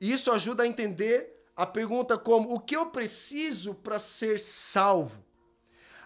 E 0.00 0.12
isso 0.12 0.30
ajuda 0.32 0.62
a 0.62 0.66
entender 0.66 1.38
a 1.56 1.66
pergunta 1.66 2.16
como 2.16 2.54
o 2.54 2.60
que 2.60 2.76
eu 2.76 2.86
preciso 2.86 3.74
para 3.74 3.98
ser 3.98 4.38
salvo. 4.38 5.24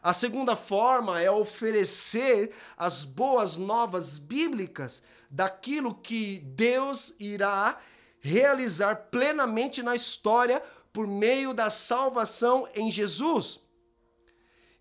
A 0.02 0.12
segunda 0.12 0.56
forma 0.56 1.20
é 1.20 1.30
oferecer 1.30 2.52
as 2.76 3.04
boas 3.04 3.56
novas 3.56 4.18
bíblicas 4.18 5.02
daquilo 5.30 5.94
que 5.94 6.40
Deus 6.40 7.14
irá 7.20 7.78
realizar 8.20 9.08
plenamente 9.10 9.82
na 9.82 9.94
história 9.94 10.62
por 10.92 11.06
meio 11.06 11.54
da 11.54 11.70
salvação 11.70 12.68
em 12.74 12.90
Jesus. 12.90 13.60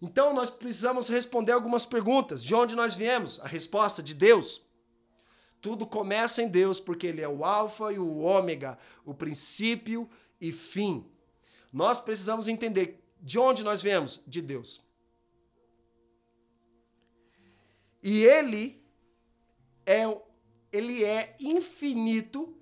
Então 0.02 0.34
nós 0.34 0.50
precisamos 0.50 1.08
responder 1.08 1.52
algumas 1.52 1.86
perguntas. 1.86 2.44
De 2.44 2.56
onde 2.56 2.76
nós 2.76 2.96
viemos? 2.96 3.40
A 3.42 3.48
resposta 3.48 4.02
de 4.02 4.14
Deus. 4.14 4.66
Tudo 5.62 5.86
começa 5.86 6.42
em 6.42 6.48
Deus, 6.48 6.80
porque 6.80 7.06
Ele 7.08 7.22
é 7.22 7.30
o 7.30 7.46
Alfa 7.46 7.94
e 7.94 8.00
o 8.00 8.18
Ômega, 8.18 8.80
o 9.06 9.14
princípio 9.14 10.10
e 10.40 10.52
fim. 10.52 11.06
Nós 11.72 12.02
precisamos 12.02 12.48
entender 12.48 13.02
de 13.22 13.38
onde 13.38 13.64
nós 13.64 13.82
viemos? 13.82 14.22
De 14.26 14.42
Deus. 14.42 14.84
E 18.02 18.24
Ele 18.24 18.82
é, 19.86 20.04
ele 20.72 21.04
é 21.04 21.36
infinito 21.40 22.58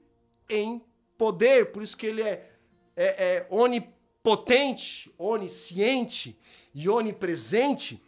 em 0.50 0.84
poder, 1.18 1.72
por 1.72 1.82
isso 1.82 1.96
que 1.96 2.08
Ele 2.08 2.22
é, 2.22 2.52
é, 2.96 3.06
é 3.06 3.48
onipotente, 3.50 5.10
onisciente 5.18 6.38
e 6.74 6.90
onipresente. 6.90 8.04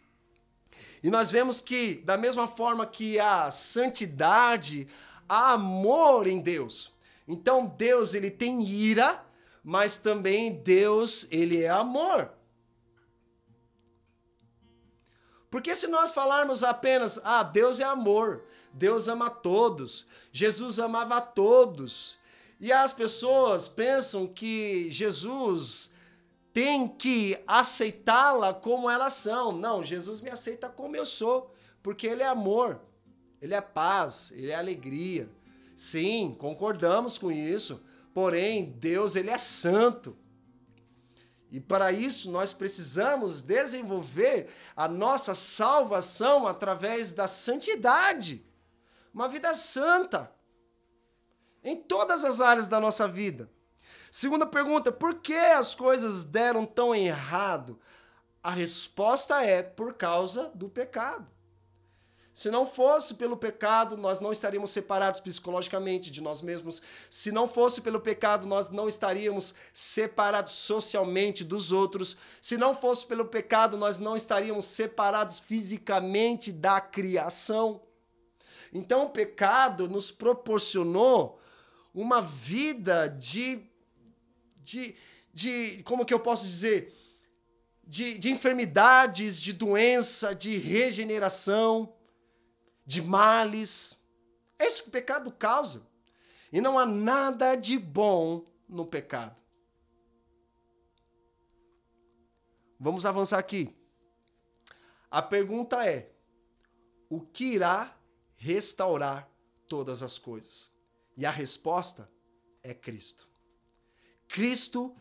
E 1.02 1.10
nós 1.10 1.30
vemos 1.30 1.60
que, 1.60 1.96
da 1.96 2.16
mesma 2.16 2.46
forma 2.46 2.86
que 2.86 3.18
há 3.18 3.50
santidade, 3.50 4.86
há 5.28 5.52
amor 5.52 6.26
em 6.26 6.40
Deus. 6.40 6.92
Então 7.26 7.66
Deus 7.66 8.14
ele 8.14 8.30
tem 8.30 8.62
ira, 8.62 9.24
mas 9.64 9.98
também 9.98 10.52
Deus 10.52 11.26
ele 11.30 11.62
é 11.62 11.68
amor. 11.68 12.30
Porque 15.50 15.74
se 15.74 15.86
nós 15.86 16.12
falarmos 16.12 16.64
apenas, 16.64 17.20
ah, 17.24 17.42
Deus 17.42 17.78
é 17.78 17.84
amor, 17.84 18.44
Deus 18.72 19.06
ama 19.06 19.28
todos, 19.28 20.06
Jesus 20.30 20.78
amava 20.78 21.20
todos, 21.20 22.16
e 22.58 22.72
as 22.72 22.92
pessoas 22.92 23.68
pensam 23.68 24.26
que 24.26 24.90
Jesus 24.90 25.91
tem 26.52 26.86
que 26.86 27.42
aceitá-la 27.46 28.52
como 28.52 28.90
elas 28.90 29.14
são. 29.14 29.52
Não, 29.52 29.82
Jesus 29.82 30.20
me 30.20 30.30
aceita 30.30 30.68
como 30.68 30.94
eu 30.96 31.06
sou, 31.06 31.54
porque 31.82 32.06
Ele 32.06 32.22
é 32.22 32.26
amor, 32.26 32.80
Ele 33.40 33.54
é 33.54 33.60
paz, 33.60 34.30
Ele 34.32 34.50
é 34.50 34.54
alegria. 34.54 35.28
Sim, 35.74 36.36
concordamos 36.38 37.16
com 37.16 37.32
isso. 37.32 37.82
Porém, 38.12 38.76
Deus, 38.78 39.16
Ele 39.16 39.30
é 39.30 39.38
santo. 39.38 40.16
E 41.50 41.60
para 41.60 41.92
isso 41.92 42.30
nós 42.30 42.52
precisamos 42.52 43.42
desenvolver 43.42 44.48
a 44.74 44.88
nossa 44.88 45.34
salvação 45.34 46.46
através 46.46 47.12
da 47.12 47.26
santidade. 47.26 48.44
Uma 49.12 49.28
vida 49.28 49.54
santa. 49.54 50.32
Em 51.62 51.76
todas 51.76 52.24
as 52.24 52.40
áreas 52.40 52.68
da 52.68 52.80
nossa 52.80 53.06
vida. 53.06 53.50
Segunda 54.12 54.44
pergunta: 54.44 54.92
por 54.92 55.14
que 55.14 55.34
as 55.34 55.74
coisas 55.74 56.22
deram 56.22 56.66
tão 56.66 56.94
errado? 56.94 57.80
A 58.42 58.50
resposta 58.50 59.42
é 59.42 59.62
por 59.62 59.94
causa 59.94 60.50
do 60.54 60.68
pecado. 60.68 61.26
Se 62.34 62.50
não 62.50 62.66
fosse 62.66 63.14
pelo 63.14 63.38
pecado, 63.38 63.96
nós 63.96 64.20
não 64.20 64.30
estaríamos 64.30 64.70
separados 64.70 65.18
psicologicamente 65.20 66.10
de 66.10 66.20
nós 66.20 66.42
mesmos. 66.42 66.82
Se 67.08 67.32
não 67.32 67.48
fosse 67.48 67.80
pelo 67.80 68.00
pecado, 68.00 68.46
nós 68.46 68.68
não 68.68 68.86
estaríamos 68.86 69.54
separados 69.72 70.52
socialmente 70.52 71.42
dos 71.42 71.72
outros. 71.72 72.16
Se 72.40 72.58
não 72.58 72.74
fosse 72.74 73.06
pelo 73.06 73.26
pecado, 73.26 73.78
nós 73.78 73.98
não 73.98 74.14
estaríamos 74.14 74.66
separados 74.66 75.38
fisicamente 75.38 76.52
da 76.52 76.80
criação. 76.82 77.80
Então, 78.72 79.04
o 79.04 79.10
pecado 79.10 79.88
nos 79.88 80.10
proporcionou 80.10 81.38
uma 81.94 82.20
vida 82.22 83.08
de 83.08 83.71
de, 84.62 84.94
de 85.32 85.82
como 85.84 86.04
que 86.04 86.14
eu 86.14 86.20
posso 86.20 86.44
dizer, 86.44 86.92
de, 87.84 88.16
de 88.18 88.30
enfermidades, 88.30 89.40
de 89.40 89.52
doença, 89.52 90.34
de 90.34 90.56
regeneração, 90.56 91.94
de 92.86 93.02
males. 93.02 94.00
É 94.58 94.66
isso 94.66 94.84
que 94.84 94.88
o 94.88 94.92
pecado 94.92 95.30
causa. 95.32 95.86
E 96.52 96.60
não 96.60 96.78
há 96.78 96.86
nada 96.86 97.54
de 97.54 97.78
bom 97.78 98.44
no 98.68 98.86
pecado. 98.86 99.36
Vamos 102.78 103.06
avançar 103.06 103.38
aqui. 103.38 103.74
A 105.10 105.22
pergunta 105.22 105.86
é: 105.86 106.12
o 107.08 107.20
que 107.20 107.44
irá 107.54 107.96
restaurar 108.36 109.30
todas 109.68 110.02
as 110.02 110.18
coisas? 110.18 110.72
E 111.16 111.24
a 111.24 111.30
resposta 111.30 112.10
é 112.62 112.74
Cristo. 112.74 113.31
Cristo 114.32 114.96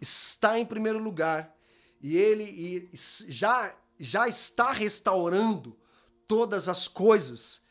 está 0.00 0.58
em 0.58 0.64
primeiro 0.64 0.98
lugar 0.98 1.54
e 2.00 2.16
ele 2.16 2.88
já, 3.28 3.76
já 4.00 4.26
está 4.26 4.72
restaurando 4.72 5.78
todas 6.26 6.66
as 6.66 6.88
coisas, 6.88 7.66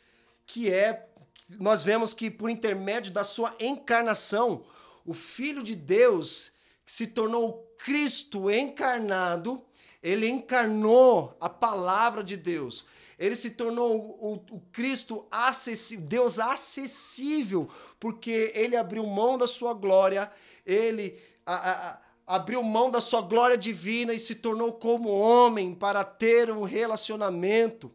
que 0.45 0.71
é 0.71 1.09
nós 1.59 1.83
vemos 1.83 2.13
que 2.13 2.29
por 2.29 2.47
intermédio 2.47 3.11
da 3.11 3.23
sua 3.23 3.55
encarnação, 3.59 4.65
o 5.03 5.15
filho 5.15 5.63
de 5.63 5.75
Deus 5.75 6.51
se 6.85 7.07
tornou 7.07 7.75
Cristo 7.79 8.51
encarnado, 8.51 9.65
ele 10.01 10.29
encarnou 10.29 11.35
a 11.41 11.49
palavra 11.49 12.23
de 12.23 12.37
Deus. 12.37 12.85
Ele 13.17 13.35
se 13.35 13.51
tornou 13.51 14.17
o, 14.19 14.33
o, 14.55 14.59
Cristo 14.71 15.25
acessível, 15.31 16.05
Deus 16.05 16.39
acessível, 16.39 17.69
porque 17.99 18.51
ele 18.53 18.75
abriu 18.75 19.05
mão 19.05 19.37
da 19.37 19.47
sua 19.47 19.73
glória 19.73 20.31
ele 20.65 21.19
a, 21.45 21.71
a, 21.89 22.01
abriu 22.25 22.63
mão 22.63 22.89
da 22.89 23.01
sua 23.01 23.21
glória 23.21 23.57
divina 23.57 24.13
e 24.13 24.19
se 24.19 24.35
tornou 24.35 24.73
como 24.73 25.09
homem 25.09 25.75
para 25.75 26.03
ter 26.03 26.49
um 26.51 26.63
relacionamento. 26.63 27.93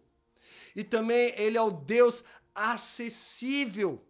E 0.77 0.85
também 0.85 1.33
ele 1.37 1.57
é 1.57 1.63
o 1.63 1.71
Deus 1.71 2.25
acessível. 2.55 4.05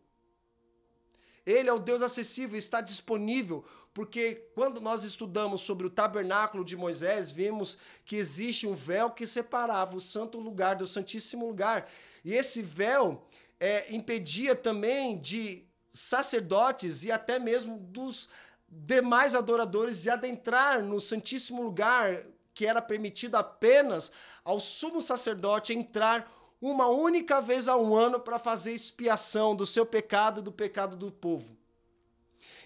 Ele 1.47 1.69
é 1.69 1.73
o 1.73 1.79
Deus 1.79 2.03
acessível, 2.03 2.59
está 2.59 2.83
disponível, 2.83 3.65
porque 3.95 4.51
quando 4.55 4.83
nós 4.83 5.03
estudamos 5.03 5.63
sobre 5.63 5.87
o 5.87 5.91
tabernáculo 5.91 6.63
de 6.63 6.77
Moisés, 6.77 7.31
vimos 7.31 7.79
que 8.05 8.17
existe 8.17 8.67
um 8.67 8.75
véu 8.75 9.11
que 9.11 9.27
separava 9.27 9.97
o 9.97 10.01
santo 10.01 10.39
lugar 10.39 10.77
do 10.77 10.87
santíssimo 10.87 11.47
lugar. 11.47 11.91
E 12.23 12.35
esse 12.35 12.61
véu 12.61 13.27
é, 13.59 13.93
impedia 13.95 14.55
também 14.55 15.19
de 15.19 15.67
sacerdotes 15.89 17.03
e 17.05 17.11
até 17.11 17.39
mesmo 17.39 17.79
dos 17.79 18.29
demais 18.69 19.35
adoradores 19.35 20.03
de 20.03 20.11
adentrar 20.11 20.83
no 20.83 21.01
Santíssimo 21.01 21.63
Lugar, 21.63 22.25
que 22.55 22.67
era 22.67 22.83
permitido 22.83 23.37
apenas 23.37 24.11
ao 24.45 24.61
sumo 24.61 25.01
sacerdote 25.01 25.73
entrar 25.73 26.31
uma 26.61 26.89
única 26.89 27.41
vez 27.41 27.69
ao 27.69 27.95
ano 27.95 28.19
para 28.19 28.39
fazer 28.39 28.73
expiação 28.73 29.55
do 29.55 29.65
seu 29.65 29.87
pecado 29.87 30.41
e 30.41 30.43
do 30.43 30.53
pecado 30.53 30.97
do 30.97 31.11
povo. 31.11 31.57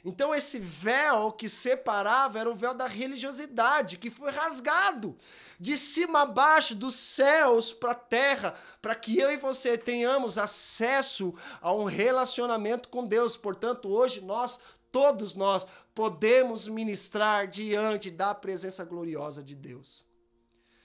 Então, 0.04 0.34
esse 0.34 0.58
véu 0.58 1.30
que 1.30 1.48
separava 1.48 2.38
era 2.38 2.50
o 2.50 2.54
véu 2.54 2.74
da 2.74 2.88
religiosidade, 2.88 3.98
que 3.98 4.10
foi 4.10 4.32
rasgado 4.32 5.16
de 5.60 5.76
cima 5.76 6.22
a 6.22 6.26
baixo, 6.26 6.74
dos 6.74 6.96
céus 6.96 7.72
para 7.72 7.92
a 7.92 7.94
terra, 7.94 8.54
para 8.80 8.96
que 8.96 9.16
eu 9.16 9.30
e 9.30 9.36
você 9.36 9.78
tenhamos 9.78 10.38
acesso 10.38 11.32
a 11.60 11.72
um 11.72 11.84
relacionamento 11.84 12.88
com 12.88 13.06
Deus. 13.06 13.36
Portanto, 13.36 13.88
hoje 13.88 14.20
nós, 14.20 14.58
todos 14.90 15.36
nós, 15.36 15.68
podemos 15.94 16.68
ministrar 16.68 17.46
diante 17.46 18.10
da 18.10 18.34
presença 18.34 18.84
gloriosa 18.84 19.42
de 19.42 19.54
Deus? 19.54 20.06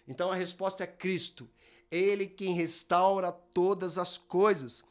Então 0.07 0.31
a 0.31 0.35
resposta 0.35 0.83
é 0.83 0.87
Cristo. 0.87 1.49
Ele 1.89 2.27
quem 2.27 2.53
restaura 2.53 3.31
todas 3.31 3.97
as 3.97 4.17
coisas. 4.17 4.83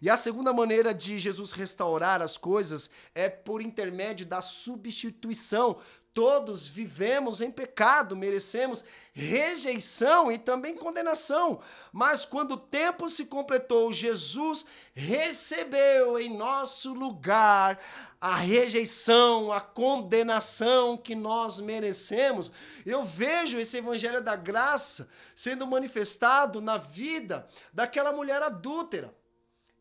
E 0.00 0.08
a 0.08 0.16
segunda 0.16 0.52
maneira 0.52 0.94
de 0.94 1.18
Jesus 1.18 1.52
restaurar 1.52 2.22
as 2.22 2.36
coisas 2.36 2.90
é 3.14 3.28
por 3.28 3.60
intermédio 3.60 4.26
da 4.26 4.40
substituição. 4.40 5.78
todos 6.12 6.68
vivemos 6.68 7.40
em 7.40 7.50
pecado, 7.50 8.14
merecemos 8.14 8.84
rejeição 9.12 10.30
e 10.30 10.38
também 10.38 10.76
condenação. 10.76 11.60
Mas 11.92 12.24
quando 12.24 12.52
o 12.52 12.56
tempo 12.56 13.10
se 13.10 13.24
completou, 13.24 13.92
Jesus 13.92 14.64
recebeu 14.94 16.16
em 16.16 16.32
nosso 16.32 16.94
lugar 16.94 17.80
a 18.24 18.36
rejeição, 18.36 19.52
a 19.52 19.60
condenação 19.60 20.96
que 20.96 21.14
nós 21.14 21.60
merecemos. 21.60 22.50
Eu 22.86 23.04
vejo 23.04 23.58
esse 23.58 23.76
evangelho 23.76 24.22
da 24.22 24.34
graça 24.34 25.10
sendo 25.36 25.66
manifestado 25.66 26.58
na 26.62 26.78
vida 26.78 27.46
daquela 27.70 28.14
mulher 28.14 28.42
adúltera. 28.42 29.14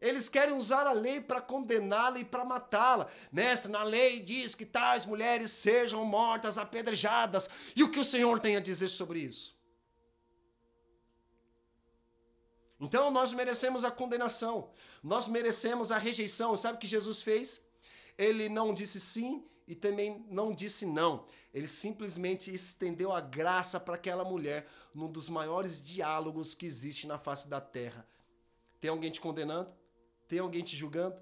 Eles 0.01 0.27
querem 0.27 0.53
usar 0.53 0.85
a 0.85 0.91
lei 0.91 1.21
para 1.21 1.39
condená-la 1.39 2.19
e 2.19 2.25
para 2.25 2.43
matá-la. 2.43 3.07
Mestre, 3.31 3.71
na 3.71 3.81
lei 3.81 4.19
diz 4.19 4.53
que 4.53 4.65
tais 4.65 5.05
mulheres 5.05 5.49
sejam 5.49 6.03
mortas, 6.03 6.57
apedrejadas. 6.57 7.49
E 7.73 7.81
o 7.81 7.89
que 7.89 7.99
o 8.01 8.03
Senhor 8.03 8.41
tem 8.41 8.57
a 8.57 8.59
dizer 8.59 8.89
sobre 8.89 9.19
isso? 9.19 9.57
Então 12.77 13.09
nós 13.09 13.31
merecemos 13.31 13.85
a 13.85 13.91
condenação, 13.91 14.69
nós 15.01 15.29
merecemos 15.29 15.93
a 15.93 15.97
rejeição. 15.97 16.57
Sabe 16.57 16.75
o 16.75 16.81
que 16.81 16.87
Jesus 16.87 17.21
fez? 17.21 17.71
Ele 18.17 18.49
não 18.49 18.73
disse 18.73 18.99
sim 18.99 19.45
e 19.67 19.75
também 19.75 20.25
não 20.29 20.53
disse 20.53 20.85
não. 20.85 21.25
Ele 21.53 21.67
simplesmente 21.67 22.53
estendeu 22.53 23.11
a 23.11 23.21
graça 23.21 23.79
para 23.79 23.95
aquela 23.95 24.23
mulher 24.23 24.67
num 24.93 25.11
dos 25.11 25.29
maiores 25.29 25.83
diálogos 25.83 26.53
que 26.53 26.65
existe 26.65 27.07
na 27.07 27.17
face 27.17 27.47
da 27.47 27.61
terra. 27.61 28.07
Tem 28.79 28.89
alguém 28.89 29.11
te 29.11 29.21
condenando? 29.21 29.73
Tem 30.27 30.39
alguém 30.39 30.63
te 30.63 30.75
julgando? 30.75 31.21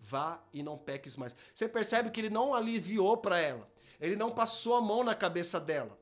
Vá 0.00 0.42
e 0.52 0.62
não 0.62 0.78
peques 0.78 1.16
mais. 1.16 1.34
Você 1.54 1.68
percebe 1.68 2.10
que 2.10 2.20
ele 2.20 2.30
não 2.30 2.54
aliviou 2.54 3.16
para 3.16 3.38
ela. 3.38 3.70
Ele 4.00 4.16
não 4.16 4.30
passou 4.30 4.74
a 4.74 4.80
mão 4.80 5.02
na 5.02 5.14
cabeça 5.14 5.60
dela. 5.60 5.98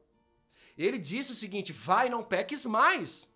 Ele 0.76 0.98
disse 0.98 1.32
o 1.32 1.36
seguinte: 1.36 1.72
vai 1.72 2.06
e 2.06 2.10
não 2.10 2.22
peques 2.22 2.64
mais. 2.64 3.28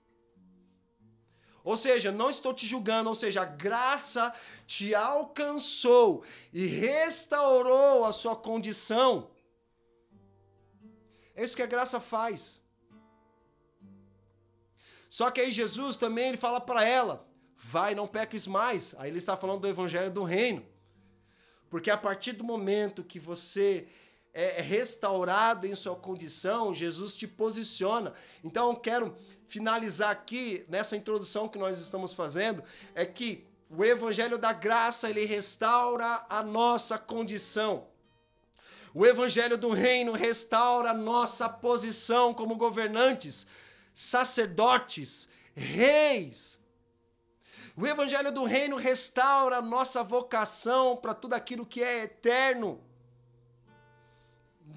Ou 1.69 1.77
seja, 1.77 2.11
não 2.11 2.31
estou 2.31 2.55
te 2.55 2.67
julgando, 2.67 3.11
ou 3.11 3.15
seja, 3.15 3.43
a 3.43 3.45
graça 3.45 4.35
te 4.67 4.95
alcançou 4.95 6.25
e 6.51 6.65
restaurou 6.65 8.07
a 8.07 8.13
sua 8.21 8.35
condição. 8.35 9.31
É 11.37 11.45
isso 11.45 11.55
que 11.55 11.63
a 11.63 11.67
graça 11.67 12.01
faz. 12.01 12.63
Só 15.11 15.31
que 15.31 15.43
aí 15.43 15.53
Jesus 15.53 15.97
também 15.97 16.29
ele 16.29 16.39
fala 16.39 16.59
para 16.59 16.89
ela: 16.89 17.29
vai, 17.59 17.95
não 17.95 18.09
peques 18.09 18.47
mais. 18.47 18.95
Aí 18.97 19.11
ele 19.11 19.19
está 19.19 19.37
falando 19.37 19.61
do 19.61 19.69
evangelho 19.69 20.11
do 20.11 20.23
reino. 20.23 20.65
Porque 21.69 21.91
a 21.91 21.99
partir 21.99 22.33
do 22.33 22.45
momento 22.45 23.05
que 23.05 23.21
você 23.21 23.87
é, 24.39 24.61
é 24.61 24.63
restaurado 24.63 25.67
em 25.67 25.75
sua 25.75 25.97
condição, 25.97 26.73
Jesus 26.73 27.13
te 27.15 27.27
posiciona. 27.27 28.15
Então 28.45 28.71
eu 28.71 28.77
quero 28.77 29.17
finalizar 29.49 30.11
aqui 30.11 30.65
nessa 30.69 30.97
introdução 30.97 31.49
que 31.49 31.59
nós 31.59 31.81
estamos 31.81 32.13
fazendo 32.13 32.63
é 32.95 33.05
que 33.05 33.45
o 33.69 33.85
evangelho 33.85 34.39
da 34.39 34.53
graça, 34.53 35.11
ele 35.11 35.25
restaura 35.25 36.25
a 36.29 36.41
nossa 36.41 36.97
condição. 36.97 37.89
O 38.95 39.05
evangelho 39.05 39.59
do 39.59 39.71
reino 39.71 40.13
restaura 40.13 40.91
a 40.91 40.95
nossa 40.95 41.49
posição 41.49 42.33
como 42.33 42.55
governantes, 42.55 43.45
sacerdotes, 43.93 45.29
reis, 45.55 46.59
o 47.77 47.87
evangelho 47.87 48.33
do 48.33 48.45
reino 48.45 48.77
restaura 48.77 49.59
a 49.59 49.63
nossa 49.63 50.03
vocação 50.03 50.97
para 50.97 51.15
tudo 51.15 51.35
aquilo 51.35 51.65
que 51.65 51.81
é 51.81 52.03
eterno. 52.03 52.81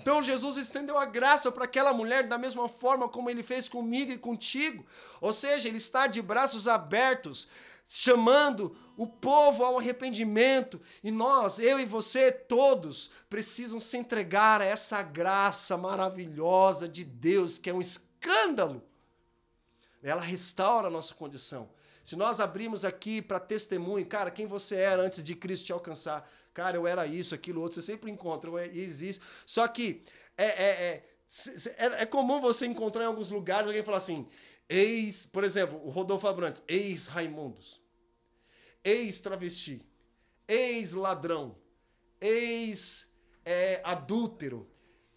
Então 0.01 0.23
Jesus 0.23 0.57
estendeu 0.57 0.97
a 0.97 1.05
graça 1.05 1.51
para 1.51 1.65
aquela 1.65 1.93
mulher 1.93 2.27
da 2.27 2.37
mesma 2.37 2.67
forma 2.67 3.07
como 3.07 3.29
ele 3.29 3.43
fez 3.43 3.69
comigo 3.69 4.11
e 4.11 4.17
contigo. 4.17 4.83
Ou 5.19 5.31
seja, 5.31 5.67
ele 5.67 5.77
está 5.77 6.07
de 6.07 6.21
braços 6.23 6.67
abertos, 6.67 7.47
chamando 7.85 8.75
o 8.97 9.05
povo 9.05 9.63
ao 9.63 9.77
arrependimento. 9.77 10.81
E 11.03 11.11
nós, 11.11 11.59
eu 11.59 11.79
e 11.79 11.85
você, 11.85 12.31
todos, 12.31 13.11
precisam 13.29 13.79
se 13.79 13.95
entregar 13.95 14.59
a 14.59 14.65
essa 14.65 15.03
graça 15.03 15.77
maravilhosa 15.77 16.89
de 16.89 17.03
Deus, 17.03 17.59
que 17.59 17.69
é 17.69 17.73
um 17.73 17.81
escândalo. 17.81 18.81
Ela 20.01 20.21
restaura 20.21 20.87
a 20.87 20.91
nossa 20.91 21.13
condição. 21.13 21.69
Se 22.03 22.15
nós 22.15 22.39
abrirmos 22.39 22.83
aqui 22.83 23.21
para 23.21 23.39
testemunho, 23.39 24.03
cara, 24.05 24.31
quem 24.31 24.45
você 24.45 24.75
era 24.75 25.01
antes 25.03 25.23
de 25.23 25.33
Cristo 25.35 25.65
te 25.65 25.73
alcançar, 25.73 26.29
cara, 26.53 26.75
eu 26.77 26.85
era 26.87 27.07
isso, 27.07 27.35
aquilo, 27.35 27.61
outro, 27.61 27.75
você 27.75 27.81
sempre 27.81 28.11
encontra, 28.11 28.49
e 28.67 28.79
existe. 28.79 29.21
Só 29.45 29.67
que 29.67 30.03
é, 30.37 30.45
é, 30.45 30.69
é, 30.69 31.03
é, 31.77 31.85
é 32.01 32.05
comum 32.05 32.39
você 32.41 32.65
encontrar 32.65 33.03
em 33.03 33.07
alguns 33.07 33.29
lugares 33.29 33.67
alguém 33.67 33.83
falar 33.83 33.97
assim, 33.97 34.27
ex, 34.67 35.25
por 35.25 35.43
exemplo, 35.43 35.81
o 35.85 35.89
Rodolfo 35.89 36.27
Abrantes, 36.27 36.63
ex-Raimundos, 36.67 37.81
ex-travesti, 38.83 39.85
ex-ladrão, 40.47 41.55
ex-adúltero, 42.19 44.67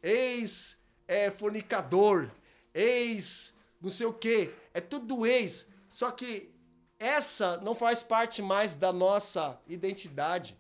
ex-fornicador, 0.03 2.31
ex 2.75 3.55
não 3.85 3.91
sei 3.91 4.07
o 4.07 4.15
quê, 4.15 4.51
é 4.73 4.81
tudo 4.81 5.27
ex. 5.27 5.69
Só 5.91 6.11
que 6.11 6.54
essa 6.99 7.57
não 7.59 7.75
faz 7.75 8.03
parte 8.03 8.41
mais 8.41 8.77
da 8.77 8.93
nossa 8.93 9.61
identidade. 9.67 10.57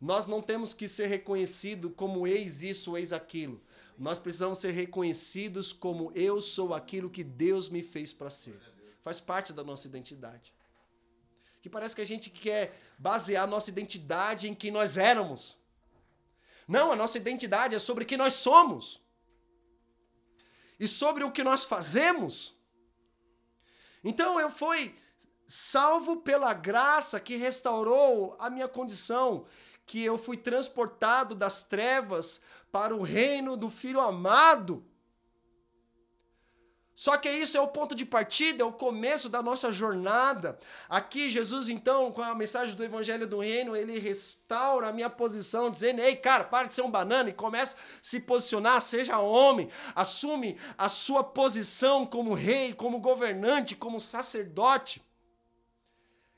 Nós 0.00 0.26
não 0.26 0.42
temos 0.42 0.74
que 0.74 0.86
ser 0.86 1.06
reconhecidos 1.06 1.92
como 1.96 2.26
ex 2.26 2.62
isso, 2.62 2.96
ex 2.96 3.12
aquilo. 3.12 3.62
Nós 3.98 4.18
precisamos 4.18 4.58
ser 4.58 4.72
reconhecidos 4.72 5.72
como 5.72 6.12
eu 6.14 6.40
sou 6.40 6.74
aquilo 6.74 7.08
que 7.08 7.22
Deus 7.22 7.68
me 7.68 7.82
fez 7.82 8.12
para 8.12 8.28
ser. 8.28 8.60
Faz 9.00 9.20
parte 9.20 9.52
da 9.52 9.62
nossa 9.62 9.86
identidade. 9.86 10.52
Que 11.62 11.70
parece 11.70 11.94
que 11.94 12.02
a 12.02 12.06
gente 12.06 12.28
quer 12.28 12.78
basear 12.98 13.46
nossa 13.46 13.70
identidade 13.70 14.48
em 14.48 14.54
quem 14.54 14.70
nós 14.70 14.96
éramos. 14.96 15.56
Não, 16.66 16.92
a 16.92 16.96
nossa 16.96 17.18
identidade 17.18 17.74
é 17.74 17.78
sobre 17.78 18.04
quem 18.04 18.18
nós 18.18 18.34
somos. 18.34 19.00
E 20.78 20.88
sobre 20.88 21.22
o 21.24 21.30
que 21.30 21.44
nós 21.44 21.64
fazemos. 21.64 22.54
Então 24.02 24.38
eu 24.40 24.50
fui 24.50 24.94
salvo 25.46 26.18
pela 26.18 26.52
graça 26.54 27.20
que 27.20 27.36
restaurou 27.36 28.36
a 28.38 28.48
minha 28.48 28.68
condição, 28.68 29.44
que 29.86 30.02
eu 30.02 30.18
fui 30.18 30.36
transportado 30.36 31.34
das 31.34 31.62
trevas 31.62 32.40
para 32.72 32.94
o 32.94 33.02
reino 33.02 33.56
do 33.56 33.70
Filho 33.70 34.00
amado. 34.00 34.84
Só 36.96 37.16
que 37.16 37.28
isso 37.28 37.56
é 37.56 37.60
o 37.60 37.68
ponto 37.68 37.92
de 37.94 38.06
partida, 38.06 38.62
é 38.62 38.66
o 38.66 38.72
começo 38.72 39.28
da 39.28 39.42
nossa 39.42 39.72
jornada. 39.72 40.58
Aqui, 40.88 41.28
Jesus, 41.28 41.68
então, 41.68 42.12
com 42.12 42.22
a 42.22 42.34
mensagem 42.36 42.76
do 42.76 42.84
Evangelho 42.84 43.26
do 43.26 43.40
Reino, 43.40 43.74
ele 43.74 43.98
restaura 43.98 44.88
a 44.88 44.92
minha 44.92 45.10
posição, 45.10 45.70
dizendo: 45.70 46.00
Ei, 46.00 46.14
cara, 46.14 46.44
para 46.44 46.68
de 46.68 46.74
ser 46.74 46.82
um 46.82 46.90
banana 46.90 47.30
e 47.30 47.34
começa 47.34 47.76
a 47.76 47.78
se 48.00 48.20
posicionar, 48.20 48.80
seja 48.80 49.18
homem, 49.18 49.68
assume 49.94 50.56
a 50.78 50.88
sua 50.88 51.24
posição 51.24 52.06
como 52.06 52.32
rei, 52.32 52.72
como 52.72 53.00
governante, 53.00 53.74
como 53.74 54.00
sacerdote. 54.00 55.02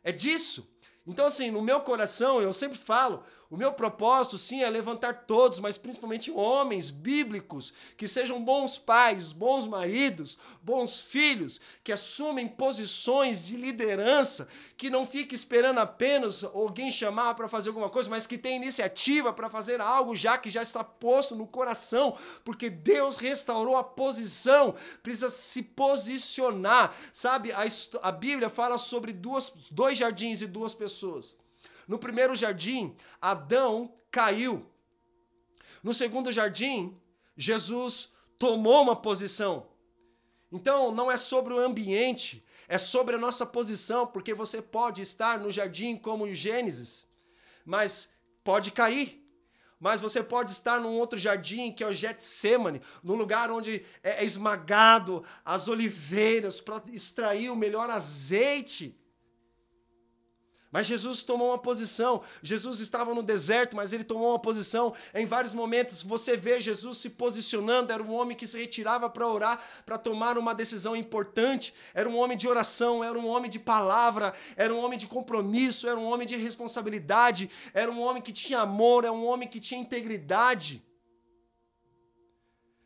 É 0.06 0.12
disso. 0.12 0.72
Então, 1.04 1.26
assim, 1.26 1.50
no 1.50 1.60
meu 1.60 1.80
coração, 1.80 2.40
eu 2.40 2.52
sempre 2.52 2.78
falo, 2.78 3.24
o 3.48 3.56
meu 3.56 3.72
propósito, 3.72 4.36
sim, 4.36 4.62
é 4.62 4.68
levantar 4.68 5.24
todos, 5.26 5.60
mas 5.60 5.78
principalmente 5.78 6.32
homens 6.32 6.90
bíblicos, 6.90 7.72
que 7.96 8.08
sejam 8.08 8.42
bons 8.42 8.76
pais, 8.76 9.30
bons 9.30 9.66
maridos, 9.66 10.36
bons 10.60 10.98
filhos, 11.00 11.60
que 11.84 11.92
assumem 11.92 12.48
posições 12.48 13.46
de 13.46 13.56
liderança, 13.56 14.48
que 14.76 14.90
não 14.90 15.06
fiquem 15.06 15.36
esperando 15.36 15.78
apenas 15.78 16.42
alguém 16.42 16.90
chamar 16.90 17.34
para 17.34 17.48
fazer 17.48 17.68
alguma 17.68 17.88
coisa, 17.88 18.10
mas 18.10 18.26
que 18.26 18.36
tenham 18.36 18.56
iniciativa 18.62 19.32
para 19.32 19.48
fazer 19.48 19.80
algo 19.80 20.16
já 20.16 20.36
que 20.36 20.50
já 20.50 20.62
está 20.62 20.82
posto 20.82 21.36
no 21.36 21.46
coração, 21.46 22.16
porque 22.44 22.68
Deus 22.68 23.16
restaurou 23.16 23.76
a 23.76 23.84
posição, 23.84 24.74
precisa 25.04 25.30
se 25.30 25.62
posicionar, 25.62 26.92
sabe? 27.12 27.52
A, 27.52 27.64
a 28.02 28.10
Bíblia 28.10 28.50
fala 28.50 28.76
sobre 28.76 29.12
duas, 29.12 29.52
dois 29.70 29.96
jardins 29.96 30.40
e 30.40 30.48
duas 30.48 30.74
pessoas. 30.74 31.36
No 31.86 31.98
primeiro 31.98 32.34
jardim, 32.34 32.96
Adão 33.20 33.94
caiu. 34.10 34.66
No 35.82 35.94
segundo 35.94 36.32
jardim, 36.32 36.96
Jesus 37.36 38.10
tomou 38.38 38.82
uma 38.82 38.96
posição. 38.96 39.68
Então, 40.50 40.90
não 40.92 41.10
é 41.10 41.16
sobre 41.16 41.52
o 41.52 41.58
ambiente, 41.58 42.44
é 42.68 42.78
sobre 42.78 43.16
a 43.16 43.18
nossa 43.18 43.44
posição, 43.44 44.06
porque 44.06 44.34
você 44.34 44.60
pode 44.60 45.02
estar 45.02 45.38
no 45.38 45.50
jardim 45.50 45.96
como 45.96 46.32
Gênesis, 46.32 47.06
mas 47.64 48.10
pode 48.42 48.70
cair. 48.70 49.22
Mas 49.78 50.00
você 50.00 50.22
pode 50.22 50.52
estar 50.52 50.80
num 50.80 50.98
outro 50.98 51.18
jardim, 51.18 51.70
que 51.70 51.84
é 51.84 51.86
o 51.86 51.92
Getsemane, 51.92 52.80
no 53.02 53.14
lugar 53.14 53.50
onde 53.50 53.84
é 54.02 54.24
esmagado 54.24 55.22
as 55.44 55.68
oliveiras 55.68 56.58
para 56.58 56.82
extrair 56.90 57.50
o 57.50 57.56
melhor 57.56 57.90
azeite. 57.90 58.98
Mas 60.76 60.88
Jesus 60.88 61.22
tomou 61.22 61.48
uma 61.48 61.58
posição. 61.58 62.22
Jesus 62.42 62.80
estava 62.80 63.14
no 63.14 63.22
deserto, 63.22 63.74
mas 63.74 63.94
ele 63.94 64.04
tomou 64.04 64.28
uma 64.32 64.38
posição. 64.38 64.92
Em 65.14 65.24
vários 65.24 65.54
momentos 65.54 66.02
você 66.02 66.36
vê 66.36 66.60
Jesus 66.60 66.98
se 66.98 67.08
posicionando. 67.08 67.94
Era 67.94 68.02
um 68.02 68.12
homem 68.12 68.36
que 68.36 68.46
se 68.46 68.58
retirava 68.58 69.08
para 69.08 69.26
orar, 69.26 69.58
para 69.86 69.96
tomar 69.96 70.36
uma 70.36 70.54
decisão 70.54 70.94
importante. 70.94 71.72
Era 71.94 72.06
um 72.06 72.18
homem 72.18 72.36
de 72.36 72.46
oração, 72.46 73.02
era 73.02 73.18
um 73.18 73.26
homem 73.26 73.50
de 73.50 73.58
palavra, 73.58 74.34
era 74.54 74.74
um 74.74 74.78
homem 74.84 74.98
de 74.98 75.06
compromisso, 75.06 75.88
era 75.88 75.98
um 75.98 76.04
homem 76.04 76.26
de 76.26 76.36
responsabilidade, 76.36 77.50
era 77.72 77.90
um 77.90 78.02
homem 78.02 78.22
que 78.22 78.30
tinha 78.30 78.58
amor, 78.58 79.04
era 79.04 79.12
um 79.14 79.24
homem 79.24 79.48
que 79.48 79.58
tinha 79.58 79.80
integridade. 79.80 80.84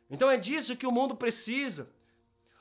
Então 0.08 0.30
é 0.30 0.36
disso 0.36 0.76
que 0.76 0.86
o 0.86 0.92
mundo 0.92 1.16
precisa. 1.16 1.90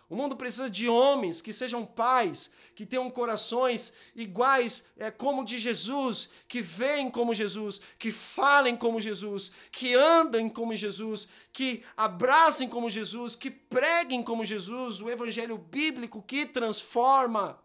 O 0.09 0.15
mundo 0.15 0.35
precisa 0.35 0.67
de 0.67 0.89
homens 0.89 1.39
que 1.39 1.53
sejam 1.53 1.85
pais, 1.85 2.49
que 2.73 2.83
tenham 2.83 3.11
corações 3.11 3.93
iguais 4.15 4.83
é, 4.97 5.11
como 5.11 5.45
de 5.45 5.59
Jesus, 5.59 6.31
que 6.47 6.63
veem 6.63 7.11
como 7.11 7.31
Jesus, 7.31 7.79
que 7.99 8.11
falem 8.11 8.75
como 8.75 8.99
Jesus, 8.99 9.51
que 9.71 9.93
andem 9.93 10.49
como 10.49 10.75
Jesus, 10.75 11.27
que 11.53 11.83
abracem 11.95 12.67
como 12.67 12.89
Jesus, 12.89 13.35
que 13.35 13.51
preguem 13.51 14.23
como 14.23 14.43
Jesus, 14.43 14.99
o 14.99 15.11
evangelho 15.11 15.59
bíblico 15.59 16.23
que 16.23 16.43
transforma. 16.43 17.61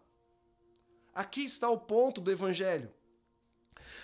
Aqui 1.15 1.45
está 1.45 1.67
o 1.67 1.79
ponto 1.79 2.21
do 2.21 2.31
evangelho. 2.31 2.93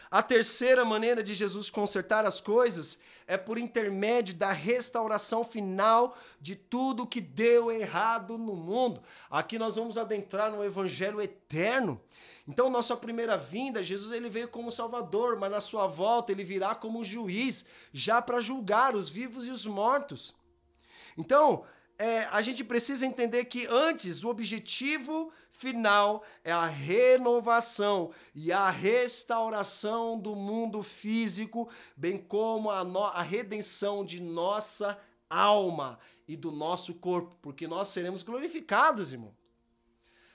A 0.10 0.24
terceira 0.24 0.84
maneira 0.84 1.22
de 1.22 1.36
Jesus 1.36 1.70
consertar 1.70 2.26
as 2.26 2.42
coisas 2.42 2.98
é 3.32 3.38
por 3.38 3.58
intermédio 3.58 4.36
da 4.36 4.52
restauração 4.52 5.42
final 5.42 6.18
de 6.42 6.54
tudo 6.54 7.08
que 7.08 7.22
deu 7.22 7.72
errado 7.72 8.38
no 8.38 8.54
mundo. 8.54 9.02
Aqui 9.30 9.58
nós 9.58 9.78
vamos 9.78 9.98
adentrar 9.98 10.52
no 10.52 10.62
evangelho 10.62 11.22
eterno. 11.22 12.02
Então, 12.46 12.70
nossa 12.70 12.94
primeira 12.98 13.38
vinda, 13.38 13.82
Jesus 13.82 14.12
ele 14.12 14.30
veio 14.30 14.50
como 14.50 14.70
Salvador, 14.70 15.40
mas 15.40 15.50
na 15.50 15.62
sua 15.62 15.88
volta 15.88 16.34
ele 16.34 16.44
virá 16.44 16.76
como 16.76 17.06
juiz, 17.06 17.66
já 17.94 18.22
para 18.22 18.42
julgar 18.42 18.98
os 18.98 19.08
vivos 19.08 19.48
e 19.48 19.52
os 19.52 19.66
mortos. 19.66 20.36
Então, 21.18 21.64
é, 22.02 22.28
a 22.32 22.42
gente 22.42 22.64
precisa 22.64 23.06
entender 23.06 23.46
que 23.46 23.68
antes 23.68 24.24
o 24.24 24.30
objetivo 24.30 25.32
final 25.52 26.24
é 26.44 26.52
a 26.52 26.66
renovação 26.66 28.12
e 28.34 28.52
a 28.52 28.72
restauração 28.72 30.18
do 30.18 30.36
mundo 30.36 30.82
físico, 30.82 31.70
bem 31.96 32.18
como 32.18 32.72
a, 32.72 32.84
no, 32.84 33.04
a 33.04 33.22
redenção 33.22 34.04
de 34.04 34.20
nossa 34.20 35.00
alma 35.30 36.00
e 36.28 36.36
do 36.36 36.52
nosso 36.52 36.96
corpo, 36.96 37.38
porque 37.40 37.68
nós 37.68 37.90
seremos 37.90 38.24
glorificados, 38.24 39.14
irmão. 39.14 39.38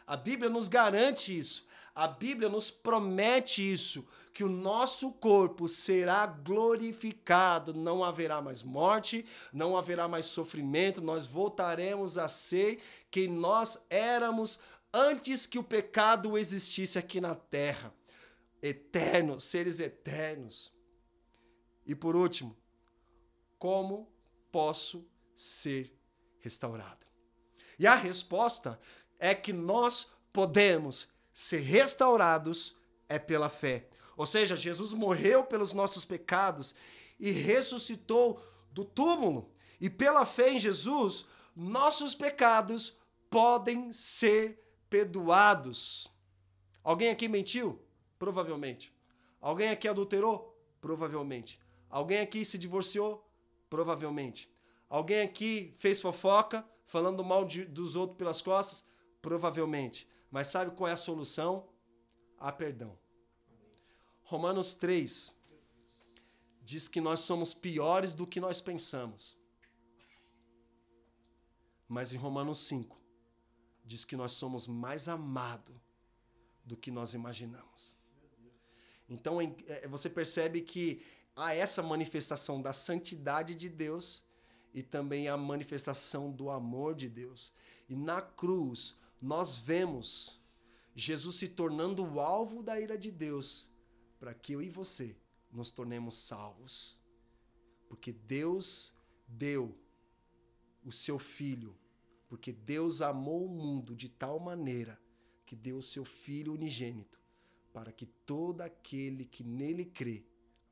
A 0.07 0.17
Bíblia 0.17 0.49
nos 0.49 0.69
garante 0.69 1.37
isso. 1.37 1.66
A 1.97 2.07
Bíblia 2.07 2.51
nos 2.51 2.71
promete 2.71 3.73
isso, 3.73 4.07
que 4.35 4.45
o 4.45 4.51
nosso 4.51 5.13
corpo 5.13 5.67
será 5.67 6.27
glorificado, 6.27 7.73
não 7.73 8.05
haverá 8.05 8.43
mais 8.43 8.63
morte, 8.63 9.25
não 9.51 9.79
haverá 9.79 10.07
mais 10.07 10.27
sofrimento, 10.27 11.01
nós 11.01 11.25
voltaremos 11.25 12.19
a 12.19 12.29
ser 12.29 12.83
quem 13.11 13.29
nós 13.29 13.87
éramos 13.89 14.59
antes 14.93 15.47
que 15.47 15.59
o 15.59 15.65
pecado 15.65 16.37
existisse 16.37 16.99
aqui 16.99 17.19
na 17.19 17.35
terra. 17.35 17.95
Eternos, 18.61 19.45
seres 19.45 19.81
eternos. 19.81 20.71
E 21.87 21.95
por 21.95 22.15
último, 22.15 22.55
como 23.59 24.13
posso 24.53 25.09
ser 25.35 25.99
restaurado? 26.41 27.07
E 27.79 27.87
a 27.87 27.95
resposta 27.95 28.79
é 29.19 29.35
que 29.35 29.55
nós 29.55 30.13
podemos 30.31 31.16
ser 31.37 31.61
restaurados 31.61 32.75
é 33.11 33.19
pela 33.19 33.51
fé. 33.51 33.87
Ou 34.17 34.25
seja, 34.25 34.57
Jesus 34.57 34.95
morreu 34.95 35.45
pelos 35.45 35.75
nossos 35.75 36.03
pecados 36.03 36.75
e 37.21 37.31
ressuscitou 37.31 38.43
do 38.73 38.87
túmulo. 38.87 39.53
E 39.79 39.91
pela 39.91 40.25
fé 40.25 40.49
em 40.49 40.59
Jesus, 40.59 41.27
nossos 41.55 42.15
pecados 42.15 42.99
podem 43.29 43.93
ser 43.93 44.59
perdoados. 44.89 46.11
Alguém 46.83 47.11
aqui 47.11 47.29
mentiu? 47.29 47.85
Provavelmente. 48.19 48.91
Alguém 49.39 49.69
aqui 49.69 49.87
adulterou? 49.87 50.59
Provavelmente. 50.81 51.61
Alguém 51.91 52.21
aqui 52.21 52.47
se 52.47 52.57
divorciou? 52.57 53.31
Provavelmente. 53.69 54.51
Alguém 54.89 55.21
aqui 55.21 55.75
fez 55.77 56.01
fofoca, 56.01 56.67
falando 56.87 57.23
mal 57.23 57.45
de, 57.45 57.67
dos 57.67 57.95
outros 57.95 58.17
pelas 58.17 58.41
costas? 58.41 58.87
Provavelmente. 59.21 60.09
Mas 60.37 60.49
sabe 60.49 60.71
qual 60.77 60.87
é 60.87 60.93
a 60.93 60.99
solução? 60.99 61.67
A 62.39 62.53
perdão. 62.53 62.95
Romanos 64.23 64.75
3 64.75 65.35
diz 66.63 66.89
que 66.89 67.01
nós 67.01 67.21
somos 67.21 67.55
piores 67.55 68.13
do 68.13 68.27
que 68.27 68.39
nós 68.39 68.61
pensamos. 68.61 69.35
Mas 71.89 72.13
em 72.13 72.19
Romanos 72.19 72.59
5 72.67 73.01
diz 73.83 74.05
que 74.05 74.15
nós 74.15 74.33
somos 74.33 74.67
mais 74.67 75.09
amados 75.09 75.75
do 76.67 76.77
que 76.77 76.91
nós 76.91 77.15
imaginamos. 77.15 77.97
Então 79.09 79.41
é, 79.41 79.89
você 79.89 80.11
percebe 80.11 80.61
que 80.61 81.03
há 81.35 81.55
essa 81.55 81.83
manifestação 81.83 82.61
da 82.61 82.75
santidade 82.75 83.55
de 83.55 83.71
Deus 83.71 84.23
e 84.75 84.83
também 84.83 85.29
a 85.29 85.37
manifestação 85.39 86.31
do 86.31 86.51
amor 86.51 86.95
de 86.95 87.09
Deus. 87.09 87.55
E 87.89 87.97
na 87.97 88.21
cruz, 88.21 88.99
nós 89.21 89.57
vemos 89.57 90.41
Jesus 90.95 91.37
se 91.37 91.49
tornando 91.49 92.03
o 92.03 92.21
alvo 92.21 92.63
da 92.63 92.81
ira 92.81 92.97
de 92.97 93.11
Deus 93.11 93.69
para 94.19 94.33
que 94.33 94.55
eu 94.55 94.63
e 94.63 94.71
você 94.71 95.17
nos 95.53 95.71
tornemos 95.71 96.15
salvos. 96.15 96.99
Porque 97.89 98.13
Deus 98.13 98.95
deu 99.29 99.79
o 100.85 100.91
seu 100.91 101.19
filho, 101.19 101.77
porque 102.29 102.53
Deus 102.53 103.03
amou 103.03 103.45
o 103.45 103.49
mundo 103.49 103.95
de 103.95 104.09
tal 104.09 104.39
maneira 104.39 105.01
que 105.45 105.55
deu 105.55 105.77
o 105.77 105.83
seu 105.83 106.05
filho 106.05 106.55
unigênito, 106.55 107.21
para 107.73 107.93
que 107.93 108.07
todo 108.07 108.63
aquele 108.63 109.25
que 109.25 109.45
nele 109.45 109.85
crê 109.85 110.25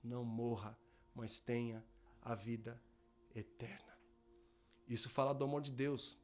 não 0.03 0.25
morra, 0.25 0.79
mas 1.15 1.39
tenha 1.39 1.85
a 2.21 2.35
vida 2.35 2.81
eterna. 3.35 3.99
Isso 4.89 5.09
fala 5.09 5.35
do 5.35 5.45
amor 5.45 5.63
de 5.63 5.71
Deus. 5.71 6.19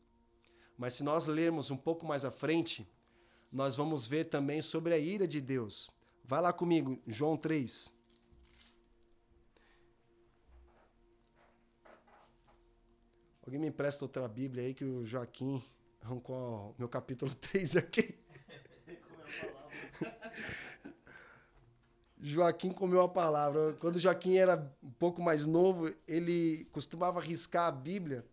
Mas 0.80 0.94
se 0.94 1.04
nós 1.04 1.26
lermos 1.26 1.70
um 1.70 1.76
pouco 1.76 2.06
mais 2.06 2.24
à 2.24 2.30
frente, 2.30 2.90
nós 3.52 3.76
vamos 3.76 4.06
ver 4.06 4.24
também 4.30 4.62
sobre 4.62 4.94
a 4.94 4.98
ira 4.98 5.28
de 5.28 5.38
Deus. 5.38 5.90
Vai 6.24 6.40
lá 6.40 6.54
comigo, 6.54 6.98
João 7.06 7.36
3. 7.36 7.94
Alguém 13.44 13.60
me 13.60 13.68
empresta 13.68 14.06
outra 14.06 14.26
Bíblia 14.26 14.64
aí 14.64 14.72
que 14.72 14.86
o 14.86 15.04
Joaquim 15.04 15.62
arrancou 16.00 16.74
meu 16.78 16.88
capítulo 16.88 17.30
3 17.36 17.76
aqui. 17.76 18.18
Joaquim 22.18 22.72
comeu 22.72 23.02
a 23.02 23.08
palavra. 23.08 23.74
Quando 23.74 23.98
Joaquim 23.98 24.38
era 24.38 24.74
um 24.82 24.92
pouco 24.92 25.20
mais 25.20 25.44
novo, 25.44 25.94
ele 26.08 26.64
costumava 26.72 27.20
riscar 27.20 27.66
a 27.66 27.70
Bíblia 27.70 28.24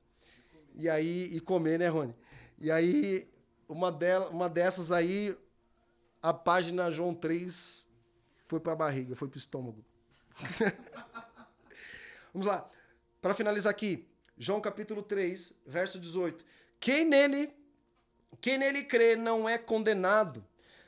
e 0.75 0.87
aí 0.87 1.35
e 1.35 1.41
comer, 1.41 1.77
né, 1.77 1.89
Rony? 1.89 2.15
E 2.57 2.71
aí 2.71 3.29
uma, 3.69 3.91
dela, 3.91 4.29
uma 4.29 4.49
dessas 4.49 4.91
aí, 4.91 5.37
a 6.21 6.33
página 6.33 6.89
João 6.89 7.13
3 7.13 7.87
foi 8.45 8.59
para 8.59 8.73
a 8.73 8.75
barriga, 8.75 9.15
foi 9.15 9.27
para 9.27 9.35
o 9.35 9.39
estômago. 9.39 9.83
Vamos 12.33 12.47
lá. 12.47 12.69
Para 13.21 13.33
finalizar 13.33 13.71
aqui, 13.71 14.07
João 14.37 14.61
capítulo 14.61 15.01
3, 15.01 15.59
verso 15.65 15.99
18. 15.99 16.45
Quem 16.79 17.05
nele, 17.05 17.53
quem 18.39 18.57
nele 18.57 18.83
crê 18.83 19.15
não 19.15 19.47
é 19.47 19.57
condenado, 19.57 20.45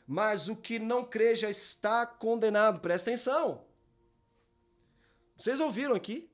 mas 0.07 0.47
o 0.47 0.55
que 0.55 0.79
não 0.79 1.03
crê 1.03 1.35
já 1.35 1.49
está 1.49 2.05
condenado. 2.05 2.79
Presta 2.79 3.09
atenção. 3.09 3.65
Vocês 5.37 5.59
ouviram 5.59 5.95
aqui? 5.95 6.29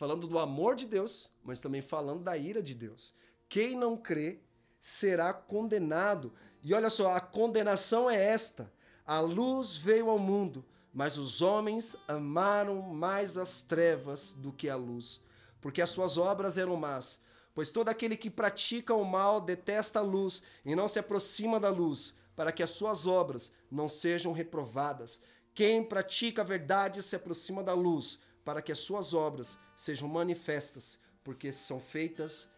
falando 0.00 0.26
do 0.26 0.38
amor 0.38 0.76
de 0.76 0.86
Deus, 0.86 1.30
mas 1.44 1.60
também 1.60 1.82
falando 1.82 2.22
da 2.22 2.34
ira 2.34 2.62
de 2.62 2.74
Deus. 2.74 3.14
Quem 3.50 3.74
não 3.76 3.96
crê 3.96 4.38
será 4.80 5.34
condenado. 5.34 6.32
E 6.62 6.72
olha 6.72 6.88
só, 6.88 7.12
a 7.12 7.20
condenação 7.20 8.08
é 8.08 8.14
esta: 8.14 8.72
a 9.04 9.18
luz 9.18 9.74
veio 9.74 10.08
ao 10.08 10.20
mundo, 10.20 10.64
mas 10.94 11.18
os 11.18 11.42
homens 11.42 11.96
amaram 12.06 12.80
mais 12.80 13.36
as 13.36 13.60
trevas 13.60 14.32
do 14.32 14.52
que 14.52 14.68
a 14.68 14.76
luz, 14.76 15.20
porque 15.60 15.82
as 15.82 15.90
suas 15.90 16.16
obras 16.16 16.56
eram 16.56 16.76
más. 16.76 17.18
Pois 17.52 17.70
todo 17.70 17.88
aquele 17.88 18.16
que 18.16 18.30
pratica 18.30 18.94
o 18.94 19.04
mal 19.04 19.40
detesta 19.40 19.98
a 19.98 20.02
luz 20.02 20.42
e 20.64 20.76
não 20.76 20.86
se 20.86 21.00
aproxima 21.00 21.58
da 21.58 21.70
luz, 21.70 22.14
para 22.36 22.52
que 22.52 22.62
as 22.62 22.70
suas 22.70 23.04
obras 23.04 23.52
não 23.68 23.88
sejam 23.88 24.32
reprovadas. 24.32 25.20
Quem 25.52 25.82
pratica 25.82 26.42
a 26.42 26.44
verdade 26.44 27.02
se 27.02 27.16
aproxima 27.16 27.64
da 27.64 27.74
luz, 27.74 28.20
para 28.44 28.62
que 28.62 28.70
as 28.70 28.78
suas 28.78 29.12
obras 29.12 29.58
sejam 29.74 30.08
manifestas, 30.08 31.00
porque 31.24 31.50
são 31.50 31.80
feitas 31.80 32.48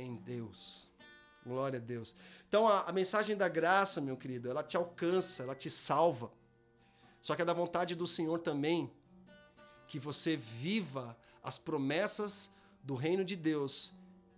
em 0.00 0.16
Deus. 0.16 0.88
Glória 1.44 1.78
a 1.78 1.82
Deus. 1.82 2.14
Então 2.48 2.68
a, 2.68 2.82
a, 2.82 2.92
mensagem 2.92 3.36
da 3.36 3.48
graça, 3.48 4.00
meu 4.00 4.16
querido, 4.16 4.50
ela 4.50 4.62
te 4.62 4.76
alcança, 4.76 5.42
ela 5.42 5.54
te 5.54 5.70
salva. 5.70 6.30
Só 7.22 7.34
que 7.34 7.42
é 7.42 7.44
da 7.44 7.52
vontade 7.52 7.94
do 7.94 8.06
Senhor 8.06 8.38
também 8.38 8.90
que 9.86 9.98
você 9.98 10.36
viva 10.36 11.16
as 11.42 11.58
promessas 11.58 12.50
do 12.82 12.94
reino 12.94 13.24
de 13.24 13.34
Deus 13.34 13.92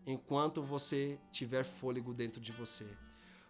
enquanto 0.06 0.62
você 0.62 1.18
tiver 1.32 1.64
fôlego 1.64 2.14
dentro 2.14 2.40
de 2.40 2.52
você. 2.52 2.86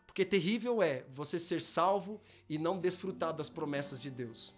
Porque 0.06 0.24
terrível 0.24 0.82
é 0.82 1.04
você 1.14 1.38
ser 1.38 1.60
salvo 1.60 2.20
e 2.48 2.58
não 2.58 2.78
desfrutar 2.78 3.32
das 3.32 3.48
promessas 3.48 4.02
de 4.02 4.10
Deus. 4.10 4.52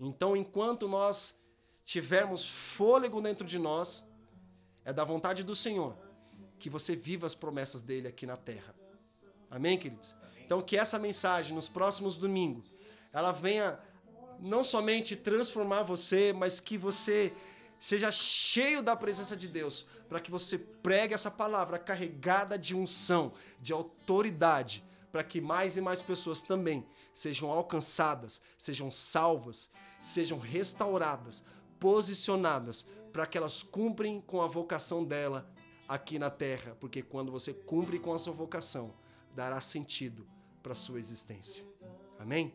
Então, 0.00 0.36
enquanto 0.36 0.88
nós 0.88 1.36
tivermos 1.84 2.48
fôlego 2.48 3.20
dentro 3.20 3.46
de 3.46 3.58
nós, 3.58 4.08
é 4.84 4.92
da 4.92 5.04
vontade 5.04 5.44
do 5.44 5.54
Senhor 5.54 5.94
que 6.62 6.70
você 6.70 6.94
viva 6.94 7.26
as 7.26 7.34
promessas 7.34 7.82
dele 7.82 8.06
aqui 8.06 8.24
na 8.24 8.36
terra. 8.36 8.72
Amém, 9.50 9.76
queridos? 9.76 10.14
Então, 10.44 10.60
que 10.62 10.76
essa 10.76 10.96
mensagem 10.96 11.56
nos 11.56 11.68
próximos 11.68 12.16
domingos 12.16 12.72
ela 13.12 13.32
venha 13.32 13.80
não 14.38 14.62
somente 14.62 15.16
transformar 15.16 15.82
você, 15.82 16.32
mas 16.32 16.60
que 16.60 16.78
você 16.78 17.34
seja 17.74 18.12
cheio 18.12 18.80
da 18.80 18.94
presença 18.94 19.36
de 19.36 19.48
Deus, 19.48 19.88
para 20.08 20.20
que 20.20 20.30
você 20.30 20.56
pregue 20.56 21.12
essa 21.12 21.32
palavra 21.32 21.80
carregada 21.80 22.56
de 22.56 22.76
unção, 22.76 23.32
de 23.60 23.72
autoridade, 23.72 24.84
para 25.10 25.24
que 25.24 25.40
mais 25.40 25.76
e 25.76 25.80
mais 25.80 26.00
pessoas 26.00 26.42
também 26.42 26.86
sejam 27.12 27.50
alcançadas, 27.50 28.40
sejam 28.56 28.88
salvas, 28.88 29.68
sejam 30.00 30.38
restauradas, 30.38 31.42
posicionadas, 31.80 32.86
para 33.12 33.26
que 33.26 33.36
elas 33.36 33.64
cumprem 33.64 34.20
com 34.20 34.40
a 34.40 34.46
vocação 34.46 35.04
dela 35.04 35.52
aqui 35.94 36.18
na 36.18 36.30
terra, 36.30 36.74
porque 36.80 37.02
quando 37.02 37.30
você 37.30 37.52
cumpre 37.52 37.98
com 37.98 38.14
a 38.14 38.18
sua 38.18 38.32
vocação, 38.32 38.94
dará 39.34 39.60
sentido 39.60 40.26
para 40.62 40.72
a 40.72 40.74
sua 40.74 40.98
existência. 40.98 41.64
Amém? 42.18 42.54